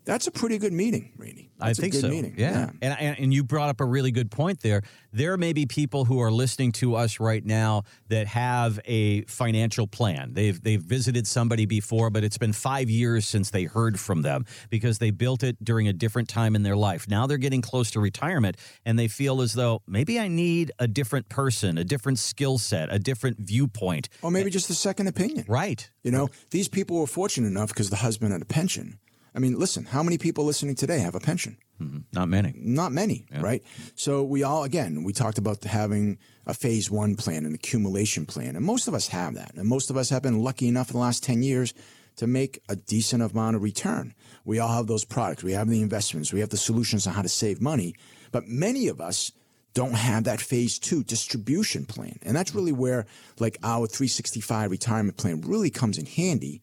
That's 0.10 0.26
a 0.26 0.32
pretty 0.32 0.58
good 0.58 0.74
meeting, 0.74 1.12
Randy. 1.17 1.52
I 1.62 1.67
That's 1.67 1.80
think 1.80 1.93
a 1.93 1.98
good 1.98 2.02
so. 2.02 2.10
meeting. 2.10 2.34
Yeah. 2.36 2.72
And, 2.82 3.00
and 3.00 3.19
and 3.19 3.32
you 3.32 3.43
brought 3.43 3.69
up 3.69 3.80
a 3.80 3.86
really 3.86 4.10
good 4.10 4.32
point 4.32 4.62
there. 4.62 4.82
There 5.13 5.38
may 5.38 5.54
be 5.54 5.67
people 5.67 6.04
who 6.04 6.19
are 6.19 6.32
listening 6.32 6.72
to 6.74 6.95
us 6.95 7.19
right 7.19 7.45
now 7.45 7.84
that 8.08 8.26
have 8.26 8.80
a 8.86 9.22
financial 9.26 9.86
plan. 9.86 10.34
They've 10.34 10.60
they've 10.60 10.82
visited 10.82 11.28
somebody 11.28 11.67
before, 11.67 12.10
but 12.10 12.24
it's 12.24 12.39
been 12.39 12.54
five 12.54 12.89
years 12.89 13.28
since 13.28 13.52
they 13.52 13.65
heard 13.65 14.00
from 14.00 14.24
them 14.24 14.45
because 14.72 14.98
they 14.98 15.12
built 15.12 15.43
it 15.43 15.63
during 15.63 15.88
a 15.88 15.93
different 15.93 16.28
time 16.28 16.56
in 16.56 16.63
their 16.63 16.78
life. 16.78 17.08
Now 17.08 17.28
they're 17.28 17.38
getting 17.38 17.62
close 17.62 17.91
to 17.91 18.00
retirement 18.00 18.58
and 18.86 18.98
they 18.98 19.08
feel 19.08 19.41
as 19.41 19.54
though 19.54 19.84
maybe 19.88 20.19
I 20.19 20.28
need 20.28 20.72
a 20.80 20.88
different 20.88 21.30
person, 21.30 21.78
a 21.78 21.84
different 21.84 22.17
skill 22.17 22.58
set, 22.58 22.91
a 22.91 22.98
different 22.98 23.38
viewpoint. 23.38 24.10
Or 24.24 24.32
maybe 24.32 24.50
just 24.50 24.72
a 24.72 24.76
second 24.76 25.06
opinion. 25.06 25.45
Right. 25.48 25.88
You 26.02 26.10
know, 26.10 26.30
these 26.50 26.67
people 26.67 27.00
were 27.00 27.06
fortunate 27.06 27.48
enough 27.48 27.69
because 27.69 27.91
the 27.91 27.98
husband 27.98 28.32
had 28.32 28.41
a 28.41 28.45
pension. 28.45 28.98
I 29.36 29.39
mean, 29.39 29.58
listen, 29.58 29.86
how 29.86 30.04
many 30.04 30.18
people 30.18 30.46
listening 30.46 30.76
today 30.76 31.00
have 31.00 31.15
a 31.15 31.20
pension? 31.20 31.58
Mm-hmm. 31.82 32.00
Not 32.12 32.28
many. 32.30 32.54
Not 32.56 32.92
many, 32.92 33.26
right? 33.39 33.63
So 33.96 34.24
we 34.24 34.44
all, 34.44 34.63
again, 34.63 35.04
we 35.04 35.13
talked 35.13 35.38
about 35.38 35.63
having 35.63 36.18
a 36.46 36.54
phase 36.54 36.92
one 36.92 37.15
plan, 37.15 37.46
an 37.46 37.54
accumulation 37.54 38.26
plan, 38.26 38.56
and 38.56 38.65
most 38.65 38.88
of 38.88 38.94
us 38.94 39.08
have 39.10 39.36
that. 39.36 39.54
And 39.56 39.68
most 39.68 39.89
of 39.89 39.98
us 39.98 40.10
have 40.10 40.22
been 40.24 40.39
lucky 40.39 40.68
enough 40.68 40.89
in 40.89 40.94
the 40.94 41.00
last 41.00 41.24
10 41.24 41.42
years 41.42 41.74
to 42.18 42.28
make 42.28 42.62
a 42.68 42.76
decent 42.76 43.24
amount 43.24 43.56
of 43.56 43.63
return. 43.63 44.13
We 44.44 44.60
all 44.60 44.76
have 44.76 44.88
those 44.88 45.06
products, 45.06 45.44
we 45.44 45.54
have 45.54 45.70
the 45.70 45.82
investments, 45.82 46.34
we 46.34 46.42
have 46.42 46.50
the 46.50 46.58
solutions 46.58 47.08
on 47.08 47.13
how 47.13 47.22
to 47.22 47.30
save 47.30 47.62
money. 47.62 47.96
But 48.32 48.48
many 48.48 48.89
of 48.89 49.00
us 49.00 49.32
don't 49.74 49.94
have 49.94 50.26
that 50.26 50.42
phase 50.42 50.80
two 50.80 51.04
distribution 51.04 51.86
plan. 51.86 52.20
And 52.24 52.36
that's 52.36 52.54
really 52.54 52.74
where, 52.74 53.06
like, 53.39 53.58
our 53.63 53.88
365 53.88 54.70
retirement 54.70 55.15
plan 55.15 55.42
really 55.42 55.70
comes 55.70 55.98
in 55.98 56.06
handy 56.06 56.62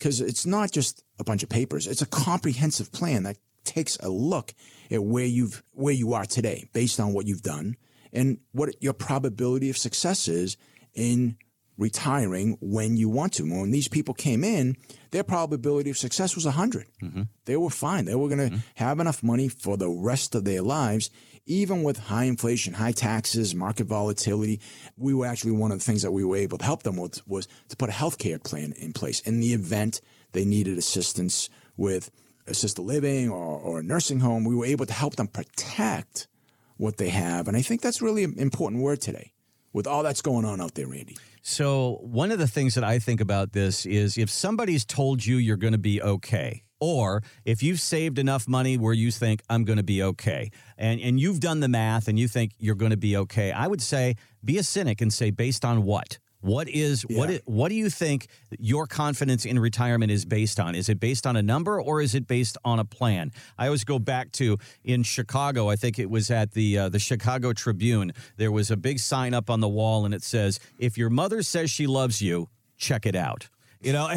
because 0.00 0.22
it's 0.22 0.46
not 0.46 0.72
just 0.72 1.04
a 1.18 1.24
bunch 1.24 1.42
of 1.42 1.50
papers. 1.50 1.86
It's 1.86 2.00
a 2.00 2.06
comprehensive 2.06 2.90
plan 2.90 3.22
that 3.24 3.36
takes 3.64 3.96
a 3.98 4.08
look 4.08 4.54
at 4.90 5.04
where 5.04 5.26
you've 5.26 5.62
where 5.72 5.94
you 5.94 6.14
are 6.14 6.24
today 6.24 6.68
based 6.72 6.98
on 6.98 7.12
what 7.12 7.26
you've 7.26 7.42
done 7.42 7.76
and 8.12 8.38
what 8.52 8.82
your 8.82 8.94
probability 8.94 9.68
of 9.68 9.76
success 9.76 10.26
is 10.26 10.56
in 10.94 11.36
retiring 11.80 12.58
when 12.60 12.96
you 12.96 13.08
want 13.08 13.32
to. 13.32 13.42
When 13.42 13.70
these 13.70 13.88
people 13.88 14.14
came 14.14 14.44
in, 14.44 14.76
their 15.10 15.24
probability 15.24 15.90
of 15.90 15.96
success 15.96 16.34
was 16.36 16.44
100. 16.44 16.86
Mm-hmm. 17.02 17.22
They 17.46 17.56
were 17.56 17.70
fine. 17.70 18.04
They 18.04 18.14
were 18.14 18.28
going 18.28 18.50
to 18.50 18.56
mm-hmm. 18.56 18.60
have 18.74 19.00
enough 19.00 19.22
money 19.22 19.48
for 19.48 19.78
the 19.78 19.88
rest 19.88 20.34
of 20.34 20.44
their 20.44 20.60
lives, 20.60 21.10
even 21.46 21.82
with 21.82 21.98
high 21.98 22.24
inflation, 22.24 22.74
high 22.74 22.92
taxes, 22.92 23.54
market 23.54 23.86
volatility. 23.86 24.60
We 24.98 25.14
were 25.14 25.26
actually 25.26 25.52
one 25.52 25.72
of 25.72 25.78
the 25.78 25.84
things 25.84 26.02
that 26.02 26.12
we 26.12 26.22
were 26.22 26.36
able 26.36 26.58
to 26.58 26.64
help 26.64 26.82
them 26.82 26.96
with 26.96 27.26
was 27.26 27.48
to 27.70 27.76
put 27.76 27.88
a 27.88 27.92
health 27.92 28.18
care 28.18 28.38
plan 28.38 28.72
in 28.76 28.92
place 28.92 29.20
in 29.20 29.40
the 29.40 29.54
event 29.54 30.02
they 30.32 30.44
needed 30.44 30.78
assistance 30.78 31.48
with 31.76 32.10
assisted 32.46 32.82
living 32.82 33.30
or, 33.30 33.58
or 33.58 33.80
a 33.80 33.82
nursing 33.82 34.20
home. 34.20 34.44
We 34.44 34.54
were 34.54 34.66
able 34.66 34.86
to 34.86 34.92
help 34.92 35.16
them 35.16 35.28
protect 35.28 36.28
what 36.76 36.98
they 36.98 37.08
have. 37.08 37.48
And 37.48 37.56
I 37.56 37.62
think 37.62 37.80
that's 37.80 38.02
really 38.02 38.24
an 38.24 38.34
important 38.38 38.82
word 38.82 39.00
today 39.00 39.32
with 39.72 39.86
all 39.86 40.02
that's 40.02 40.22
going 40.22 40.44
on 40.44 40.60
out 40.60 40.74
there, 40.74 40.86
Randy. 40.86 41.16
So, 41.42 41.98
one 42.02 42.30
of 42.32 42.38
the 42.38 42.46
things 42.46 42.74
that 42.74 42.84
I 42.84 42.98
think 42.98 43.20
about 43.20 43.52
this 43.52 43.86
is 43.86 44.18
if 44.18 44.30
somebody's 44.30 44.84
told 44.84 45.24
you 45.24 45.36
you're 45.36 45.56
going 45.56 45.72
to 45.72 45.78
be 45.78 46.02
okay, 46.02 46.64
or 46.80 47.22
if 47.44 47.62
you've 47.62 47.80
saved 47.80 48.18
enough 48.18 48.48
money 48.48 48.76
where 48.76 48.94
you 48.94 49.10
think 49.10 49.42
I'm 49.48 49.64
going 49.64 49.76
to 49.76 49.82
be 49.82 50.02
okay, 50.02 50.50
and, 50.76 51.00
and 51.00 51.20
you've 51.20 51.40
done 51.40 51.60
the 51.60 51.68
math 51.68 52.08
and 52.08 52.18
you 52.18 52.28
think 52.28 52.52
you're 52.58 52.74
going 52.74 52.90
to 52.90 52.96
be 52.96 53.16
okay, 53.16 53.52
I 53.52 53.66
would 53.66 53.82
say 53.82 54.16
be 54.44 54.58
a 54.58 54.62
cynic 54.62 55.00
and 55.00 55.12
say, 55.12 55.30
based 55.30 55.64
on 55.64 55.84
what? 55.84 56.18
What 56.40 56.68
is 56.68 57.02
what 57.02 57.28
Yeah. 57.28 57.36
is, 57.36 57.42
what 57.44 57.68
do 57.68 57.74
you 57.74 57.90
think 57.90 58.28
your 58.58 58.86
confidence 58.86 59.44
in 59.44 59.58
retirement 59.58 60.10
is 60.10 60.24
based 60.24 60.58
on? 60.58 60.74
Is 60.74 60.88
it 60.88 60.98
based 60.98 61.26
on 61.26 61.36
a 61.36 61.42
number 61.42 61.80
or 61.80 62.00
is 62.00 62.14
it 62.14 62.26
based 62.26 62.56
on 62.64 62.78
a 62.78 62.84
plan? 62.84 63.30
I 63.58 63.66
always 63.66 63.84
go 63.84 63.98
back 63.98 64.32
to 64.32 64.56
in 64.82 65.02
Chicago. 65.02 65.68
I 65.68 65.76
think 65.76 65.98
it 65.98 66.08
was 66.08 66.30
at 66.30 66.52
the 66.52 66.78
uh, 66.78 66.88
the 66.88 66.98
Chicago 66.98 67.52
Tribune. 67.52 68.12
There 68.36 68.50
was 68.52 68.70
a 68.70 68.76
big 68.76 68.98
sign 69.00 69.34
up 69.34 69.50
on 69.50 69.60
the 69.60 69.68
wall, 69.68 70.04
and 70.04 70.14
it 70.14 70.22
says, 70.22 70.58
"If 70.78 70.96
your 70.96 71.10
mother 71.10 71.42
says 71.42 71.70
she 71.70 71.86
loves 71.86 72.22
you, 72.22 72.48
check 72.78 73.04
it 73.06 73.14
out." 73.14 73.48
You 73.80 73.92
know. 73.92 74.12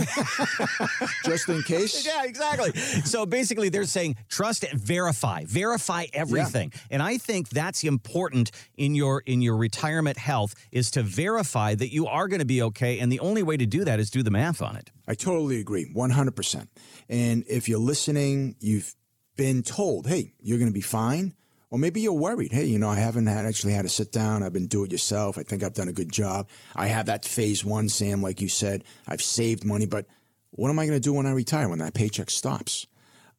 Just 1.26 1.50
in 1.50 1.64
case. 1.64 2.06
Yeah, 2.14 2.24
exactly. 2.26 2.74
So 3.06 3.26
basically, 3.26 3.70
they're 3.70 3.86
saying 3.86 4.18
trust, 4.28 4.64
and 4.64 4.80
verify, 4.80 5.44
verify 5.46 6.06
everything, 6.14 6.74
and 6.92 7.02
I 7.02 7.18
think 7.18 7.50
that's 7.50 7.84
important 7.84 8.52
in 8.78 8.94
your 8.96 9.22
in 9.26 9.42
your 9.42 9.56
retirement 9.56 10.18
health 10.18 10.54
is 10.72 10.92
to 10.92 11.04
verify 11.04 11.76
that 11.76 11.94
you 11.94 12.08
are 12.08 12.28
going 12.28 12.40
to 12.40 12.46
be 12.46 12.62
okay, 12.64 13.00
and 13.00 13.12
the 13.12 13.20
only 13.20 13.44
way 13.44 13.58
to 13.58 13.66
do 13.66 13.86
that 13.86 14.00
is 14.00 14.10
do 14.10 14.24
the 14.24 14.32
math 14.32 14.62
on 14.62 14.76
it. 14.76 14.92
I 15.08 15.16
totally 15.16 15.60
agree, 15.60 15.92
100%. 15.94 16.68
And 17.10 17.44
if 17.48 17.68
you're 17.68 17.80
listening, 17.80 18.56
you've 18.60 18.96
been 19.36 19.64
told, 19.64 20.08
hey, 20.08 20.34
you're 20.40 20.58
going 20.58 20.70
to 20.70 20.74
be 20.74 20.82
fine. 20.82 21.34
Or 21.74 21.80
maybe 21.80 22.02
you're 22.02 22.14
worried. 22.14 22.52
Hey, 22.52 22.66
you 22.66 22.78
know, 22.78 22.88
I 22.88 22.98
haven't 22.98 23.26
had, 23.26 23.48
actually 23.48 23.74
had 23.74 23.82
to 23.82 23.90
sit 23.90 24.12
down. 24.12 24.44
I've 24.44 24.54
been 24.54 24.68
do 24.68 24.84
it 24.84 24.92
yourself. 24.92 25.40
I 25.40 25.42
think 25.42 25.64
I've 25.64 25.74
done 25.74 25.88
a 25.88 25.92
good 25.92 26.12
job. 26.12 26.48
I 26.76 26.86
have 26.86 27.08
that 27.08 27.26
phase 27.26 27.66
one, 27.66 27.90
Sam, 27.90 28.22
like 28.22 28.42
you 28.42 28.48
said. 28.48 28.84
I've 29.08 29.24
saved 29.24 29.66
money, 29.66 29.88
but 29.88 30.06
what 30.52 30.70
am 30.70 30.78
I 30.78 30.86
going 30.86 30.96
to 30.96 31.04
do 31.04 31.14
when 31.14 31.26
I 31.26 31.32
retire, 31.32 31.68
when 31.68 31.80
that 31.80 31.96
paycheck 31.96 32.30
stops? 32.30 32.86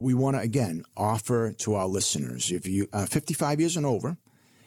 We 0.00 0.14
want 0.14 0.34
to, 0.34 0.40
again, 0.40 0.82
offer 0.96 1.52
to 1.52 1.74
our 1.74 1.86
listeners 1.86 2.50
if 2.50 2.66
you 2.66 2.88
uh, 2.92 3.06
55 3.06 3.60
years 3.60 3.76
and 3.76 3.86
over, 3.86 4.16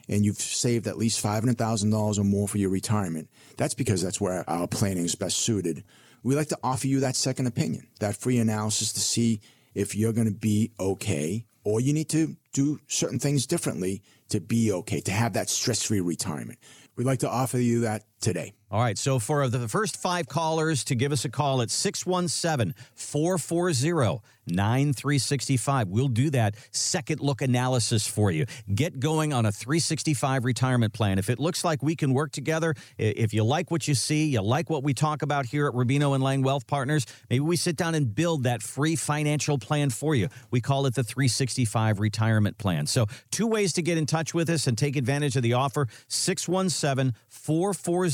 and 0.07 0.23
you've 0.23 0.37
saved 0.37 0.87
at 0.87 0.97
least 0.97 1.21
$500,000 1.21 2.17
or 2.17 2.23
more 2.23 2.47
for 2.47 2.59
your 2.59 2.69
retirement, 2.69 3.29
that's 3.57 3.73
because 3.73 4.01
that's 4.01 4.21
where 4.21 4.49
our 4.49 4.69
planning 4.69 5.03
is 5.03 5.15
best 5.15 5.39
suited. 5.39 5.83
We 6.23 6.35
like 6.35 6.47
to 6.47 6.59
offer 6.63 6.87
you 6.87 7.01
that 7.01 7.17
second 7.17 7.47
opinion, 7.47 7.87
that 7.99 8.15
free 8.15 8.37
analysis 8.37 8.93
to 8.93 9.01
see 9.01 9.41
if 9.75 9.93
you're 9.93 10.13
going 10.13 10.27
to 10.27 10.33
be 10.33 10.71
okay 10.79 11.43
or 11.67 11.81
you 11.81 11.91
need 11.91 12.07
to 12.07 12.33
do 12.53 12.79
certain 12.87 13.19
things 13.19 13.45
differently 13.45 14.01
to 14.29 14.39
be 14.39 14.71
okay, 14.71 15.01
to 15.01 15.11
have 15.11 15.33
that 15.33 15.49
stress 15.49 15.83
free 15.83 15.99
retirement. 15.99 16.57
We'd 16.95 17.03
like 17.03 17.19
to 17.19 17.29
offer 17.29 17.59
you 17.59 17.81
that 17.81 18.05
today. 18.19 18.53
All 18.69 18.81
right. 18.81 18.97
So 18.97 19.17
for 19.17 19.47
the 19.47 19.67
first 19.69 19.95
five 19.95 20.27
callers 20.27 20.83
to 20.85 20.95
give 20.95 21.13
us 21.13 21.23
a 21.23 21.29
call 21.29 21.61
at 21.61 21.71
617 21.71 22.75
440 22.95 24.21
9365, 24.49 25.89
we'll 25.89 26.07
do 26.07 26.29
that 26.29 26.55
second 26.71 27.19
look 27.21 27.41
analysis 27.41 28.07
for 28.07 28.31
you. 28.31 28.45
Get 28.73 28.99
going 28.99 29.33
on 29.33 29.45
a 29.45 29.51
365 29.51 30.45
retirement 30.45 30.93
plan. 30.93 31.19
If 31.19 31.29
it 31.29 31.37
looks 31.37 31.63
like 31.65 31.83
we 31.83 31.95
can 31.95 32.13
work 32.13 32.31
together, 32.31 32.73
if 32.97 33.33
you 33.33 33.43
like 33.43 33.71
what 33.71 33.87
you 33.87 33.93
see, 33.93 34.25
you 34.25 34.41
like 34.41 34.69
what 34.69 34.83
we 34.83 34.93
talk 34.93 35.21
about 35.21 35.45
here 35.45 35.67
at 35.67 35.73
Rubino 35.73 36.13
and 36.13 36.23
Lang 36.23 36.43
Wealth 36.43 36.65
Partners, 36.65 37.05
maybe 37.29 37.41
we 37.41 37.57
sit 37.57 37.75
down 37.75 37.93
and 37.93 38.13
build 38.13 38.43
that 38.43 38.61
free 38.61 38.95
financial 38.95 39.57
plan 39.57 39.89
for 39.89 40.15
you. 40.15 40.29
We 40.49 40.61
call 40.61 40.85
it 40.85 40.95
the 40.95 41.03
365 41.03 41.99
retirement 41.99 42.57
plan. 42.57 42.85
So, 42.87 43.07
two 43.31 43.47
ways 43.47 43.73
to 43.73 43.81
get 43.81 43.97
in 43.97 44.05
touch 44.05 44.33
with 44.33 44.49
us 44.49 44.67
and 44.67 44.77
take 44.77 44.95
advantage 44.95 45.35
of 45.35 45.43
the 45.43 45.53
offer 45.53 45.87
617 46.07 47.13
440 47.27 48.06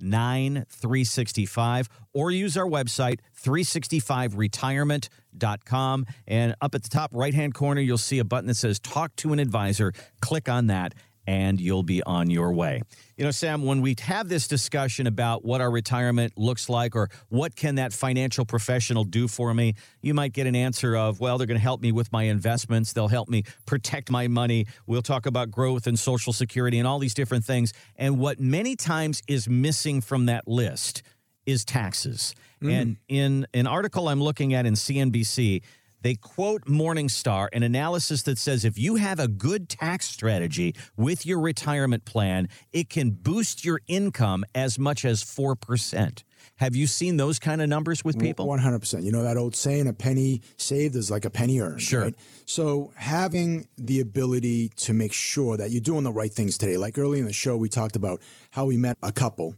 9365 0.00 1.88
or 2.12 2.30
use 2.30 2.56
our 2.56 2.66
website 2.66 3.18
365retirement.com 3.42 6.06
and 6.26 6.54
up 6.60 6.74
at 6.74 6.82
the 6.82 6.88
top 6.88 7.10
right 7.12 7.34
hand 7.34 7.54
corner 7.54 7.80
you'll 7.80 7.98
see 7.98 8.18
a 8.18 8.24
button 8.24 8.48
that 8.48 8.56
says 8.56 8.78
talk 8.78 9.14
to 9.16 9.32
an 9.32 9.38
advisor. 9.38 9.92
Click 10.20 10.48
on 10.48 10.66
that 10.68 10.94
and 11.28 11.60
you'll 11.60 11.82
be 11.82 12.02
on 12.04 12.30
your 12.30 12.54
way. 12.54 12.80
You 13.18 13.24
know, 13.24 13.30
Sam, 13.30 13.62
when 13.62 13.82
we 13.82 13.94
have 14.00 14.30
this 14.30 14.48
discussion 14.48 15.06
about 15.06 15.44
what 15.44 15.60
our 15.60 15.70
retirement 15.70 16.32
looks 16.38 16.70
like 16.70 16.96
or 16.96 17.10
what 17.28 17.54
can 17.54 17.74
that 17.74 17.92
financial 17.92 18.46
professional 18.46 19.04
do 19.04 19.28
for 19.28 19.52
me, 19.52 19.74
you 20.00 20.14
might 20.14 20.32
get 20.32 20.46
an 20.46 20.56
answer 20.56 20.96
of, 20.96 21.20
well, 21.20 21.36
they're 21.36 21.46
going 21.46 21.58
to 21.58 21.62
help 21.62 21.82
me 21.82 21.92
with 21.92 22.10
my 22.12 22.22
investments, 22.22 22.94
they'll 22.94 23.08
help 23.08 23.28
me 23.28 23.42
protect 23.66 24.10
my 24.10 24.26
money. 24.26 24.66
We'll 24.86 25.02
talk 25.02 25.26
about 25.26 25.50
growth 25.50 25.86
and 25.86 25.98
social 25.98 26.32
security 26.32 26.78
and 26.78 26.88
all 26.88 26.98
these 26.98 27.14
different 27.14 27.44
things. 27.44 27.74
And 27.96 28.18
what 28.18 28.40
many 28.40 28.74
times 28.74 29.22
is 29.28 29.50
missing 29.50 30.00
from 30.00 30.26
that 30.26 30.48
list 30.48 31.02
is 31.44 31.62
taxes. 31.62 32.34
Mm. 32.62 32.72
And 32.72 32.96
in 33.08 33.46
an 33.52 33.66
article 33.66 34.08
I'm 34.08 34.22
looking 34.22 34.54
at 34.54 34.64
in 34.64 34.74
CNBC, 34.74 35.62
they 36.02 36.14
quote 36.14 36.64
Morningstar, 36.64 37.48
an 37.52 37.62
analysis 37.62 38.22
that 38.22 38.38
says 38.38 38.64
if 38.64 38.78
you 38.78 38.96
have 38.96 39.18
a 39.18 39.28
good 39.28 39.68
tax 39.68 40.06
strategy 40.06 40.74
with 40.96 41.26
your 41.26 41.40
retirement 41.40 42.04
plan, 42.04 42.48
it 42.72 42.88
can 42.88 43.10
boost 43.10 43.64
your 43.64 43.80
income 43.86 44.44
as 44.54 44.78
much 44.78 45.04
as 45.04 45.24
4%. 45.24 46.22
Have 46.56 46.74
you 46.74 46.86
seen 46.86 47.16
those 47.16 47.38
kind 47.38 47.62
of 47.62 47.68
numbers 47.68 48.04
with 48.04 48.18
people? 48.18 48.46
One 48.46 48.58
hundred 48.58 48.80
percent. 48.80 49.04
You 49.04 49.12
know 49.12 49.22
that 49.22 49.36
old 49.36 49.54
saying, 49.54 49.86
"A 49.86 49.92
penny 49.92 50.42
saved 50.56 50.96
is 50.96 51.10
like 51.10 51.24
a 51.24 51.30
penny 51.30 51.60
earned." 51.60 51.80
Sure. 51.80 52.02
Right? 52.02 52.14
So 52.46 52.92
having 52.96 53.68
the 53.76 54.00
ability 54.00 54.70
to 54.76 54.92
make 54.92 55.12
sure 55.12 55.56
that 55.56 55.70
you're 55.70 55.80
doing 55.80 56.04
the 56.04 56.12
right 56.12 56.32
things 56.32 56.58
today, 56.58 56.76
like 56.76 56.98
early 56.98 57.18
in 57.20 57.26
the 57.26 57.32
show, 57.32 57.56
we 57.56 57.68
talked 57.68 57.96
about 57.96 58.20
how 58.50 58.66
we 58.66 58.76
met 58.76 58.96
a 59.02 59.12
couple. 59.12 59.54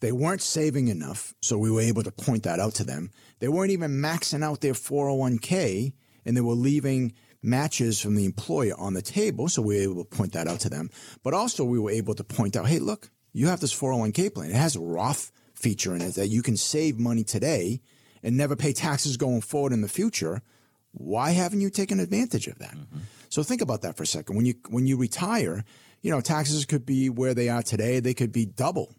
They 0.00 0.12
weren't 0.12 0.42
saving 0.42 0.88
enough, 0.88 1.34
so 1.40 1.58
we 1.58 1.70
were 1.70 1.80
able 1.80 2.04
to 2.04 2.12
point 2.12 2.44
that 2.44 2.60
out 2.60 2.74
to 2.74 2.84
them. 2.84 3.10
They 3.40 3.48
weren't 3.48 3.72
even 3.72 3.92
maxing 3.92 4.44
out 4.44 4.60
their 4.60 4.74
401k, 4.74 5.92
and 6.24 6.36
they 6.36 6.40
were 6.40 6.54
leaving 6.54 7.14
matches 7.42 8.00
from 8.00 8.14
the 8.14 8.24
employer 8.24 8.74
on 8.78 8.94
the 8.94 9.02
table, 9.02 9.48
so 9.48 9.62
we 9.62 9.76
were 9.76 9.82
able 9.82 10.04
to 10.04 10.16
point 10.16 10.32
that 10.34 10.46
out 10.46 10.60
to 10.60 10.68
them. 10.68 10.90
But 11.24 11.34
also, 11.34 11.64
we 11.64 11.78
were 11.78 11.90
able 11.90 12.14
to 12.14 12.24
point 12.24 12.56
out, 12.56 12.68
hey, 12.68 12.78
look, 12.78 13.10
you 13.32 13.48
have 13.48 13.60
this 13.60 13.78
401k 13.78 14.34
plan. 14.34 14.50
It 14.50 14.56
has 14.56 14.76
a 14.76 14.80
Roth 14.80 15.32
feature 15.54 15.94
in 15.94 16.02
it 16.02 16.14
that 16.14 16.28
you 16.28 16.42
can 16.42 16.56
save 16.56 16.98
money 16.98 17.24
today 17.24 17.80
and 18.22 18.36
never 18.36 18.56
pay 18.56 18.72
taxes 18.72 19.16
going 19.16 19.40
forward 19.40 19.72
in 19.72 19.80
the 19.80 19.88
future. 19.88 20.42
Why 20.92 21.30
haven't 21.30 21.60
you 21.60 21.70
taken 21.70 22.00
advantage 22.00 22.46
of 22.46 22.58
that? 22.58 22.74
Mm-hmm. 22.74 22.98
So 23.28 23.42
think 23.42 23.60
about 23.60 23.82
that 23.82 23.96
for 23.96 24.04
a 24.04 24.06
second. 24.06 24.36
When 24.36 24.46
you 24.46 24.54
when 24.70 24.86
you 24.86 24.96
retire, 24.96 25.64
you 26.00 26.10
know, 26.10 26.20
taxes 26.20 26.64
could 26.64 26.86
be 26.86 27.10
where 27.10 27.34
they 27.34 27.48
are 27.48 27.62
today, 27.62 28.00
they 28.00 28.14
could 28.14 28.32
be 28.32 28.46
double 28.46 28.94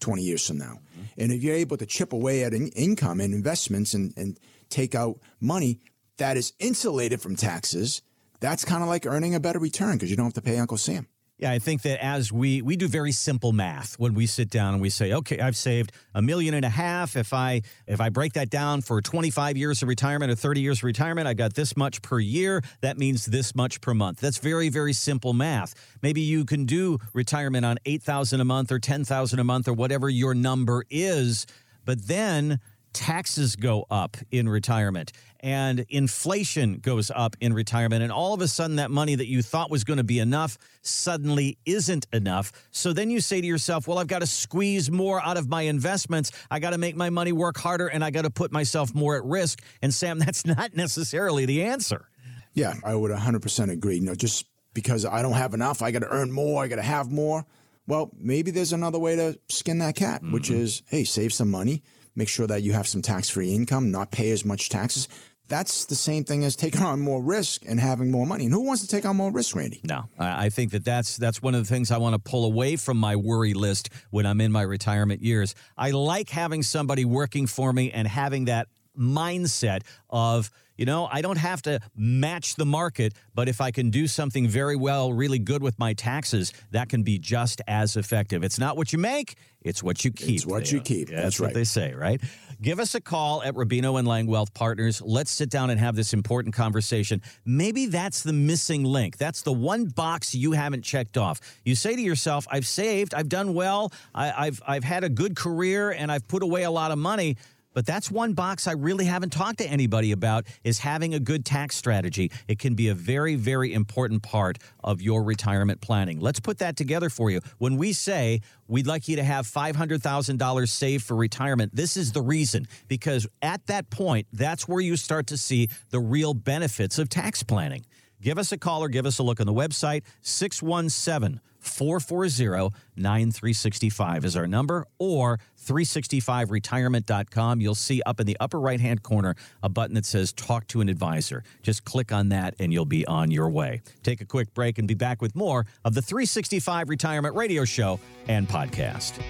20 0.00 0.22
years 0.22 0.46
from 0.46 0.58
now. 0.58 0.80
And 1.16 1.32
if 1.32 1.42
you're 1.42 1.54
able 1.54 1.76
to 1.76 1.86
chip 1.86 2.12
away 2.12 2.44
at 2.44 2.52
in- 2.52 2.68
income 2.68 3.20
and 3.20 3.34
investments 3.34 3.94
and, 3.94 4.12
and 4.16 4.38
take 4.68 4.94
out 4.94 5.20
money 5.40 5.80
that 6.16 6.36
is 6.36 6.52
insulated 6.58 7.20
from 7.20 7.36
taxes, 7.36 8.02
that's 8.40 8.64
kind 8.64 8.82
of 8.82 8.88
like 8.88 9.06
earning 9.06 9.34
a 9.34 9.40
better 9.40 9.58
return 9.58 9.94
because 9.94 10.10
you 10.10 10.16
don't 10.16 10.26
have 10.26 10.34
to 10.34 10.42
pay 10.42 10.58
Uncle 10.58 10.76
Sam. 10.78 11.06
Yeah, 11.40 11.52
I 11.52 11.58
think 11.58 11.80
that 11.82 12.04
as 12.04 12.30
we 12.30 12.60
we 12.60 12.76
do 12.76 12.86
very 12.86 13.12
simple 13.12 13.52
math 13.52 13.98
when 13.98 14.12
we 14.12 14.26
sit 14.26 14.50
down 14.50 14.74
and 14.74 14.82
we 14.82 14.90
say, 14.90 15.14
okay, 15.14 15.40
I've 15.40 15.56
saved 15.56 15.90
a 16.14 16.20
million 16.20 16.52
and 16.52 16.66
a 16.66 16.68
half. 16.68 17.16
If 17.16 17.32
I 17.32 17.62
if 17.86 17.98
I 17.98 18.10
break 18.10 18.34
that 18.34 18.50
down 18.50 18.82
for 18.82 19.00
25 19.00 19.56
years 19.56 19.82
of 19.82 19.88
retirement 19.88 20.30
or 20.30 20.34
30 20.34 20.60
years 20.60 20.80
of 20.80 20.84
retirement, 20.84 21.26
I 21.26 21.32
got 21.32 21.54
this 21.54 21.78
much 21.78 22.02
per 22.02 22.18
year. 22.18 22.62
That 22.82 22.98
means 22.98 23.24
this 23.24 23.54
much 23.54 23.80
per 23.80 23.94
month. 23.94 24.20
That's 24.20 24.36
very 24.36 24.68
very 24.68 24.92
simple 24.92 25.32
math. 25.32 25.74
Maybe 26.02 26.20
you 26.20 26.44
can 26.44 26.66
do 26.66 26.98
retirement 27.14 27.64
on 27.64 27.78
8,000 27.86 28.38
a 28.42 28.44
month 28.44 28.70
or 28.70 28.78
10,000 28.78 29.38
a 29.38 29.44
month 29.44 29.66
or 29.66 29.72
whatever 29.72 30.10
your 30.10 30.34
number 30.34 30.84
is, 30.90 31.46
but 31.86 32.06
then 32.06 32.60
taxes 32.92 33.56
go 33.56 33.86
up 33.90 34.18
in 34.30 34.46
retirement 34.46 35.12
and 35.40 35.84
inflation 35.88 36.78
goes 36.78 37.10
up 37.14 37.36
in 37.40 37.52
retirement 37.52 38.02
and 38.02 38.12
all 38.12 38.34
of 38.34 38.40
a 38.40 38.48
sudden 38.48 38.76
that 38.76 38.90
money 38.90 39.14
that 39.14 39.26
you 39.26 39.42
thought 39.42 39.70
was 39.70 39.84
going 39.84 39.96
to 39.96 40.04
be 40.04 40.18
enough 40.18 40.58
suddenly 40.82 41.58
isn't 41.66 42.06
enough. 42.12 42.52
So 42.70 42.92
then 42.92 43.10
you 43.10 43.20
say 43.20 43.40
to 43.40 43.46
yourself 43.46 43.88
well 43.88 43.98
i've 43.98 44.06
got 44.06 44.20
to 44.20 44.26
squeeze 44.26 44.90
more 44.90 45.20
out 45.22 45.36
of 45.36 45.48
my 45.48 45.62
investments. 45.62 46.30
I 46.50 46.58
got 46.58 46.70
to 46.70 46.78
make 46.78 46.96
my 46.96 47.10
money 47.10 47.32
work 47.32 47.58
harder 47.58 47.88
and 47.88 48.04
i 48.04 48.10
got 48.10 48.22
to 48.22 48.30
put 48.30 48.52
myself 48.52 48.94
more 48.94 49.16
at 49.16 49.24
risk. 49.24 49.62
And 49.82 49.92
sam 49.92 50.18
that's 50.20 50.44
not 50.46 50.76
necessarily 50.76 51.46
the 51.46 51.64
answer. 51.64 52.06
Yeah, 52.52 52.74
I 52.84 52.94
would 52.94 53.12
100% 53.12 53.70
agree. 53.70 53.96
You 53.96 54.02
know, 54.02 54.14
just 54.14 54.46
because 54.74 55.04
I 55.04 55.22
don't 55.22 55.32
have 55.32 55.54
enough, 55.54 55.82
I 55.82 55.90
got 55.90 56.00
to 56.00 56.08
earn 56.08 56.32
more, 56.32 56.62
I 56.62 56.68
got 56.68 56.76
to 56.76 56.82
have 56.82 57.10
more. 57.10 57.44
Well, 57.86 58.10
maybe 58.16 58.50
there's 58.50 58.72
another 58.72 58.98
way 58.98 59.16
to 59.16 59.38
skin 59.48 59.78
that 59.78 59.96
cat, 59.96 60.22
which 60.22 60.50
is 60.50 60.82
hey, 60.88 61.04
save 61.04 61.32
some 61.32 61.50
money, 61.50 61.82
make 62.14 62.28
sure 62.28 62.46
that 62.46 62.62
you 62.62 62.72
have 62.72 62.86
some 62.86 63.02
tax 63.02 63.28
free 63.30 63.54
income, 63.54 63.90
not 63.90 64.10
pay 64.10 64.30
as 64.30 64.44
much 64.44 64.68
taxes. 64.68 65.08
That's 65.48 65.86
the 65.86 65.96
same 65.96 66.22
thing 66.22 66.44
as 66.44 66.54
taking 66.54 66.82
on 66.82 67.00
more 67.00 67.20
risk 67.20 67.62
and 67.66 67.80
having 67.80 68.12
more 68.12 68.24
money. 68.24 68.44
And 68.44 68.54
who 68.54 68.60
wants 68.60 68.82
to 68.82 68.88
take 68.88 69.04
on 69.04 69.16
more 69.16 69.32
risk, 69.32 69.56
Randy? 69.56 69.80
No, 69.82 70.04
I 70.16 70.48
think 70.48 70.70
that 70.70 70.84
that's 70.84 71.16
that's 71.16 71.42
one 71.42 71.56
of 71.56 71.66
the 71.66 71.68
things 71.68 71.90
I 71.90 71.98
want 71.98 72.14
to 72.14 72.20
pull 72.20 72.44
away 72.44 72.76
from 72.76 72.98
my 72.98 73.16
worry 73.16 73.52
list 73.52 73.88
when 74.10 74.26
I'm 74.26 74.40
in 74.40 74.52
my 74.52 74.62
retirement 74.62 75.22
years. 75.22 75.56
I 75.76 75.90
like 75.90 76.30
having 76.30 76.62
somebody 76.62 77.04
working 77.04 77.48
for 77.48 77.72
me 77.72 77.90
and 77.90 78.06
having 78.06 78.44
that 78.44 78.68
mindset 78.98 79.82
of 80.08 80.50
you 80.76 80.86
know 80.86 81.08
I 81.10 81.20
don't 81.20 81.38
have 81.38 81.60
to 81.62 81.80
match 81.94 82.54
the 82.54 82.64
market, 82.64 83.12
but 83.34 83.48
if 83.48 83.60
I 83.60 83.70
can 83.70 83.90
do 83.90 84.06
something 84.06 84.48
very 84.48 84.76
well, 84.76 85.12
really 85.12 85.38
good 85.38 85.62
with 85.62 85.78
my 85.78 85.92
taxes, 85.92 86.52
that 86.70 86.88
can 86.88 87.02
be 87.02 87.18
just 87.18 87.60
as 87.68 87.96
effective. 87.96 88.42
It's 88.42 88.58
not 88.58 88.76
what 88.76 88.92
you 88.92 88.98
make; 88.98 89.36
it's 89.62 89.82
what 89.82 90.04
you 90.04 90.10
keep. 90.10 90.36
It's 90.36 90.46
what 90.46 90.72
you 90.72 90.80
keep. 90.80 91.10
Yeah, 91.10 91.22
That's 91.22 91.38
what 91.38 91.52
they 91.52 91.64
say, 91.64 91.92
right? 91.92 92.20
Give 92.62 92.78
us 92.78 92.94
a 92.94 93.00
call 93.00 93.42
at 93.42 93.54
Rubino 93.54 93.98
and 93.98 94.06
Lang 94.06 94.26
Wealth 94.26 94.52
Partners. 94.52 95.00
Let's 95.02 95.30
sit 95.30 95.48
down 95.48 95.70
and 95.70 95.80
have 95.80 95.96
this 95.96 96.12
important 96.12 96.54
conversation. 96.54 97.22
Maybe 97.44 97.86
that's 97.86 98.22
the 98.22 98.34
missing 98.34 98.84
link. 98.84 99.16
That's 99.16 99.42
the 99.42 99.52
one 99.52 99.86
box 99.86 100.34
you 100.34 100.52
haven't 100.52 100.82
checked 100.82 101.16
off. 101.16 101.40
You 101.64 101.74
say 101.74 101.94
to 101.94 102.02
yourself, 102.02 102.46
"I've 102.50 102.66
saved, 102.66 103.14
I've 103.14 103.28
done 103.28 103.54
well, 103.54 103.92
I, 104.14 104.46
I've 104.46 104.62
I've 104.66 104.84
had 104.84 105.04
a 105.04 105.10
good 105.10 105.36
career, 105.36 105.90
and 105.90 106.10
I've 106.10 106.26
put 106.26 106.42
away 106.42 106.62
a 106.62 106.70
lot 106.70 106.90
of 106.90 106.98
money." 106.98 107.36
But 107.72 107.86
that's 107.86 108.10
one 108.10 108.32
box 108.32 108.66
I 108.66 108.72
really 108.72 109.04
haven't 109.04 109.30
talked 109.30 109.58
to 109.58 109.66
anybody 109.66 110.12
about 110.12 110.46
is 110.64 110.78
having 110.78 111.14
a 111.14 111.20
good 111.20 111.44
tax 111.44 111.76
strategy. 111.76 112.30
It 112.48 112.58
can 112.58 112.74
be 112.74 112.88
a 112.88 112.94
very, 112.94 113.36
very 113.36 113.72
important 113.72 114.22
part 114.22 114.58
of 114.82 115.00
your 115.00 115.22
retirement 115.22 115.80
planning. 115.80 116.20
Let's 116.20 116.40
put 116.40 116.58
that 116.58 116.76
together 116.76 117.10
for 117.10 117.30
you. 117.30 117.40
When 117.58 117.76
we 117.76 117.92
say 117.92 118.40
we'd 118.66 118.86
like 118.86 119.08
you 119.08 119.16
to 119.16 119.24
have 119.24 119.46
$500,000 119.46 120.68
saved 120.68 121.04
for 121.04 121.16
retirement, 121.16 121.74
this 121.74 121.96
is 121.96 122.12
the 122.12 122.22
reason. 122.22 122.66
Because 122.88 123.26
at 123.42 123.66
that 123.66 123.90
point, 123.90 124.26
that's 124.32 124.66
where 124.66 124.80
you 124.80 124.96
start 124.96 125.26
to 125.28 125.36
see 125.36 125.68
the 125.90 126.00
real 126.00 126.34
benefits 126.34 126.98
of 126.98 127.08
tax 127.08 127.42
planning. 127.42 127.84
Give 128.22 128.38
us 128.38 128.52
a 128.52 128.58
call 128.58 128.82
or 128.82 128.88
give 128.88 129.06
us 129.06 129.18
a 129.18 129.22
look 129.22 129.40
on 129.40 129.46
the 129.46 129.52
website. 129.52 130.02
617 130.22 131.40
440 131.60 132.74
9365 132.96 134.24
is 134.24 134.36
our 134.36 134.46
number, 134.46 134.86
or 134.98 135.38
365retirement.com. 135.62 137.60
You'll 137.60 137.74
see 137.74 138.02
up 138.06 138.18
in 138.20 138.26
the 138.26 138.36
upper 138.40 138.58
right 138.58 138.80
hand 138.80 139.02
corner 139.02 139.34
a 139.62 139.68
button 139.68 139.94
that 139.94 140.06
says 140.06 140.32
Talk 140.32 140.66
to 140.68 140.80
an 140.80 140.88
Advisor. 140.88 141.44
Just 141.62 141.84
click 141.84 142.12
on 142.12 142.30
that 142.30 142.54
and 142.58 142.72
you'll 142.72 142.86
be 142.86 143.06
on 143.06 143.30
your 143.30 143.50
way. 143.50 143.82
Take 144.02 144.20
a 144.20 144.24
quick 144.24 144.54
break 144.54 144.78
and 144.78 144.88
be 144.88 144.94
back 144.94 145.20
with 145.20 145.36
more 145.36 145.66
of 145.84 145.94
the 145.94 146.02
365 146.02 146.88
Retirement 146.88 147.36
Radio 147.36 147.64
Show 147.64 148.00
and 148.26 148.48
podcast. 148.48 149.20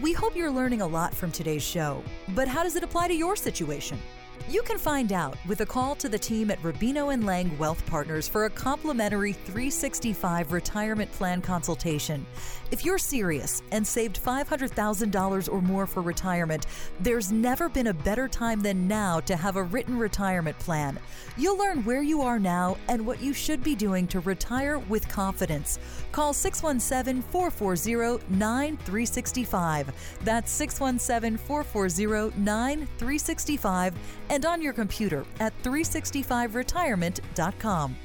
We 0.00 0.12
hope 0.12 0.36
you're 0.36 0.52
learning 0.52 0.80
a 0.80 0.86
lot 0.86 1.12
from 1.12 1.32
today's 1.32 1.64
show, 1.64 2.04
but 2.28 2.46
how 2.46 2.62
does 2.62 2.76
it 2.76 2.84
apply 2.84 3.08
to 3.08 3.14
your 3.14 3.34
situation? 3.34 3.98
You 4.46 4.62
can 4.62 4.78
find 4.78 5.12
out 5.12 5.36
with 5.46 5.60
a 5.60 5.66
call 5.66 5.94
to 5.96 6.08
the 6.08 6.18
team 6.18 6.50
at 6.50 6.62
Rubino 6.62 7.12
and 7.12 7.26
Lang 7.26 7.56
Wealth 7.58 7.84
Partners 7.84 8.26
for 8.26 8.46
a 8.46 8.50
complimentary 8.50 9.32
365 9.32 10.52
retirement 10.52 11.12
plan 11.12 11.42
consultation. 11.42 12.24
If 12.70 12.84
you're 12.84 12.98
serious 12.98 13.62
and 13.72 13.86
saved 13.86 14.22
$500,000 14.22 15.52
or 15.52 15.62
more 15.62 15.86
for 15.86 16.02
retirement, 16.02 16.66
there's 17.00 17.30
never 17.30 17.68
been 17.68 17.88
a 17.88 17.94
better 17.94 18.26
time 18.28 18.60
than 18.60 18.88
now 18.88 19.20
to 19.20 19.36
have 19.36 19.56
a 19.56 19.62
written 19.62 19.98
retirement 19.98 20.58
plan. 20.58 20.98
You'll 21.36 21.58
learn 21.58 21.84
where 21.84 22.02
you 22.02 22.22
are 22.22 22.38
now 22.38 22.76
and 22.88 23.06
what 23.06 23.22
you 23.22 23.32
should 23.34 23.62
be 23.62 23.74
doing 23.74 24.06
to 24.08 24.20
retire 24.20 24.78
with 24.78 25.08
confidence. 25.08 25.78
Call 26.12 26.32
617 26.32 27.22
440 27.30 28.24
9365. 28.30 30.18
That's 30.24 30.50
617 30.50 31.38
440 31.38 32.38
9365 32.38 33.94
and 34.30 34.44
on 34.44 34.62
your 34.62 34.72
computer 34.72 35.24
at 35.40 35.52
365retirement.com. 35.62 37.96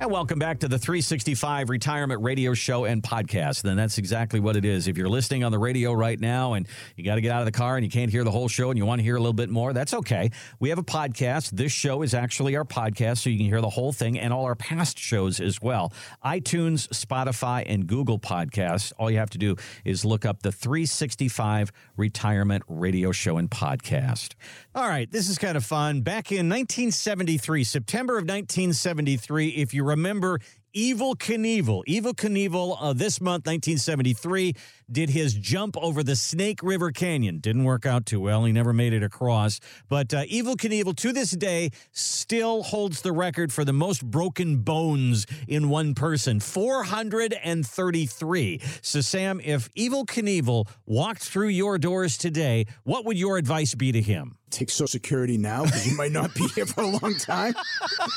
And 0.00 0.10
welcome 0.10 0.38
back 0.38 0.60
to 0.60 0.68
the 0.68 0.78
365 0.78 1.68
Retirement 1.68 2.22
Radio 2.22 2.54
Show 2.54 2.86
and 2.86 3.02
Podcast. 3.02 3.64
And 3.64 3.78
that's 3.78 3.98
exactly 3.98 4.40
what 4.40 4.56
it 4.56 4.64
is. 4.64 4.88
If 4.88 4.96
you're 4.96 5.10
listening 5.10 5.44
on 5.44 5.52
the 5.52 5.58
radio 5.58 5.92
right 5.92 6.18
now 6.18 6.54
and 6.54 6.66
you 6.96 7.04
got 7.04 7.16
to 7.16 7.20
get 7.20 7.32
out 7.32 7.40
of 7.40 7.44
the 7.44 7.52
car 7.52 7.76
and 7.76 7.84
you 7.84 7.90
can't 7.90 8.10
hear 8.10 8.24
the 8.24 8.30
whole 8.30 8.48
show 8.48 8.70
and 8.70 8.78
you 8.78 8.86
want 8.86 9.00
to 9.00 9.02
hear 9.02 9.16
a 9.16 9.20
little 9.20 9.34
bit 9.34 9.50
more, 9.50 9.74
that's 9.74 9.92
okay. 9.92 10.30
We 10.58 10.70
have 10.70 10.78
a 10.78 10.82
podcast. 10.82 11.50
This 11.50 11.72
show 11.72 12.00
is 12.00 12.14
actually 12.14 12.56
our 12.56 12.64
podcast, 12.64 13.18
so 13.18 13.28
you 13.28 13.36
can 13.36 13.44
hear 13.44 13.60
the 13.60 13.68
whole 13.68 13.92
thing 13.92 14.18
and 14.18 14.32
all 14.32 14.46
our 14.46 14.54
past 14.54 14.98
shows 14.98 15.38
as 15.38 15.60
well. 15.60 15.92
iTunes, 16.24 16.88
Spotify, 16.88 17.64
and 17.66 17.86
Google 17.86 18.18
Podcasts. 18.18 18.94
All 18.98 19.10
you 19.10 19.18
have 19.18 19.28
to 19.28 19.38
do 19.38 19.56
is 19.84 20.06
look 20.06 20.24
up 20.24 20.40
the 20.40 20.50
365 20.50 21.72
Retirement 21.98 22.64
Radio 22.68 23.12
Show 23.12 23.36
and 23.36 23.50
Podcast. 23.50 24.30
All 24.72 24.86
right, 24.86 25.10
this 25.10 25.28
is 25.28 25.36
kind 25.36 25.56
of 25.56 25.64
fun. 25.64 26.02
Back 26.02 26.30
in 26.30 26.48
1973, 26.48 27.64
September 27.64 28.12
of 28.12 28.22
1973, 28.22 29.48
if 29.48 29.74
you 29.74 29.82
remember 29.82 30.38
Evel 30.76 31.16
Knievel, 31.16 31.82
Evel 31.88 32.14
Knievel 32.14 32.76
uh, 32.80 32.92
this 32.92 33.20
month, 33.20 33.46
1973, 33.46 34.54
did 34.88 35.10
his 35.10 35.34
jump 35.34 35.76
over 35.76 36.04
the 36.04 36.14
Snake 36.14 36.62
River 36.62 36.92
Canyon. 36.92 37.40
Didn't 37.40 37.64
work 37.64 37.84
out 37.84 38.06
too 38.06 38.20
well. 38.20 38.44
He 38.44 38.52
never 38.52 38.72
made 38.72 38.92
it 38.92 39.02
across. 39.02 39.58
But 39.88 40.14
uh, 40.14 40.22
Evel 40.26 40.54
Knievel, 40.54 40.94
to 40.98 41.12
this 41.12 41.32
day, 41.32 41.70
still 41.90 42.62
holds 42.62 43.02
the 43.02 43.10
record 43.10 43.52
for 43.52 43.64
the 43.64 43.72
most 43.72 44.08
broken 44.08 44.58
bones 44.58 45.26
in 45.48 45.68
one 45.68 45.96
person 45.96 46.38
433. 46.38 48.60
So, 48.82 49.00
Sam, 49.00 49.40
if 49.42 49.68
Evel 49.74 50.06
Knievel 50.06 50.68
walked 50.86 51.24
through 51.24 51.48
your 51.48 51.76
doors 51.76 52.16
today, 52.16 52.66
what 52.84 53.04
would 53.04 53.18
your 53.18 53.36
advice 53.36 53.74
be 53.74 53.90
to 53.90 54.00
him? 54.00 54.36
Take 54.50 54.70
Social 54.70 54.88
Security 54.88 55.38
now 55.38 55.64
because 55.64 55.86
you 55.86 55.96
might 55.96 56.12
not 56.12 56.34
be 56.34 56.46
here 56.54 56.66
for 56.66 56.82
a 56.82 56.86
long 56.86 57.14
time. 57.16 57.54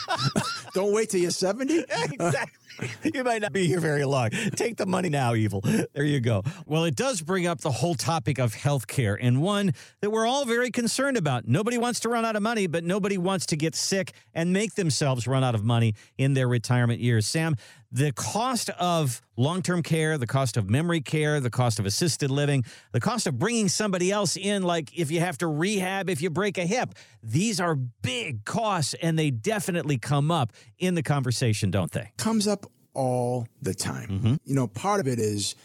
Don't 0.74 0.94
wait 0.94 1.10
till 1.10 1.22
you're 1.22 1.32
70. 1.32 1.80
exactly. 1.90 2.63
You 3.14 3.24
might 3.24 3.42
not 3.42 3.54
be 3.54 3.68
here 3.68 3.80
very 3.80 4.06
long. 4.06 4.30
Take 4.56 4.78
the 4.78 4.86
money 4.86 5.10
now, 5.10 5.36
evil. 5.36 5.62
There 5.62 6.04
you 6.04 6.20
go. 6.20 6.44
Well, 6.66 6.86
it 6.86 6.96
does 6.96 7.22
bring 7.22 7.46
up 7.46 7.62
the 7.62 7.72
whole 7.72 7.96
topic 7.96 8.40
of 8.40 8.56
healthcare 8.56 9.18
and 9.20 9.42
one 9.42 9.74
that 10.02 10.10
we're 10.10 10.26
all 10.26 10.46
very 10.46 10.72
concerned 10.72 11.18
about. 11.18 11.48
Nobody 11.48 11.78
wants 11.78 12.00
to 12.02 12.10
run 12.10 12.26
out 12.26 12.36
of 12.36 12.42
money, 12.42 12.68
but 12.68 12.84
nobody 12.84 13.18
wants 13.18 13.46
to 13.48 13.56
get 13.56 13.76
sick 13.76 14.14
and 14.34 14.54
make 14.54 14.76
themselves 14.76 15.28
run 15.28 15.44
out 15.44 15.54
of 15.54 15.64
money 15.64 15.94
in 16.18 16.34
their 16.34 16.48
retirement 16.48 17.00
years. 17.02 17.28
Sam, 17.28 17.56
the 17.94 18.12
cost 18.12 18.72
of 18.72 19.22
long 19.38 19.62
term 19.62 19.84
care, 19.84 20.18
the 20.18 20.28
cost 20.28 20.58
of 20.58 20.68
memory 20.68 21.00
care, 21.00 21.40
the 21.40 21.52
cost 21.52 21.78
of 21.78 21.86
assisted 21.86 22.32
living, 22.32 22.66
the 22.92 23.00
cost 23.00 23.28
of 23.28 23.38
bringing 23.38 23.68
somebody 23.68 24.12
else 24.12 24.36
in, 24.36 24.64
like 24.64 24.98
if 24.98 25.12
you 25.12 25.20
have 25.20 25.38
to 25.38 25.48
rehab, 25.48 26.10
if 26.10 26.22
you 26.22 26.32
break 26.32 26.58
a 26.58 26.66
hip, 26.66 26.96
these 27.22 27.60
are 27.62 27.76
big 27.76 28.46
costs 28.46 28.96
and 29.02 29.18
they 29.18 29.30
definitely 29.30 30.00
come 30.00 30.32
up 30.32 30.54
in 30.80 30.96
the 30.96 31.04
conversation, 31.04 31.70
don't 31.70 31.92
they? 31.92 32.12
Comes 32.18 32.48
up 32.48 32.66
all 32.94 33.48
the 33.62 33.74
time. 33.74 34.10
Mm-hmm. 34.10 34.34
You 34.46 34.56
know, 34.56 34.68
part 34.68 35.00
of 35.00 35.08
it 35.08 35.20
is 35.20 35.56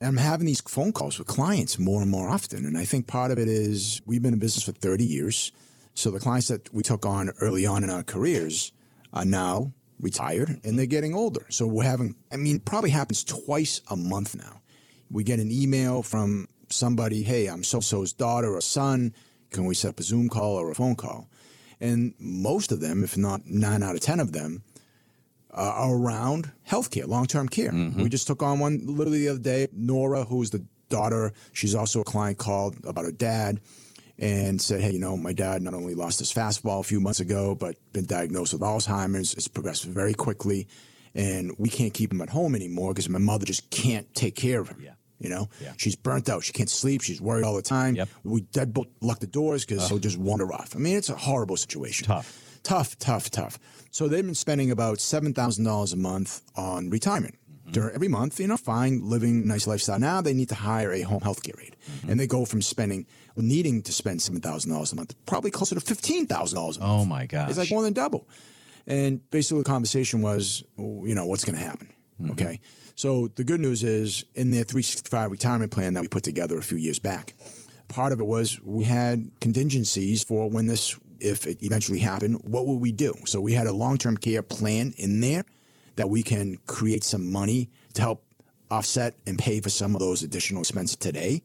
I'm 0.00 0.16
having 0.16 0.46
these 0.46 0.60
phone 0.60 0.92
calls 0.92 1.18
with 1.18 1.28
clients 1.28 1.78
more 1.78 2.02
and 2.02 2.10
more 2.10 2.28
often. 2.28 2.64
And 2.64 2.76
I 2.76 2.84
think 2.84 3.06
part 3.06 3.30
of 3.30 3.38
it 3.38 3.48
is 3.48 4.00
we've 4.06 4.22
been 4.22 4.34
in 4.34 4.38
business 4.38 4.64
for 4.64 4.72
30 4.72 5.04
years. 5.04 5.52
So 5.94 6.10
the 6.10 6.18
clients 6.18 6.48
that 6.48 6.72
we 6.72 6.82
took 6.82 7.06
on 7.06 7.30
early 7.40 7.66
on 7.66 7.84
in 7.84 7.90
our 7.90 8.02
careers 8.02 8.72
are 9.12 9.24
now 9.24 9.72
retired 10.00 10.60
and 10.64 10.78
they're 10.78 10.86
getting 10.86 11.14
older. 11.14 11.46
So 11.50 11.66
we're 11.66 11.84
having, 11.84 12.16
I 12.32 12.36
mean, 12.36 12.60
probably 12.60 12.90
happens 12.90 13.22
twice 13.24 13.80
a 13.90 13.96
month 13.96 14.34
now. 14.34 14.62
We 15.10 15.24
get 15.24 15.38
an 15.38 15.52
email 15.52 16.02
from 16.02 16.48
somebody, 16.68 17.22
hey, 17.22 17.46
I'm 17.46 17.62
so 17.62 17.80
so's 17.80 18.12
daughter 18.12 18.54
or 18.54 18.60
son. 18.60 19.14
Can 19.50 19.66
we 19.66 19.74
set 19.74 19.90
up 19.90 20.00
a 20.00 20.02
Zoom 20.02 20.28
call 20.28 20.54
or 20.56 20.70
a 20.70 20.74
phone 20.74 20.96
call? 20.96 21.28
And 21.80 22.14
most 22.18 22.72
of 22.72 22.80
them, 22.80 23.04
if 23.04 23.16
not 23.16 23.46
nine 23.46 23.82
out 23.82 23.94
of 23.94 24.00
10 24.00 24.20
of 24.20 24.32
them, 24.32 24.62
uh, 25.52 25.86
around 25.90 26.50
healthcare, 26.68 27.06
long 27.06 27.26
term 27.26 27.48
care. 27.48 27.72
We 27.72 28.08
just 28.08 28.26
took 28.26 28.42
on 28.42 28.58
one 28.58 28.80
literally 28.84 29.20
the 29.20 29.28
other 29.30 29.38
day. 29.40 29.68
Nora, 29.72 30.24
who's 30.24 30.50
the 30.50 30.64
daughter, 30.88 31.32
she's 31.52 31.74
also 31.74 32.00
a 32.00 32.04
client, 32.04 32.38
called 32.38 32.76
about 32.84 33.04
her 33.04 33.12
dad 33.12 33.60
and 34.18 34.60
said, 34.60 34.80
Hey, 34.80 34.92
you 34.92 34.98
know, 34.98 35.16
my 35.16 35.32
dad 35.32 35.62
not 35.62 35.74
only 35.74 35.94
lost 35.94 36.18
his 36.18 36.32
fastball 36.32 36.80
a 36.80 36.84
few 36.84 37.00
months 37.00 37.20
ago, 37.20 37.54
but 37.54 37.76
been 37.92 38.06
diagnosed 38.06 38.52
with 38.52 38.62
Alzheimer's. 38.62 39.34
It's 39.34 39.48
progressed 39.48 39.84
very 39.84 40.14
quickly. 40.14 40.68
And 41.14 41.52
we 41.58 41.68
can't 41.68 41.92
keep 41.92 42.12
him 42.12 42.22
at 42.22 42.30
home 42.30 42.54
anymore 42.54 42.92
because 42.92 43.08
my 43.08 43.18
mother 43.18 43.44
just 43.44 43.68
can't 43.70 44.12
take 44.14 44.34
care 44.34 44.60
of 44.60 44.68
him. 44.68 44.80
Yeah. 44.82 44.92
You 45.18 45.28
know, 45.30 45.48
Yeah. 45.62 45.72
she's 45.76 45.94
burnt 45.94 46.28
out. 46.28 46.42
She 46.44 46.52
can't 46.52 46.70
sleep. 46.70 47.00
She's 47.02 47.20
worried 47.20 47.44
all 47.44 47.54
the 47.54 47.62
time. 47.62 47.94
Yep. 47.96 48.08
We 48.24 48.42
deadbolt 48.42 48.86
lock 49.00 49.20
the 49.20 49.26
doors 49.26 49.64
because 49.64 49.88
he'll 49.88 49.98
just 49.98 50.18
wander 50.18 50.52
off. 50.52 50.74
I 50.74 50.78
mean, 50.78 50.96
it's 50.96 51.10
a 51.10 51.14
horrible 51.16 51.56
situation. 51.56 52.06
Tough. 52.06 52.38
Tough, 52.62 52.98
tough, 52.98 53.30
tough. 53.30 53.58
So 53.92 54.08
they've 54.08 54.24
been 54.24 54.34
spending 54.34 54.72
about 54.72 55.00
seven 55.00 55.32
thousand 55.32 55.64
dollars 55.64 55.92
a 55.92 55.96
month 55.96 56.42
on 56.56 56.90
retirement. 56.90 57.36
Mm-hmm. 57.36 57.72
During 57.72 57.94
every 57.94 58.08
month, 58.08 58.40
you 58.40 58.48
know, 58.48 58.56
fine, 58.56 59.08
living 59.08 59.46
nice 59.46 59.68
lifestyle. 59.68 60.00
Now 60.00 60.20
they 60.20 60.34
need 60.34 60.48
to 60.48 60.56
hire 60.56 60.92
a 60.92 61.02
home 61.02 61.20
health 61.20 61.44
care 61.44 61.54
aide, 61.62 61.76
mm-hmm. 61.88 62.10
and 62.10 62.18
they 62.18 62.26
go 62.26 62.44
from 62.44 62.60
spending, 62.60 63.06
needing 63.36 63.82
to 63.82 63.92
spend 63.92 64.20
seven 64.20 64.40
thousand 64.40 64.72
dollars 64.72 64.92
a 64.92 64.96
month, 64.96 65.14
probably 65.26 65.52
closer 65.52 65.76
to 65.76 65.80
fifteen 65.80 66.26
thousand 66.26 66.56
dollars 66.56 66.78
a 66.78 66.80
month. 66.80 67.02
Oh 67.02 67.04
my 67.04 67.26
gosh. 67.26 67.50
It's 67.50 67.58
like 67.58 67.70
more 67.70 67.82
than 67.82 67.92
double. 67.92 68.26
And 68.86 69.30
basically, 69.30 69.62
the 69.62 69.70
conversation 69.70 70.22
was, 70.22 70.64
you 70.76 71.14
know, 71.14 71.26
what's 71.26 71.44
going 71.44 71.56
to 71.56 71.64
happen? 71.64 71.88
Mm-hmm. 72.20 72.32
Okay. 72.32 72.60
So 72.96 73.28
the 73.28 73.44
good 73.44 73.60
news 73.60 73.84
is 73.84 74.24
in 74.34 74.50
their 74.50 74.64
365 74.64 75.30
retirement 75.30 75.70
plan 75.70 75.94
that 75.94 76.00
we 76.00 76.08
put 76.08 76.24
together 76.24 76.58
a 76.58 76.62
few 76.62 76.78
years 76.78 76.98
back, 76.98 77.34
part 77.88 78.12
of 78.12 78.20
it 78.20 78.26
was 78.26 78.60
we 78.62 78.84
had 78.84 79.30
contingencies 79.40 80.24
for 80.24 80.48
when 80.50 80.66
this, 80.66 80.98
if 81.22 81.46
it 81.46 81.62
eventually 81.62 82.00
happened, 82.00 82.40
what 82.44 82.66
would 82.66 82.80
we 82.80 82.92
do? 82.92 83.14
So 83.24 83.40
we 83.40 83.52
had 83.52 83.66
a 83.66 83.72
long 83.72 83.98
term 83.98 84.16
care 84.16 84.42
plan 84.42 84.92
in 84.96 85.20
there 85.20 85.44
that 85.96 86.10
we 86.10 86.22
can 86.22 86.58
create 86.66 87.04
some 87.04 87.30
money 87.30 87.70
to 87.94 88.02
help 88.02 88.24
offset 88.70 89.14
and 89.26 89.38
pay 89.38 89.60
for 89.60 89.70
some 89.70 89.94
of 89.94 90.00
those 90.00 90.22
additional 90.22 90.62
expenses 90.62 90.96
today. 90.96 91.42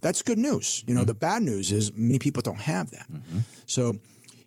That's 0.00 0.22
good 0.22 0.38
news. 0.38 0.82
You 0.86 0.94
know, 0.94 1.00
mm-hmm. 1.00 1.08
the 1.08 1.14
bad 1.14 1.42
news 1.42 1.70
is 1.70 1.92
many 1.94 2.18
people 2.18 2.42
don't 2.42 2.60
have 2.60 2.90
that. 2.90 3.06
Mm-hmm. 3.12 3.40
So, 3.66 3.98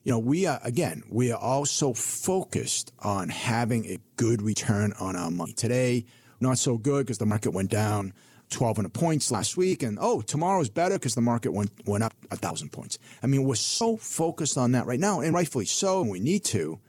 you 0.04 0.12
know, 0.12 0.20
we 0.20 0.46
are, 0.46 0.60
again, 0.64 1.04
we 1.10 1.32
are 1.32 1.40
also 1.40 1.94
focused 1.94 2.92
on 3.00 3.30
having 3.30 3.86
a 3.86 4.00
good 4.18 4.42
return 4.42 4.94
on 5.00 5.16
our 5.16 5.32
money. 5.32 5.54
Today, 5.54 6.06
not 6.42 6.58
so 6.58 6.78
good 6.78 7.06
because 7.06 7.20
the 7.20 7.26
market 7.26 7.52
went 7.52 7.72
down 7.72 8.14
1,200 8.52 8.94
points 8.94 9.32
last 9.32 9.58
week. 9.58 9.84
And 9.84 9.98
oh, 10.00 10.22
tomorrow's 10.22 10.70
better 10.70 10.96
because 10.96 11.16
the 11.16 11.22
market 11.22 11.52
went, 11.52 11.72
went 11.86 12.04
up 12.04 12.14
a 12.32 12.36
1,000 12.36 12.72
points. 12.72 12.98
I 13.24 13.28
mean, 13.28 13.44
we're 13.44 13.56
so 13.56 13.98
focused 13.98 14.58
on 14.58 14.72
that 14.74 14.86
right 14.86 15.00
now, 15.00 15.22
and 15.22 15.34
rightfully 15.34 15.66
so, 15.66 16.02
and 16.02 16.10
we 16.10 16.20
need 16.20 16.44
to. 16.46 16.80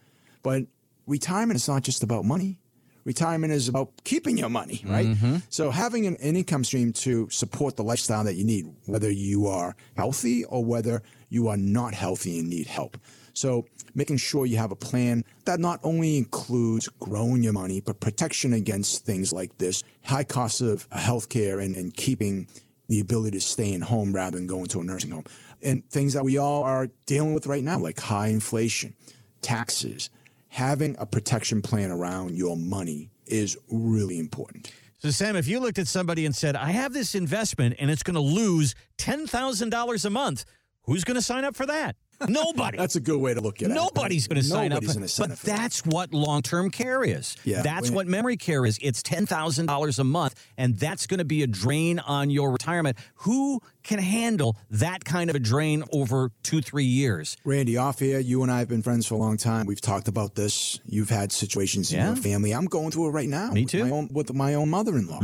But 0.42 0.64
retirement 1.06 1.56
is 1.56 1.68
not 1.68 1.82
just 1.82 2.02
about 2.02 2.24
money. 2.24 2.58
Retirement 3.04 3.52
is 3.52 3.68
about 3.68 3.92
keeping 4.02 4.36
your 4.36 4.48
money, 4.48 4.82
right? 4.84 5.06
Mm-hmm. 5.06 5.36
So 5.48 5.70
having 5.70 6.06
an, 6.06 6.16
an 6.16 6.34
income 6.34 6.64
stream 6.64 6.92
to 6.94 7.28
support 7.30 7.76
the 7.76 7.84
lifestyle 7.84 8.24
that 8.24 8.34
you 8.34 8.44
need, 8.44 8.66
whether 8.86 9.08
you 9.08 9.46
are 9.46 9.76
healthy 9.96 10.44
or 10.44 10.64
whether 10.64 11.02
you 11.28 11.46
are 11.46 11.56
not 11.56 11.94
healthy 11.94 12.40
and 12.40 12.50
need 12.50 12.66
help. 12.66 12.98
So 13.36 13.66
making 13.94 14.16
sure 14.16 14.46
you 14.46 14.56
have 14.56 14.72
a 14.72 14.76
plan 14.76 15.22
that 15.44 15.60
not 15.60 15.78
only 15.82 16.16
includes 16.16 16.88
growing 17.00 17.42
your 17.42 17.52
money, 17.52 17.82
but 17.82 18.00
protection 18.00 18.54
against 18.54 19.04
things 19.04 19.30
like 19.30 19.58
this, 19.58 19.84
high 20.04 20.24
costs 20.24 20.62
of 20.62 20.88
healthcare 20.90 21.62
and, 21.62 21.76
and 21.76 21.94
keeping 21.94 22.48
the 22.88 22.98
ability 23.00 23.36
to 23.36 23.44
stay 23.44 23.72
in 23.72 23.82
home 23.82 24.14
rather 24.14 24.38
than 24.38 24.46
going 24.46 24.66
to 24.66 24.80
a 24.80 24.84
nursing 24.84 25.10
home. 25.10 25.24
And 25.62 25.88
things 25.90 26.14
that 26.14 26.24
we 26.24 26.38
all 26.38 26.62
are 26.62 26.88
dealing 27.04 27.34
with 27.34 27.46
right 27.46 27.62
now, 27.62 27.78
like 27.78 28.00
high 28.00 28.28
inflation, 28.28 28.94
taxes, 29.42 30.08
having 30.48 30.96
a 30.98 31.04
protection 31.04 31.60
plan 31.60 31.90
around 31.90 32.36
your 32.36 32.56
money 32.56 33.10
is 33.26 33.58
really 33.70 34.18
important. 34.18 34.72
So, 34.98 35.10
Sam, 35.10 35.36
if 35.36 35.46
you 35.46 35.60
looked 35.60 35.78
at 35.78 35.88
somebody 35.88 36.24
and 36.24 36.34
said, 36.34 36.56
I 36.56 36.70
have 36.70 36.94
this 36.94 37.14
investment 37.14 37.74
and 37.78 37.90
it's 37.90 38.02
going 38.02 38.14
to 38.14 38.20
lose 38.20 38.74
$10,000 38.96 40.04
a 40.04 40.10
month, 40.10 40.46
who's 40.84 41.04
going 41.04 41.16
to 41.16 41.22
sign 41.22 41.44
up 41.44 41.54
for 41.54 41.66
that? 41.66 41.96
Nobody. 42.28 42.78
That's 42.78 42.96
a 42.96 43.00
good 43.00 43.18
way 43.20 43.34
to 43.34 43.40
look 43.40 43.62
at 43.62 43.70
it. 43.70 43.74
Nobody's 43.74 44.26
going 44.26 44.40
to 44.40 44.46
sign 44.46 44.72
up. 44.72 44.76
Nobody's 44.82 44.94
gonna 44.94 45.08
sign 45.08 45.28
but 45.28 45.32
up 45.34 45.38
that. 45.40 45.56
that's 45.56 45.84
what 45.84 46.14
long-term 46.14 46.70
care 46.70 47.04
is. 47.04 47.36
Yeah. 47.44 47.62
That's 47.62 47.90
what 47.90 48.06
memory 48.06 48.36
care 48.36 48.64
is. 48.64 48.78
It's 48.82 49.02
ten 49.02 49.26
thousand 49.26 49.66
dollars 49.66 49.98
a 49.98 50.04
month, 50.04 50.34
and 50.56 50.78
that's 50.78 51.06
going 51.06 51.18
to 51.18 51.24
be 51.24 51.42
a 51.42 51.46
drain 51.46 51.98
on 51.98 52.30
your 52.30 52.50
retirement. 52.52 52.96
Who 53.16 53.60
can 53.82 53.98
handle 53.98 54.56
that 54.70 55.04
kind 55.04 55.30
of 55.30 55.36
a 55.36 55.38
drain 55.38 55.84
over 55.92 56.30
two, 56.42 56.60
three 56.62 56.84
years? 56.84 57.36
Randy, 57.44 57.76
off 57.76 57.98
here, 57.98 58.18
you 58.18 58.42
and 58.42 58.50
I 58.50 58.60
have 58.60 58.68
been 58.68 58.82
friends 58.82 59.06
for 59.06 59.14
a 59.14 59.18
long 59.18 59.36
time. 59.36 59.66
We've 59.66 59.80
talked 59.80 60.08
about 60.08 60.34
this. 60.34 60.80
You've 60.86 61.10
had 61.10 61.32
situations 61.32 61.92
in 61.92 61.98
Yeah. 61.98 62.06
your 62.08 62.16
family. 62.16 62.52
I'm 62.52 62.64
going 62.66 62.90
through 62.90 63.08
it 63.08 63.12
right 63.12 63.28
now. 63.28 63.50
Me 63.52 63.64
too. 63.64 63.82
Hmm? 63.82 63.90
My 63.90 63.96
own, 63.96 64.08
with 64.12 64.32
my 64.34 64.54
own 64.54 64.70
mother-in-law. 64.70 65.20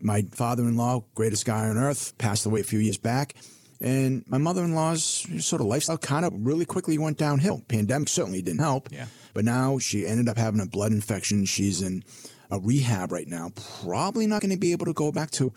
My 0.00 0.22
father-in-law, 0.32 1.04
greatest 1.14 1.44
guy 1.46 1.68
on 1.68 1.76
earth, 1.78 2.16
passed 2.18 2.44
away 2.46 2.60
a 2.60 2.64
few 2.64 2.78
years 2.78 2.98
back. 2.98 3.34
And 3.80 4.24
my 4.26 4.38
mother-in-law's 4.38 5.26
sort 5.44 5.60
of 5.60 5.66
lifestyle 5.66 5.98
kind 5.98 6.24
of 6.24 6.32
really 6.34 6.64
quickly 6.64 6.98
went 6.98 7.18
downhill. 7.18 7.62
Pandemic 7.68 8.08
certainly 8.08 8.42
didn't 8.42 8.60
help. 8.60 8.88
Yeah. 8.90 9.06
But 9.34 9.44
now 9.44 9.78
she 9.78 10.06
ended 10.06 10.28
up 10.28 10.38
having 10.38 10.60
a 10.60 10.66
blood 10.66 10.92
infection. 10.92 11.44
She's 11.44 11.82
in 11.82 12.02
a 12.50 12.58
rehab 12.58 13.12
right 13.12 13.28
now. 13.28 13.52
Probably 13.82 14.26
not 14.26 14.40
going 14.40 14.52
to 14.52 14.58
be 14.58 14.72
able 14.72 14.86
to 14.86 14.94
go 14.94 15.12
back 15.12 15.30
to 15.32 15.52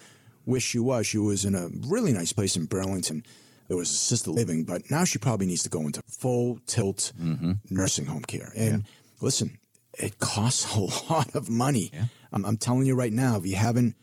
where 0.45 0.59
she 0.59 0.79
was. 0.79 1.07
She 1.07 1.17
was 1.17 1.45
in 1.45 1.55
a 1.55 1.69
really 1.87 2.11
nice 2.11 2.33
place 2.33 2.57
in 2.57 2.65
Burlington. 2.65 3.23
There 3.67 3.77
was 3.77 3.89
assisted 3.89 4.31
living, 4.31 4.63
but 4.63 4.89
now 4.89 5.03
she 5.05 5.19
probably 5.19 5.45
needs 5.45 5.63
to 5.63 5.69
go 5.69 5.81
into 5.81 6.01
full 6.07 6.59
tilt 6.65 7.13
mm-hmm. 7.21 7.53
nursing 7.69 8.05
home 8.05 8.23
care. 8.23 8.51
And 8.57 8.83
listen, 9.21 9.59
it 9.93 10.19
costs 10.19 10.75
a 10.75 10.79
lot 11.13 11.35
of 11.35 11.49
money. 11.49 11.91
I'm, 12.33 12.45
I'm 12.45 12.57
telling 12.57 12.85
you 12.85 12.95
right 12.95 13.13
now, 13.13 13.37
if 13.37 13.45
you 13.45 13.55
haven't 13.55 13.95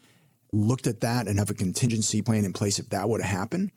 looked 0.52 0.86
at 0.86 1.00
that 1.00 1.26
and 1.26 1.38
have 1.38 1.50
a 1.50 1.54
contingency 1.54 2.22
plan 2.22 2.44
in 2.44 2.52
place, 2.52 2.78
if 2.78 2.90
that 2.90 3.08
were 3.08 3.18
to 3.18 3.24
happen, 3.24 3.72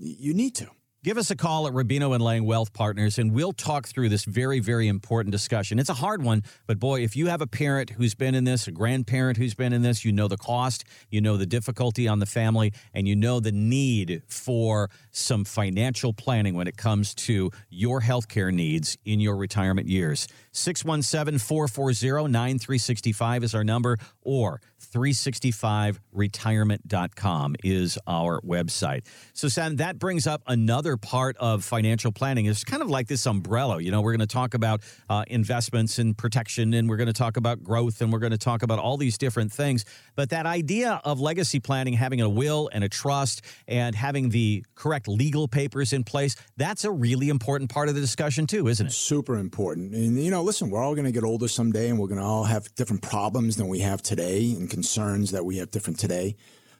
you 0.00 0.34
need 0.34 0.54
to. 0.56 0.68
Give 1.02 1.16
us 1.16 1.30
a 1.30 1.36
call 1.36 1.66
at 1.66 1.72
Rubino 1.72 2.14
and 2.14 2.22
Lang 2.22 2.44
Wealth 2.44 2.74
Partners, 2.74 3.18
and 3.18 3.32
we'll 3.32 3.54
talk 3.54 3.88
through 3.88 4.10
this 4.10 4.26
very, 4.26 4.60
very 4.60 4.86
important 4.86 5.32
discussion. 5.32 5.78
It's 5.78 5.88
a 5.88 5.94
hard 5.94 6.22
one, 6.22 6.42
but 6.66 6.78
boy, 6.78 7.00
if 7.00 7.16
you 7.16 7.28
have 7.28 7.40
a 7.40 7.46
parent 7.46 7.88
who's 7.88 8.14
been 8.14 8.34
in 8.34 8.44
this, 8.44 8.68
a 8.68 8.70
grandparent 8.70 9.38
who's 9.38 9.54
been 9.54 9.72
in 9.72 9.80
this, 9.80 10.04
you 10.04 10.12
know 10.12 10.28
the 10.28 10.36
cost, 10.36 10.84
you 11.08 11.22
know 11.22 11.38
the 11.38 11.46
difficulty 11.46 12.06
on 12.06 12.18
the 12.18 12.26
family, 12.26 12.74
and 12.92 13.08
you 13.08 13.16
know 13.16 13.40
the 13.40 13.50
need 13.50 14.22
for 14.26 14.90
some 15.10 15.46
financial 15.46 16.12
planning 16.12 16.54
when 16.54 16.66
it 16.66 16.76
comes 16.76 17.14
to 17.14 17.50
your 17.70 18.02
healthcare 18.02 18.52
needs 18.52 18.98
in 19.06 19.20
your 19.20 19.36
retirement 19.36 19.88
years. 19.88 20.28
617 20.52 21.38
440 21.38 22.30
9365 22.30 23.44
is 23.44 23.54
our 23.54 23.64
number, 23.64 23.96
or 24.20 24.60
365retirement.com 24.92 27.56
is 27.62 27.98
our 28.06 28.40
website. 28.42 29.04
So, 29.32 29.48
Sam, 29.48 29.76
that 29.76 29.98
brings 29.98 30.26
up 30.26 30.42
another 30.46 30.96
part 30.96 31.36
of 31.38 31.64
financial 31.64 32.12
planning. 32.12 32.46
It's 32.46 32.64
kind 32.64 32.82
of 32.82 32.90
like 32.90 33.08
this 33.08 33.26
umbrella. 33.26 33.80
You 33.80 33.90
know, 33.90 34.00
we're 34.00 34.12
going 34.12 34.20
to 34.20 34.26
talk 34.26 34.54
about 34.54 34.82
uh, 35.08 35.24
investments 35.28 35.98
and 35.98 36.16
protection, 36.16 36.74
and 36.74 36.88
we're 36.88 36.96
going 36.96 37.06
to 37.06 37.12
talk 37.12 37.36
about 37.36 37.62
growth, 37.62 38.00
and 38.00 38.12
we're 38.12 38.18
going 38.18 38.32
to 38.32 38.38
talk 38.38 38.62
about 38.62 38.78
all 38.78 38.96
these 38.96 39.18
different 39.18 39.52
things. 39.52 39.84
But 40.16 40.30
that 40.30 40.46
idea 40.46 41.00
of 41.04 41.20
legacy 41.20 41.60
planning, 41.60 41.94
having 41.94 42.20
a 42.20 42.28
will 42.28 42.68
and 42.72 42.84
a 42.84 42.88
trust, 42.88 43.42
and 43.68 43.94
having 43.94 44.30
the 44.30 44.64
correct 44.74 45.08
legal 45.08 45.48
papers 45.48 45.92
in 45.92 46.04
place, 46.04 46.36
that's 46.56 46.84
a 46.84 46.90
really 46.90 47.28
important 47.28 47.70
part 47.70 47.88
of 47.88 47.94
the 47.94 48.00
discussion, 48.00 48.46
too, 48.46 48.68
isn't 48.68 48.88
it? 48.88 48.92
Super 48.92 49.36
important. 49.36 49.94
And, 49.94 50.22
you 50.22 50.30
know, 50.30 50.42
listen, 50.42 50.70
we're 50.70 50.82
all 50.82 50.94
going 50.94 51.06
to 51.06 51.12
get 51.12 51.24
older 51.24 51.48
someday 51.48 51.88
and 51.88 51.98
we're 51.98 52.08
going 52.08 52.20
to 52.20 52.26
all 52.26 52.44
have 52.44 52.72
different 52.74 53.02
problems 53.02 53.56
than 53.56 53.68
we 53.68 53.80
have 53.80 54.02
today 54.02 54.52
and 54.52 54.68
concerns 54.80 55.30
that 55.30 55.44
we 55.44 55.58
have 55.58 55.70
different 55.70 55.98
today. 55.98 56.34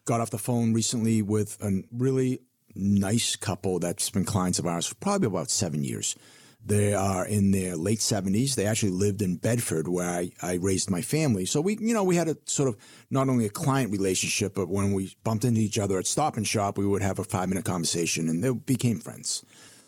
Got 0.07 0.22
off 0.22 0.30
the 0.30 0.38
phone 0.38 0.72
recently 0.72 1.20
with 1.20 1.59
a 1.61 1.82
really 1.92 2.40
nice 2.74 3.36
couple 3.36 3.78
that's 3.78 4.09
been 4.09 4.24
clients 4.24 4.59
of 4.59 4.66
ours 4.66 4.86
for 4.86 4.94
probably 4.94 5.26
about 5.26 5.51
seven 5.51 5.84
years. 5.84 6.16
They 6.64 6.94
are 6.94 7.26
in 7.26 7.51
their 7.51 7.76
late 7.76 7.98
70s. 7.98 8.55
They 8.55 8.64
actually 8.64 8.92
lived 8.92 9.20
in 9.20 9.36
Bedford 9.36 9.86
where 9.86 10.09
I, 10.09 10.30
I 10.40 10.55
raised 10.55 10.90
my 10.90 11.03
family. 11.03 11.44
So 11.44 11.61
we, 11.61 11.76
you 11.78 11.92
know, 11.92 12.03
we 12.03 12.16
had 12.16 12.28
a 12.28 12.38
sort 12.46 12.70
of 12.70 12.78
not 13.11 13.28
only 13.28 13.44
a 13.44 13.51
client 13.51 13.92
relationship, 13.92 14.55
but 14.55 14.68
when 14.68 14.94
we 14.94 15.14
bumped 15.22 15.44
into 15.44 15.61
each 15.61 15.78
other 15.78 15.98
at 15.98 16.07
Stop 16.07 16.38
and 16.38 16.46
Shop, 16.46 16.78
we 16.78 16.86
would 16.86 17.03
have 17.03 17.18
a 17.18 17.24
five 17.24 17.51
minute 17.51 17.66
conversation 17.66 18.30
and 18.30 18.42
they 18.42 18.51
became 18.51 18.98
friends. 18.98 19.44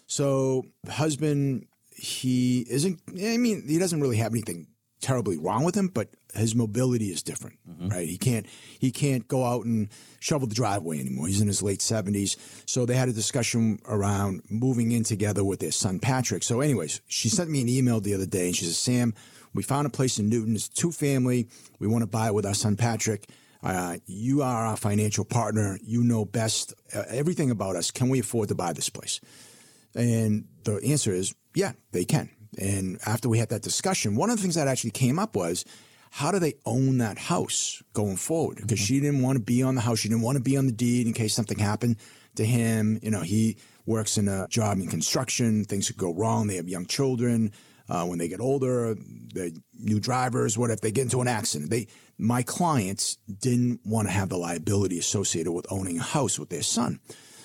So 0.07 0.67
husband, 0.87 1.67
he 1.97 2.67
isn't. 2.69 3.01
I 3.09 3.39
mean, 3.39 3.67
he 3.67 3.79
doesn't 3.79 4.03
really 4.03 4.19
have 4.19 4.33
anything 4.33 4.67
terribly 5.01 5.39
wrong 5.39 5.65
with 5.65 5.75
him, 5.75 5.89
but 5.89 6.09
his 6.35 6.55
mobility 6.55 7.07
is 7.07 7.23
different, 7.23 7.59
right? 7.89 8.09
He 8.09 8.17
can't 8.19 8.47
he 8.79 8.91
can't 8.91 9.27
go 9.29 9.45
out 9.45 9.65
and 9.65 9.89
shovel 10.21 10.49
the 10.49 10.55
driveway 10.55 11.01
anymore. 11.01 11.27
He's 11.27 11.41
in 11.41 11.47
his 11.47 11.63
late 11.63 11.83
seventies, 11.83 12.37
so 12.67 12.87
they 12.87 12.97
had 12.97 13.09
a 13.09 13.13
discussion 13.13 13.79
around 13.87 14.43
moving 14.49 14.93
in 14.93 15.05
together 15.05 15.45
with 15.45 15.61
their 15.61 15.73
son 15.73 15.99
Patrick. 15.99 16.43
So, 16.43 16.61
anyways, 16.61 17.01
she 17.07 17.29
sent 17.29 17.51
me 17.51 17.61
an 17.61 17.69
email 17.69 18.01
the 18.01 18.15
other 18.15 18.27
day, 18.27 18.47
and 18.47 18.57
she 18.57 18.65
says, 18.65 18.79
"Sam, 18.79 19.15
we 19.55 19.63
found 19.63 19.87
a 19.87 19.91
place 19.91 20.19
in 20.19 20.29
Newton. 20.29 20.55
It's 20.55 20.69
two 20.69 20.93
family. 20.93 21.49
We 21.79 21.87
want 21.87 22.03
to 22.03 22.09
buy 22.09 22.29
it 22.29 22.35
with 22.35 22.47
our 22.47 22.55
son 22.55 22.77
Patrick." 22.77 23.29
Uh, 23.63 23.99
you 24.07 24.43
are 24.43 24.67
our 24.67 24.77
financial 24.77 25.25
partner. 25.25 25.79
You 25.85 26.03
know 26.03 26.25
best 26.25 26.75
uh, 26.95 27.05
everything 27.09 27.51
about 27.51 27.77
us. 27.77 27.91
Can 27.93 28.09
we 28.09 28.19
afford 28.19 28.49
to 28.49 28.57
buy 28.57 28.73
this 28.73 28.89
place? 28.89 29.21
And 29.95 30.47
the 30.65 30.77
answer 30.85 31.13
is, 31.13 31.35
yeah, 31.55 31.73
they 31.93 32.05
can. 32.05 32.31
And 32.59 32.99
after 33.07 33.29
we 33.29 33.39
had 33.39 33.51
that 33.51 33.63
discussion, 33.63 34.17
one 34.17 34.31
of 34.31 34.37
the 34.37 34.43
things 34.43 34.57
that 34.57 34.69
actually 34.69 34.91
came 34.91 35.19
up 35.19 35.37
was, 35.37 35.65
how 36.15 36.31
do 36.31 36.39
they 36.39 36.53
own 36.67 36.99
that 36.99 37.17
house 37.17 37.83
going 37.95 38.17
forward? 38.17 38.59
Because 38.59 38.79
she 38.79 39.01
didn't 39.01 39.23
want 39.23 39.39
to 39.39 39.43
be 39.43 39.63
on 39.63 39.75
the 39.75 39.81
house. 39.81 40.01
She 40.01 40.11
didn't 40.11 40.21
want 40.21 40.37
to 40.37 40.43
be 40.43 40.59
on 40.59 40.67
the 40.67 40.73
deed 40.73 41.07
in 41.07 41.15
case 41.15 41.33
something 41.33 41.59
happened 41.59 41.97
to 42.35 42.45
him. 42.45 42.99
You 43.03 43.11
know, 43.11 43.23
he 43.23 43.57
works 43.87 44.19
in 44.19 44.29
a 44.29 44.47
job 44.49 44.79
in 44.79 44.89
construction. 44.89 45.65
Things 45.65 45.87
could 45.87 45.97
go 45.97 46.13
wrong. 46.13 46.49
They 46.49 46.57
have 46.57 46.69
young 46.69 46.85
children. 46.85 47.51
Uh, 47.89 48.05
when 48.05 48.19
they 48.19 48.29
get 48.29 48.41
older, 48.41 48.95
the 48.95 49.59
new 49.73 49.99
drivers. 50.01 50.59
What 50.59 50.71
if 50.71 50.83
they 50.83 50.93
get 50.93 51.05
into 51.05 51.23
an 51.23 51.29
accident? 51.29 51.71
They, 51.71 51.87
my 52.19 52.43
clients, 52.43 53.17
didn't 53.41 53.81
want 53.83 54.07
to 54.07 54.13
have 54.13 54.29
the 54.29 54.37
liability 54.37 54.99
associated 54.99 55.53
with 55.53 55.67
owning 55.71 55.99
a 55.99 56.03
house 56.03 56.39
with 56.39 56.51
their 56.51 56.63
son. 56.63 57.01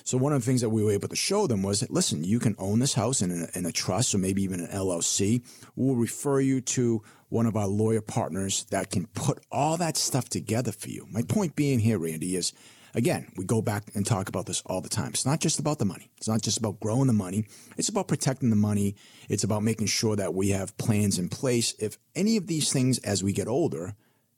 So 0.08 0.16
one 0.16 0.32
of 0.32 0.40
the 0.40 0.46
things 0.46 0.62
that 0.62 0.70
we 0.70 0.82
were 0.82 0.92
able 0.92 1.08
to 1.08 1.16
show 1.16 1.46
them 1.46 1.62
was, 1.62 1.84
listen, 1.90 2.24
you 2.24 2.38
can 2.38 2.56
own 2.58 2.78
this 2.78 2.94
house 2.94 3.20
in 3.20 3.30
a, 3.30 3.58
in 3.58 3.66
a 3.66 3.72
trust 3.72 4.14
or 4.14 4.18
maybe 4.18 4.42
even 4.42 4.60
an 4.60 4.68
LLC. 4.68 5.44
We'll 5.76 5.96
refer 5.96 6.40
you 6.40 6.62
to 6.62 7.02
one 7.28 7.44
of 7.44 7.58
our 7.58 7.66
lawyer 7.66 8.00
partners 8.00 8.64
that 8.70 8.90
can 8.90 9.08
put 9.08 9.38
all 9.52 9.76
that 9.76 9.98
stuff 9.98 10.30
together 10.30 10.72
for 10.72 10.88
you. 10.88 11.06
My 11.10 11.20
point 11.20 11.56
being 11.56 11.78
here, 11.78 11.98
Randy, 11.98 12.36
is 12.36 12.54
again, 12.94 13.30
we 13.36 13.44
go 13.44 13.60
back 13.60 13.82
and 13.94 14.06
talk 14.06 14.30
about 14.30 14.46
this 14.46 14.62
all 14.64 14.80
the 14.80 14.88
time. 14.88 15.10
It's 15.10 15.26
not 15.26 15.40
just 15.40 15.58
about 15.58 15.78
the 15.78 15.84
money. 15.84 16.10
It's 16.16 16.28
not 16.28 16.40
just 16.40 16.56
about 16.56 16.80
growing 16.80 17.06
the 17.06 17.12
money. 17.12 17.44
It's 17.76 17.90
about 17.90 18.08
protecting 18.08 18.48
the 18.48 18.56
money. 18.56 18.96
It's 19.28 19.44
about 19.44 19.62
making 19.62 19.88
sure 19.88 20.16
that 20.16 20.32
we 20.32 20.48
have 20.52 20.78
plans 20.78 21.18
in 21.18 21.28
place 21.28 21.74
if 21.78 21.98
any 22.14 22.38
of 22.38 22.46
these 22.46 22.72
things 22.72 22.96
as 23.00 23.22
we 23.22 23.34
get 23.34 23.46
older 23.46 23.94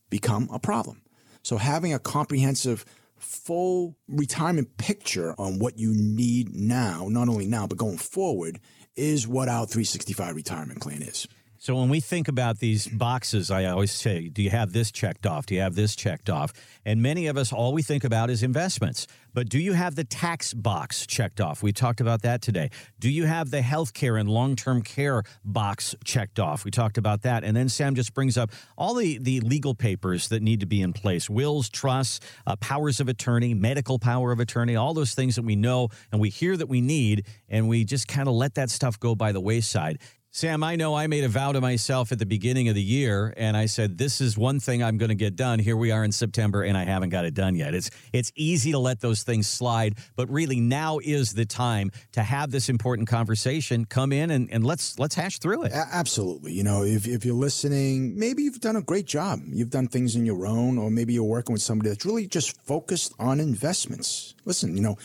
become 0.09 0.49
a 0.53 0.59
problem. 0.59 1.03
So 1.43 1.59
having 1.59 1.95
a 1.95 2.01
comprehensive 2.01 2.85
full 3.21 3.97
retirement 4.09 4.77
picture 4.77 5.35
on 5.39 5.59
what 5.59 5.79
you 5.79 5.95
need 5.95 6.55
now, 6.55 7.07
not 7.09 7.29
only 7.29 7.47
now, 7.47 7.66
but 7.66 7.79
going 7.79 7.99
forward, 7.99 8.61
is 8.97 9.29
what 9.29 9.49
our 9.49 9.66
365 9.66 10.35
retirement 10.35 10.81
plan 10.81 11.03
is. 11.03 11.29
So 11.62 11.76
when 11.76 11.90
we 11.90 12.00
think 12.00 12.26
about 12.26 12.58
these 12.58 12.88
boxes, 12.88 13.50
I 13.50 13.66
always 13.66 13.92
say, 13.92 14.30
do 14.30 14.42
you 14.42 14.48
have 14.48 14.72
this 14.72 14.90
checked 14.90 15.26
off? 15.26 15.44
Do 15.44 15.54
you 15.54 15.61
have 15.61 15.74
this 15.74 15.94
checked 15.94 16.30
off? 16.30 16.54
And 16.86 17.02
many 17.02 17.26
of 17.26 17.36
us, 17.36 17.52
all 17.52 17.74
we 17.74 17.82
think 17.82 18.02
about 18.02 18.30
is 18.30 18.42
investments. 18.42 19.06
But 19.34 19.50
do 19.50 19.58
you 19.58 19.74
have 19.74 19.94
the 19.94 20.04
tax 20.04 20.54
box 20.54 21.06
checked 21.06 21.38
off? 21.38 21.62
We 21.62 21.74
talked 21.74 22.00
about 22.00 22.22
that 22.22 22.40
today. 22.40 22.70
Do 22.98 23.11
you 23.11 23.26
have 23.26 23.50
the 23.50 23.61
health 23.61 23.92
care 23.92 24.16
and 24.16 24.26
long 24.26 24.56
term 24.56 24.80
care 24.80 25.22
box 25.44 25.94
checked 26.02 26.40
off? 26.40 26.64
We 26.64 26.70
talked 26.70 26.96
about 26.96 27.22
that. 27.22 27.44
And 27.44 27.54
then 27.54 27.68
Sam 27.68 27.94
just 27.94 28.14
brings 28.14 28.38
up 28.38 28.50
all 28.78 28.94
the, 28.94 29.18
the 29.18 29.40
legal 29.40 29.74
papers 29.74 30.28
that 30.28 30.42
need 30.42 30.61
to 30.61 30.66
be 30.66 30.80
in 30.80 30.94
place 30.94 31.28
wills, 31.28 31.68
trusts, 31.68 32.20
uh, 32.46 32.56
powers 32.56 33.00
of 33.00 33.08
attorney, 33.11 33.52
medical 33.52 33.98
power 33.98 34.32
of 34.32 34.40
attorney, 34.40 34.76
all 34.76 34.94
those 34.94 35.12
things 35.12 35.36
that 35.36 35.42
we 35.42 35.56
know 35.56 35.90
and 36.11 36.22
we 36.22 36.30
hear 36.30 36.56
that 36.56 36.70
we 36.70 36.80
need. 36.80 37.26
And 37.50 37.68
we 37.68 37.84
just 37.84 38.08
kind 38.08 38.28
of 38.28 38.34
let 38.34 38.54
that 38.54 38.70
stuff 38.70 38.98
go 38.98 39.14
by 39.14 39.32
the 39.32 39.42
wayside. 39.42 39.98
Sam, 40.33 40.62
I 40.62 40.76
know 40.76 40.95
I 40.95 41.09
made 41.09 41.24
a 41.24 41.28
vow 41.28 41.51
to 41.51 41.61
myself 41.61 42.12
at 42.12 42.20
the 42.20 42.26
beginning 42.26 42.68
of 42.68 42.76
the 42.76 42.83
year, 42.83 43.35
and 43.37 43.57
I 43.57 43.66
said, 43.66 43.99
"This 43.99 44.20
is 44.20 44.39
one 44.39 44.61
thing 44.61 44.81
I'm 44.81 44.97
going 44.97 45.09
to 45.09 45.16
get 45.16 45.35
done." 45.35 45.59
Here 45.59 45.76
we 45.76 45.91
are 45.91 46.05
in 46.05 46.12
September, 46.12 46.62
and 46.62 46.78
I 46.78 46.85
haven't 46.85 47.09
got 47.09 47.24
it 47.24 47.35
done 47.35 47.57
yet. 47.57 47.74
It's 47.74 47.91
it's 48.12 48.31
easy 48.37 48.70
to 48.70 48.78
let 48.78 49.01
those 49.01 49.24
things 49.24 49.49
slide, 49.49 49.99
but 50.14 50.31
really 50.31 50.61
now 50.61 51.01
is 51.03 51.33
the 51.33 51.45
time 51.45 51.91
to 52.12 52.22
have 52.22 52.53
this 52.53 52.68
important 52.68 53.09
conversation. 53.09 53.87
Come 53.87 54.12
in 54.12 54.31
and, 54.31 54.49
and 54.53 54.64
let's 54.64 55.01
let's 55.01 55.16
hash 55.16 55.41
through 55.41 55.64
it. 55.64 55.72
Absolutely. 55.72 56.53
You 56.53 56.62
know, 56.62 56.85
if 56.85 57.09
if 57.09 57.24
you're 57.24 57.35
listening, 57.35 58.16
maybe 58.16 58.45
you've 58.45 58.61
done 58.61 58.76
a 58.76 58.83
great 58.83 59.07
job. 59.07 59.41
You've 59.49 59.70
done 59.70 59.89
things 59.89 60.14
in 60.14 60.24
your 60.24 60.47
own, 60.47 60.78
or 60.78 60.93
maybe 60.93 61.12
you're 61.12 61.24
working 61.24 61.55
with 61.55 61.62
somebody 61.62 61.91
that's 61.91 62.07
really 62.07 62.28
just 62.28 62.57
focused 62.64 63.12
on 63.18 63.41
investments. 63.41 64.37
Listen, 64.45 64.76
you 64.76 64.83
know, 64.83 64.97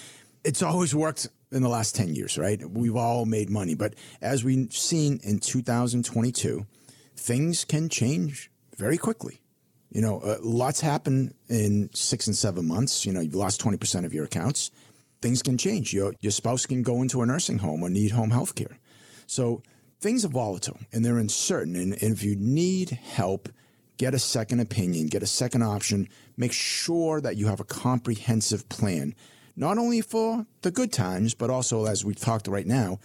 it's 0.43 0.61
always 0.61 0.93
worked 0.93 1.29
in 1.55 1.63
the 1.63 1.69
last 1.69 1.95
10 1.95 2.13
years, 2.13 2.37
right? 2.37 2.61
We've 2.69 2.95
all 2.95 3.25
made 3.25 3.49
money. 3.49 3.75
But 3.75 3.95
as 4.21 4.43
we've 4.43 4.71
seen 4.73 5.19
in 5.23 5.39
2022, 5.39 6.65
things 7.15 7.63
can 7.63 7.87
change 7.89 8.51
very 8.77 8.97
quickly. 8.97 9.41
You 9.89 10.01
know, 10.01 10.19
uh, 10.19 10.37
lots 10.41 10.81
happen 10.81 11.33
in 11.47 11.89
six 11.93 12.27
and 12.27 12.35
seven 12.35 12.67
months. 12.67 13.05
You 13.05 13.13
know, 13.13 13.21
you've 13.21 13.35
lost 13.35 13.61
20% 13.61 14.05
of 14.05 14.13
your 14.13 14.25
accounts. 14.25 14.69
Things 15.21 15.41
can 15.41 15.57
change. 15.57 15.93
Your, 15.93 16.13
your 16.19 16.33
spouse 16.33 16.65
can 16.65 16.83
go 16.83 17.01
into 17.01 17.21
a 17.21 17.25
nursing 17.25 17.59
home 17.59 17.81
or 17.81 17.89
need 17.89 18.11
home 18.11 18.31
health 18.31 18.55
care. 18.55 18.77
So 19.25 19.63
things 20.01 20.25
are 20.25 20.29
volatile 20.29 20.79
and 20.91 21.05
they're 21.05 21.17
uncertain. 21.17 21.77
And, 21.77 21.93
and 22.03 22.11
if 22.11 22.21
you 22.21 22.35
need 22.35 22.89
help, 22.89 23.47
get 23.97 24.13
a 24.13 24.19
second 24.19 24.59
opinion, 24.59 25.07
get 25.07 25.23
a 25.23 25.27
second 25.27 25.63
option. 25.63 26.09
Make 26.35 26.51
sure 26.51 27.21
that 27.21 27.37
you 27.37 27.47
have 27.47 27.61
a 27.61 27.65
comprehensive 27.65 28.67
plan 28.67 29.15
not 29.55 29.77
only 29.77 30.01
for 30.01 30.45
the 30.61 30.71
good 30.71 30.91
times, 30.91 31.33
but 31.33 31.49
also, 31.49 31.85
as 31.85 32.03
we 32.03 32.13
talked 32.13 32.47
right 32.47 32.67
now, 32.67 32.99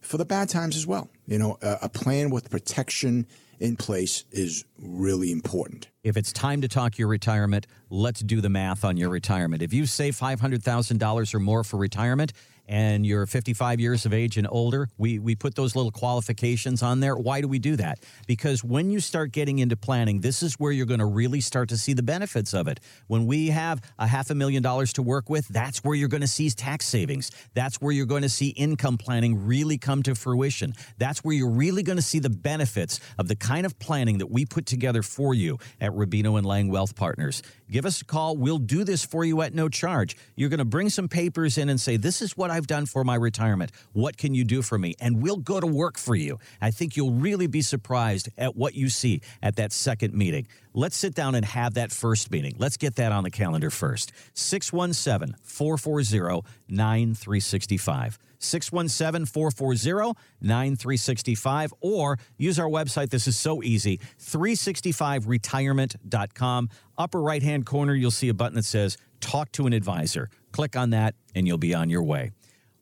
for 0.00 0.16
the 0.16 0.24
bad 0.24 0.48
times 0.48 0.76
as 0.76 0.86
well. 0.86 1.08
You 1.26 1.38
know, 1.38 1.58
a, 1.62 1.78
a, 1.82 1.88
plan 1.88 2.30
with 2.30 2.50
protection 2.50 3.26
in 3.58 3.76
place 3.76 4.24
is 4.30 4.64
really 4.78 5.30
important. 5.30 5.88
If 6.02 6.16
it's 6.16 6.32
time 6.32 6.62
to 6.62 6.68
talk 6.68 6.96
your 6.96 7.08
retirement, 7.08 7.66
let's 7.90 8.20
do 8.20 8.40
the 8.40 8.48
math 8.48 8.84
on 8.84 8.96
your 8.96 9.10
retirement. 9.10 9.62
If 9.62 9.74
you 9.74 9.84
save 9.86 10.16
$500,000 10.16 11.34
or 11.34 11.38
more 11.40 11.62
for 11.62 11.76
retirement, 11.76 12.32
and 12.70 13.04
you're 13.04 13.26
55 13.26 13.80
years 13.80 14.06
of 14.06 14.14
age 14.14 14.36
and 14.36 14.46
older, 14.48 14.88
we, 14.96 15.18
we 15.18 15.34
put 15.34 15.56
those 15.56 15.74
little 15.74 15.90
qualifications 15.90 16.84
on 16.84 17.00
there. 17.00 17.16
Why 17.16 17.40
do 17.40 17.48
we 17.48 17.58
do 17.58 17.74
that? 17.76 17.98
Because 18.28 18.62
when 18.62 18.92
you 18.92 19.00
start 19.00 19.32
getting 19.32 19.58
into 19.58 19.76
planning, 19.76 20.20
this 20.20 20.40
is 20.40 20.54
where 20.54 20.70
you're 20.70 20.86
going 20.86 21.00
to 21.00 21.06
really 21.06 21.40
start 21.40 21.68
to 21.70 21.76
see 21.76 21.94
the 21.94 22.02
benefits 22.04 22.54
of 22.54 22.68
it. 22.68 22.78
When 23.08 23.26
we 23.26 23.48
have 23.48 23.82
a 23.98 24.06
half 24.06 24.30
a 24.30 24.36
million 24.36 24.62
dollars 24.62 24.92
to 24.94 25.02
work 25.02 25.28
with, 25.28 25.48
that's 25.48 25.82
where 25.82 25.96
you're 25.96 26.08
going 26.08 26.20
to 26.20 26.28
see 26.28 26.48
tax 26.48 26.86
savings. 26.86 27.32
That's 27.54 27.80
where 27.80 27.90
you're 27.90 28.06
going 28.06 28.22
to 28.22 28.28
see 28.28 28.50
income 28.50 28.98
planning 28.98 29.44
really 29.44 29.76
come 29.76 30.04
to 30.04 30.14
fruition. 30.14 30.72
That's 30.96 31.24
where 31.24 31.34
you're 31.34 31.50
really 31.50 31.82
going 31.82 31.98
to 31.98 32.02
see 32.02 32.20
the 32.20 32.30
benefits 32.30 33.00
of 33.18 33.26
the 33.26 33.34
kind 33.34 33.66
of 33.66 33.80
planning 33.80 34.18
that 34.18 34.30
we 34.30 34.46
put 34.46 34.66
together 34.66 35.02
for 35.02 35.34
you 35.34 35.58
at 35.80 35.90
Rubino 35.90 36.38
and 36.38 36.46
Lang 36.46 36.70
Wealth 36.70 36.94
Partners. 36.94 37.42
Give 37.70 37.86
us 37.86 38.00
a 38.00 38.04
call. 38.04 38.36
We'll 38.36 38.58
do 38.58 38.82
this 38.82 39.04
for 39.04 39.24
you 39.24 39.42
at 39.42 39.54
no 39.54 39.68
charge. 39.68 40.16
You're 40.34 40.48
going 40.48 40.58
to 40.58 40.64
bring 40.64 40.90
some 40.90 41.08
papers 41.08 41.56
in 41.56 41.68
and 41.68 41.80
say, 41.80 41.96
This 41.96 42.20
is 42.20 42.36
what 42.36 42.50
I've 42.50 42.66
done 42.66 42.86
for 42.86 43.04
my 43.04 43.14
retirement. 43.14 43.70
What 43.92 44.16
can 44.16 44.34
you 44.34 44.42
do 44.42 44.60
for 44.60 44.76
me? 44.76 44.94
And 44.98 45.22
we'll 45.22 45.36
go 45.36 45.60
to 45.60 45.66
work 45.66 45.96
for 45.96 46.16
you. 46.16 46.38
I 46.60 46.72
think 46.72 46.96
you'll 46.96 47.12
really 47.12 47.46
be 47.46 47.62
surprised 47.62 48.28
at 48.36 48.56
what 48.56 48.74
you 48.74 48.88
see 48.88 49.20
at 49.40 49.54
that 49.56 49.72
second 49.72 50.14
meeting. 50.14 50.48
Let's 50.72 50.96
sit 50.96 51.14
down 51.14 51.34
and 51.34 51.44
have 51.44 51.74
that 51.74 51.90
first 51.90 52.30
meeting. 52.30 52.54
Let's 52.58 52.76
get 52.76 52.94
that 52.96 53.12
on 53.12 53.24
the 53.24 53.30
calendar 53.30 53.70
first. 53.70 54.12
617 54.34 55.36
440 55.42 56.46
9365. 56.68 58.18
617 58.38 59.26
440 59.26 60.18
9365 60.40 61.74
or 61.80 62.18
use 62.38 62.58
our 62.58 62.68
website. 62.68 63.10
This 63.10 63.26
is 63.26 63.38
so 63.38 63.62
easy 63.62 64.00
365retirement.com. 64.20 66.68
Upper 66.98 67.20
right 67.20 67.42
hand 67.42 67.66
corner, 67.66 67.94
you'll 67.94 68.10
see 68.10 68.28
a 68.28 68.34
button 68.34 68.56
that 68.56 68.64
says 68.64 68.96
Talk 69.20 69.52
to 69.52 69.66
an 69.66 69.72
Advisor. 69.72 70.28
Click 70.52 70.76
on 70.76 70.90
that 70.90 71.14
and 71.34 71.46
you'll 71.46 71.58
be 71.58 71.74
on 71.74 71.90
your 71.90 72.02
way. 72.02 72.32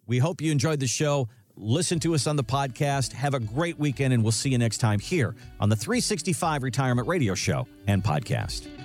We 0.06 0.18
hope 0.18 0.40
you 0.40 0.52
enjoyed 0.52 0.80
the 0.80 0.86
show. 0.86 1.28
Listen 1.60 1.98
to 2.00 2.14
us 2.14 2.26
on 2.28 2.36
the 2.36 2.44
podcast. 2.44 3.12
Have 3.12 3.34
a 3.34 3.40
great 3.40 3.78
weekend, 3.78 4.14
and 4.14 4.22
we'll 4.22 4.32
see 4.32 4.48
you 4.48 4.58
next 4.58 4.78
time 4.78 5.00
here 5.00 5.34
on 5.58 5.68
the 5.68 5.76
365 5.76 6.62
Retirement 6.62 7.08
Radio 7.08 7.34
Show 7.34 7.66
and 7.88 8.02
Podcast. 8.02 8.77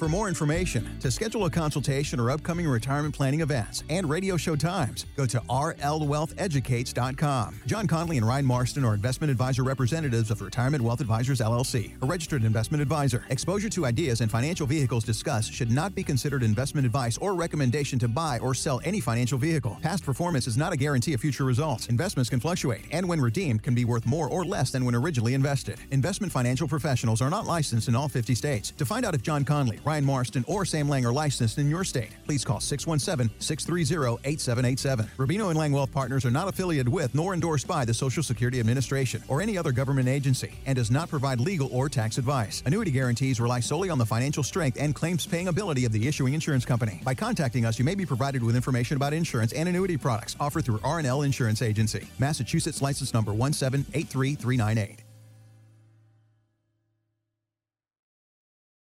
For 0.00 0.08
more 0.08 0.26
information, 0.28 0.98
to 1.00 1.10
schedule 1.10 1.44
a 1.44 1.50
consultation 1.50 2.18
or 2.18 2.30
upcoming 2.30 2.66
retirement 2.66 3.14
planning 3.14 3.42
events 3.42 3.84
and 3.90 4.08
radio 4.08 4.38
show 4.38 4.56
times, 4.56 5.04
go 5.14 5.26
to 5.26 5.40
rlwealtheducates.com. 5.40 7.60
John 7.66 7.86
Conley 7.86 8.16
and 8.16 8.26
Ryan 8.26 8.46
Marston 8.46 8.82
are 8.86 8.94
investment 8.94 9.30
advisor 9.30 9.62
representatives 9.62 10.30
of 10.30 10.40
Retirement 10.40 10.82
Wealth 10.82 11.02
Advisors 11.02 11.40
LLC, 11.40 12.02
a 12.02 12.06
registered 12.06 12.44
investment 12.44 12.80
advisor. 12.80 13.26
Exposure 13.28 13.68
to 13.68 13.84
ideas 13.84 14.22
and 14.22 14.30
financial 14.30 14.66
vehicles 14.66 15.04
discussed 15.04 15.52
should 15.52 15.70
not 15.70 15.94
be 15.94 16.02
considered 16.02 16.42
investment 16.42 16.86
advice 16.86 17.18
or 17.18 17.34
recommendation 17.34 17.98
to 17.98 18.08
buy 18.08 18.38
or 18.38 18.54
sell 18.54 18.80
any 18.84 19.00
financial 19.00 19.36
vehicle. 19.36 19.76
Past 19.82 20.02
performance 20.02 20.46
is 20.46 20.56
not 20.56 20.72
a 20.72 20.78
guarantee 20.78 21.12
of 21.12 21.20
future 21.20 21.44
results. 21.44 21.88
Investments 21.88 22.30
can 22.30 22.40
fluctuate 22.40 22.86
and 22.90 23.06
when 23.06 23.20
redeemed 23.20 23.62
can 23.62 23.74
be 23.74 23.84
worth 23.84 24.06
more 24.06 24.30
or 24.30 24.46
less 24.46 24.70
than 24.70 24.86
when 24.86 24.94
originally 24.94 25.34
invested. 25.34 25.78
Investment 25.90 26.32
financial 26.32 26.66
professionals 26.66 27.20
are 27.20 27.28
not 27.28 27.44
licensed 27.44 27.86
in 27.86 27.94
all 27.94 28.08
50 28.08 28.34
states. 28.34 28.70
To 28.78 28.86
find 28.86 29.04
out 29.04 29.14
if 29.14 29.20
John 29.20 29.44
Conley, 29.44 29.78
Ryan 29.90 30.04
Marston 30.04 30.44
or 30.46 30.64
Sam 30.64 30.88
Lang 30.88 31.04
are 31.04 31.12
licensed 31.12 31.58
in 31.58 31.68
your 31.68 31.82
state. 31.82 32.10
Please 32.24 32.44
call 32.44 32.60
617-630-8787. 32.60 35.08
Rubino 35.16 35.48
and 35.48 35.58
Lang 35.58 35.72
Wealth 35.72 35.90
Partners 35.90 36.24
are 36.24 36.30
not 36.30 36.46
affiliated 36.46 36.88
with 36.88 37.12
nor 37.12 37.34
endorsed 37.34 37.66
by 37.66 37.84
the 37.84 37.92
Social 37.92 38.22
Security 38.22 38.60
Administration 38.60 39.20
or 39.26 39.42
any 39.42 39.58
other 39.58 39.72
government 39.72 40.06
agency 40.06 40.52
and 40.64 40.76
does 40.76 40.92
not 40.92 41.08
provide 41.08 41.40
legal 41.40 41.68
or 41.72 41.88
tax 41.88 42.18
advice. 42.18 42.62
Annuity 42.66 42.92
guarantees 42.92 43.40
rely 43.40 43.58
solely 43.58 43.90
on 43.90 43.98
the 43.98 44.06
financial 44.06 44.44
strength 44.44 44.78
and 44.80 44.94
claims 44.94 45.26
paying 45.26 45.48
ability 45.48 45.84
of 45.84 45.90
the 45.90 46.06
issuing 46.06 46.34
insurance 46.34 46.64
company. 46.64 47.00
By 47.02 47.14
contacting 47.14 47.66
us, 47.66 47.76
you 47.76 47.84
may 47.84 47.96
be 47.96 48.06
provided 48.06 48.44
with 48.44 48.54
information 48.54 48.96
about 48.96 49.12
insurance 49.12 49.52
and 49.52 49.68
annuity 49.68 49.96
products 49.96 50.36
offered 50.38 50.64
through 50.64 50.78
R&L 50.84 51.22
Insurance 51.22 51.62
Agency. 51.62 52.06
Massachusetts 52.20 52.80
license 52.80 53.12
number 53.12 53.32
1783398. 53.32 54.98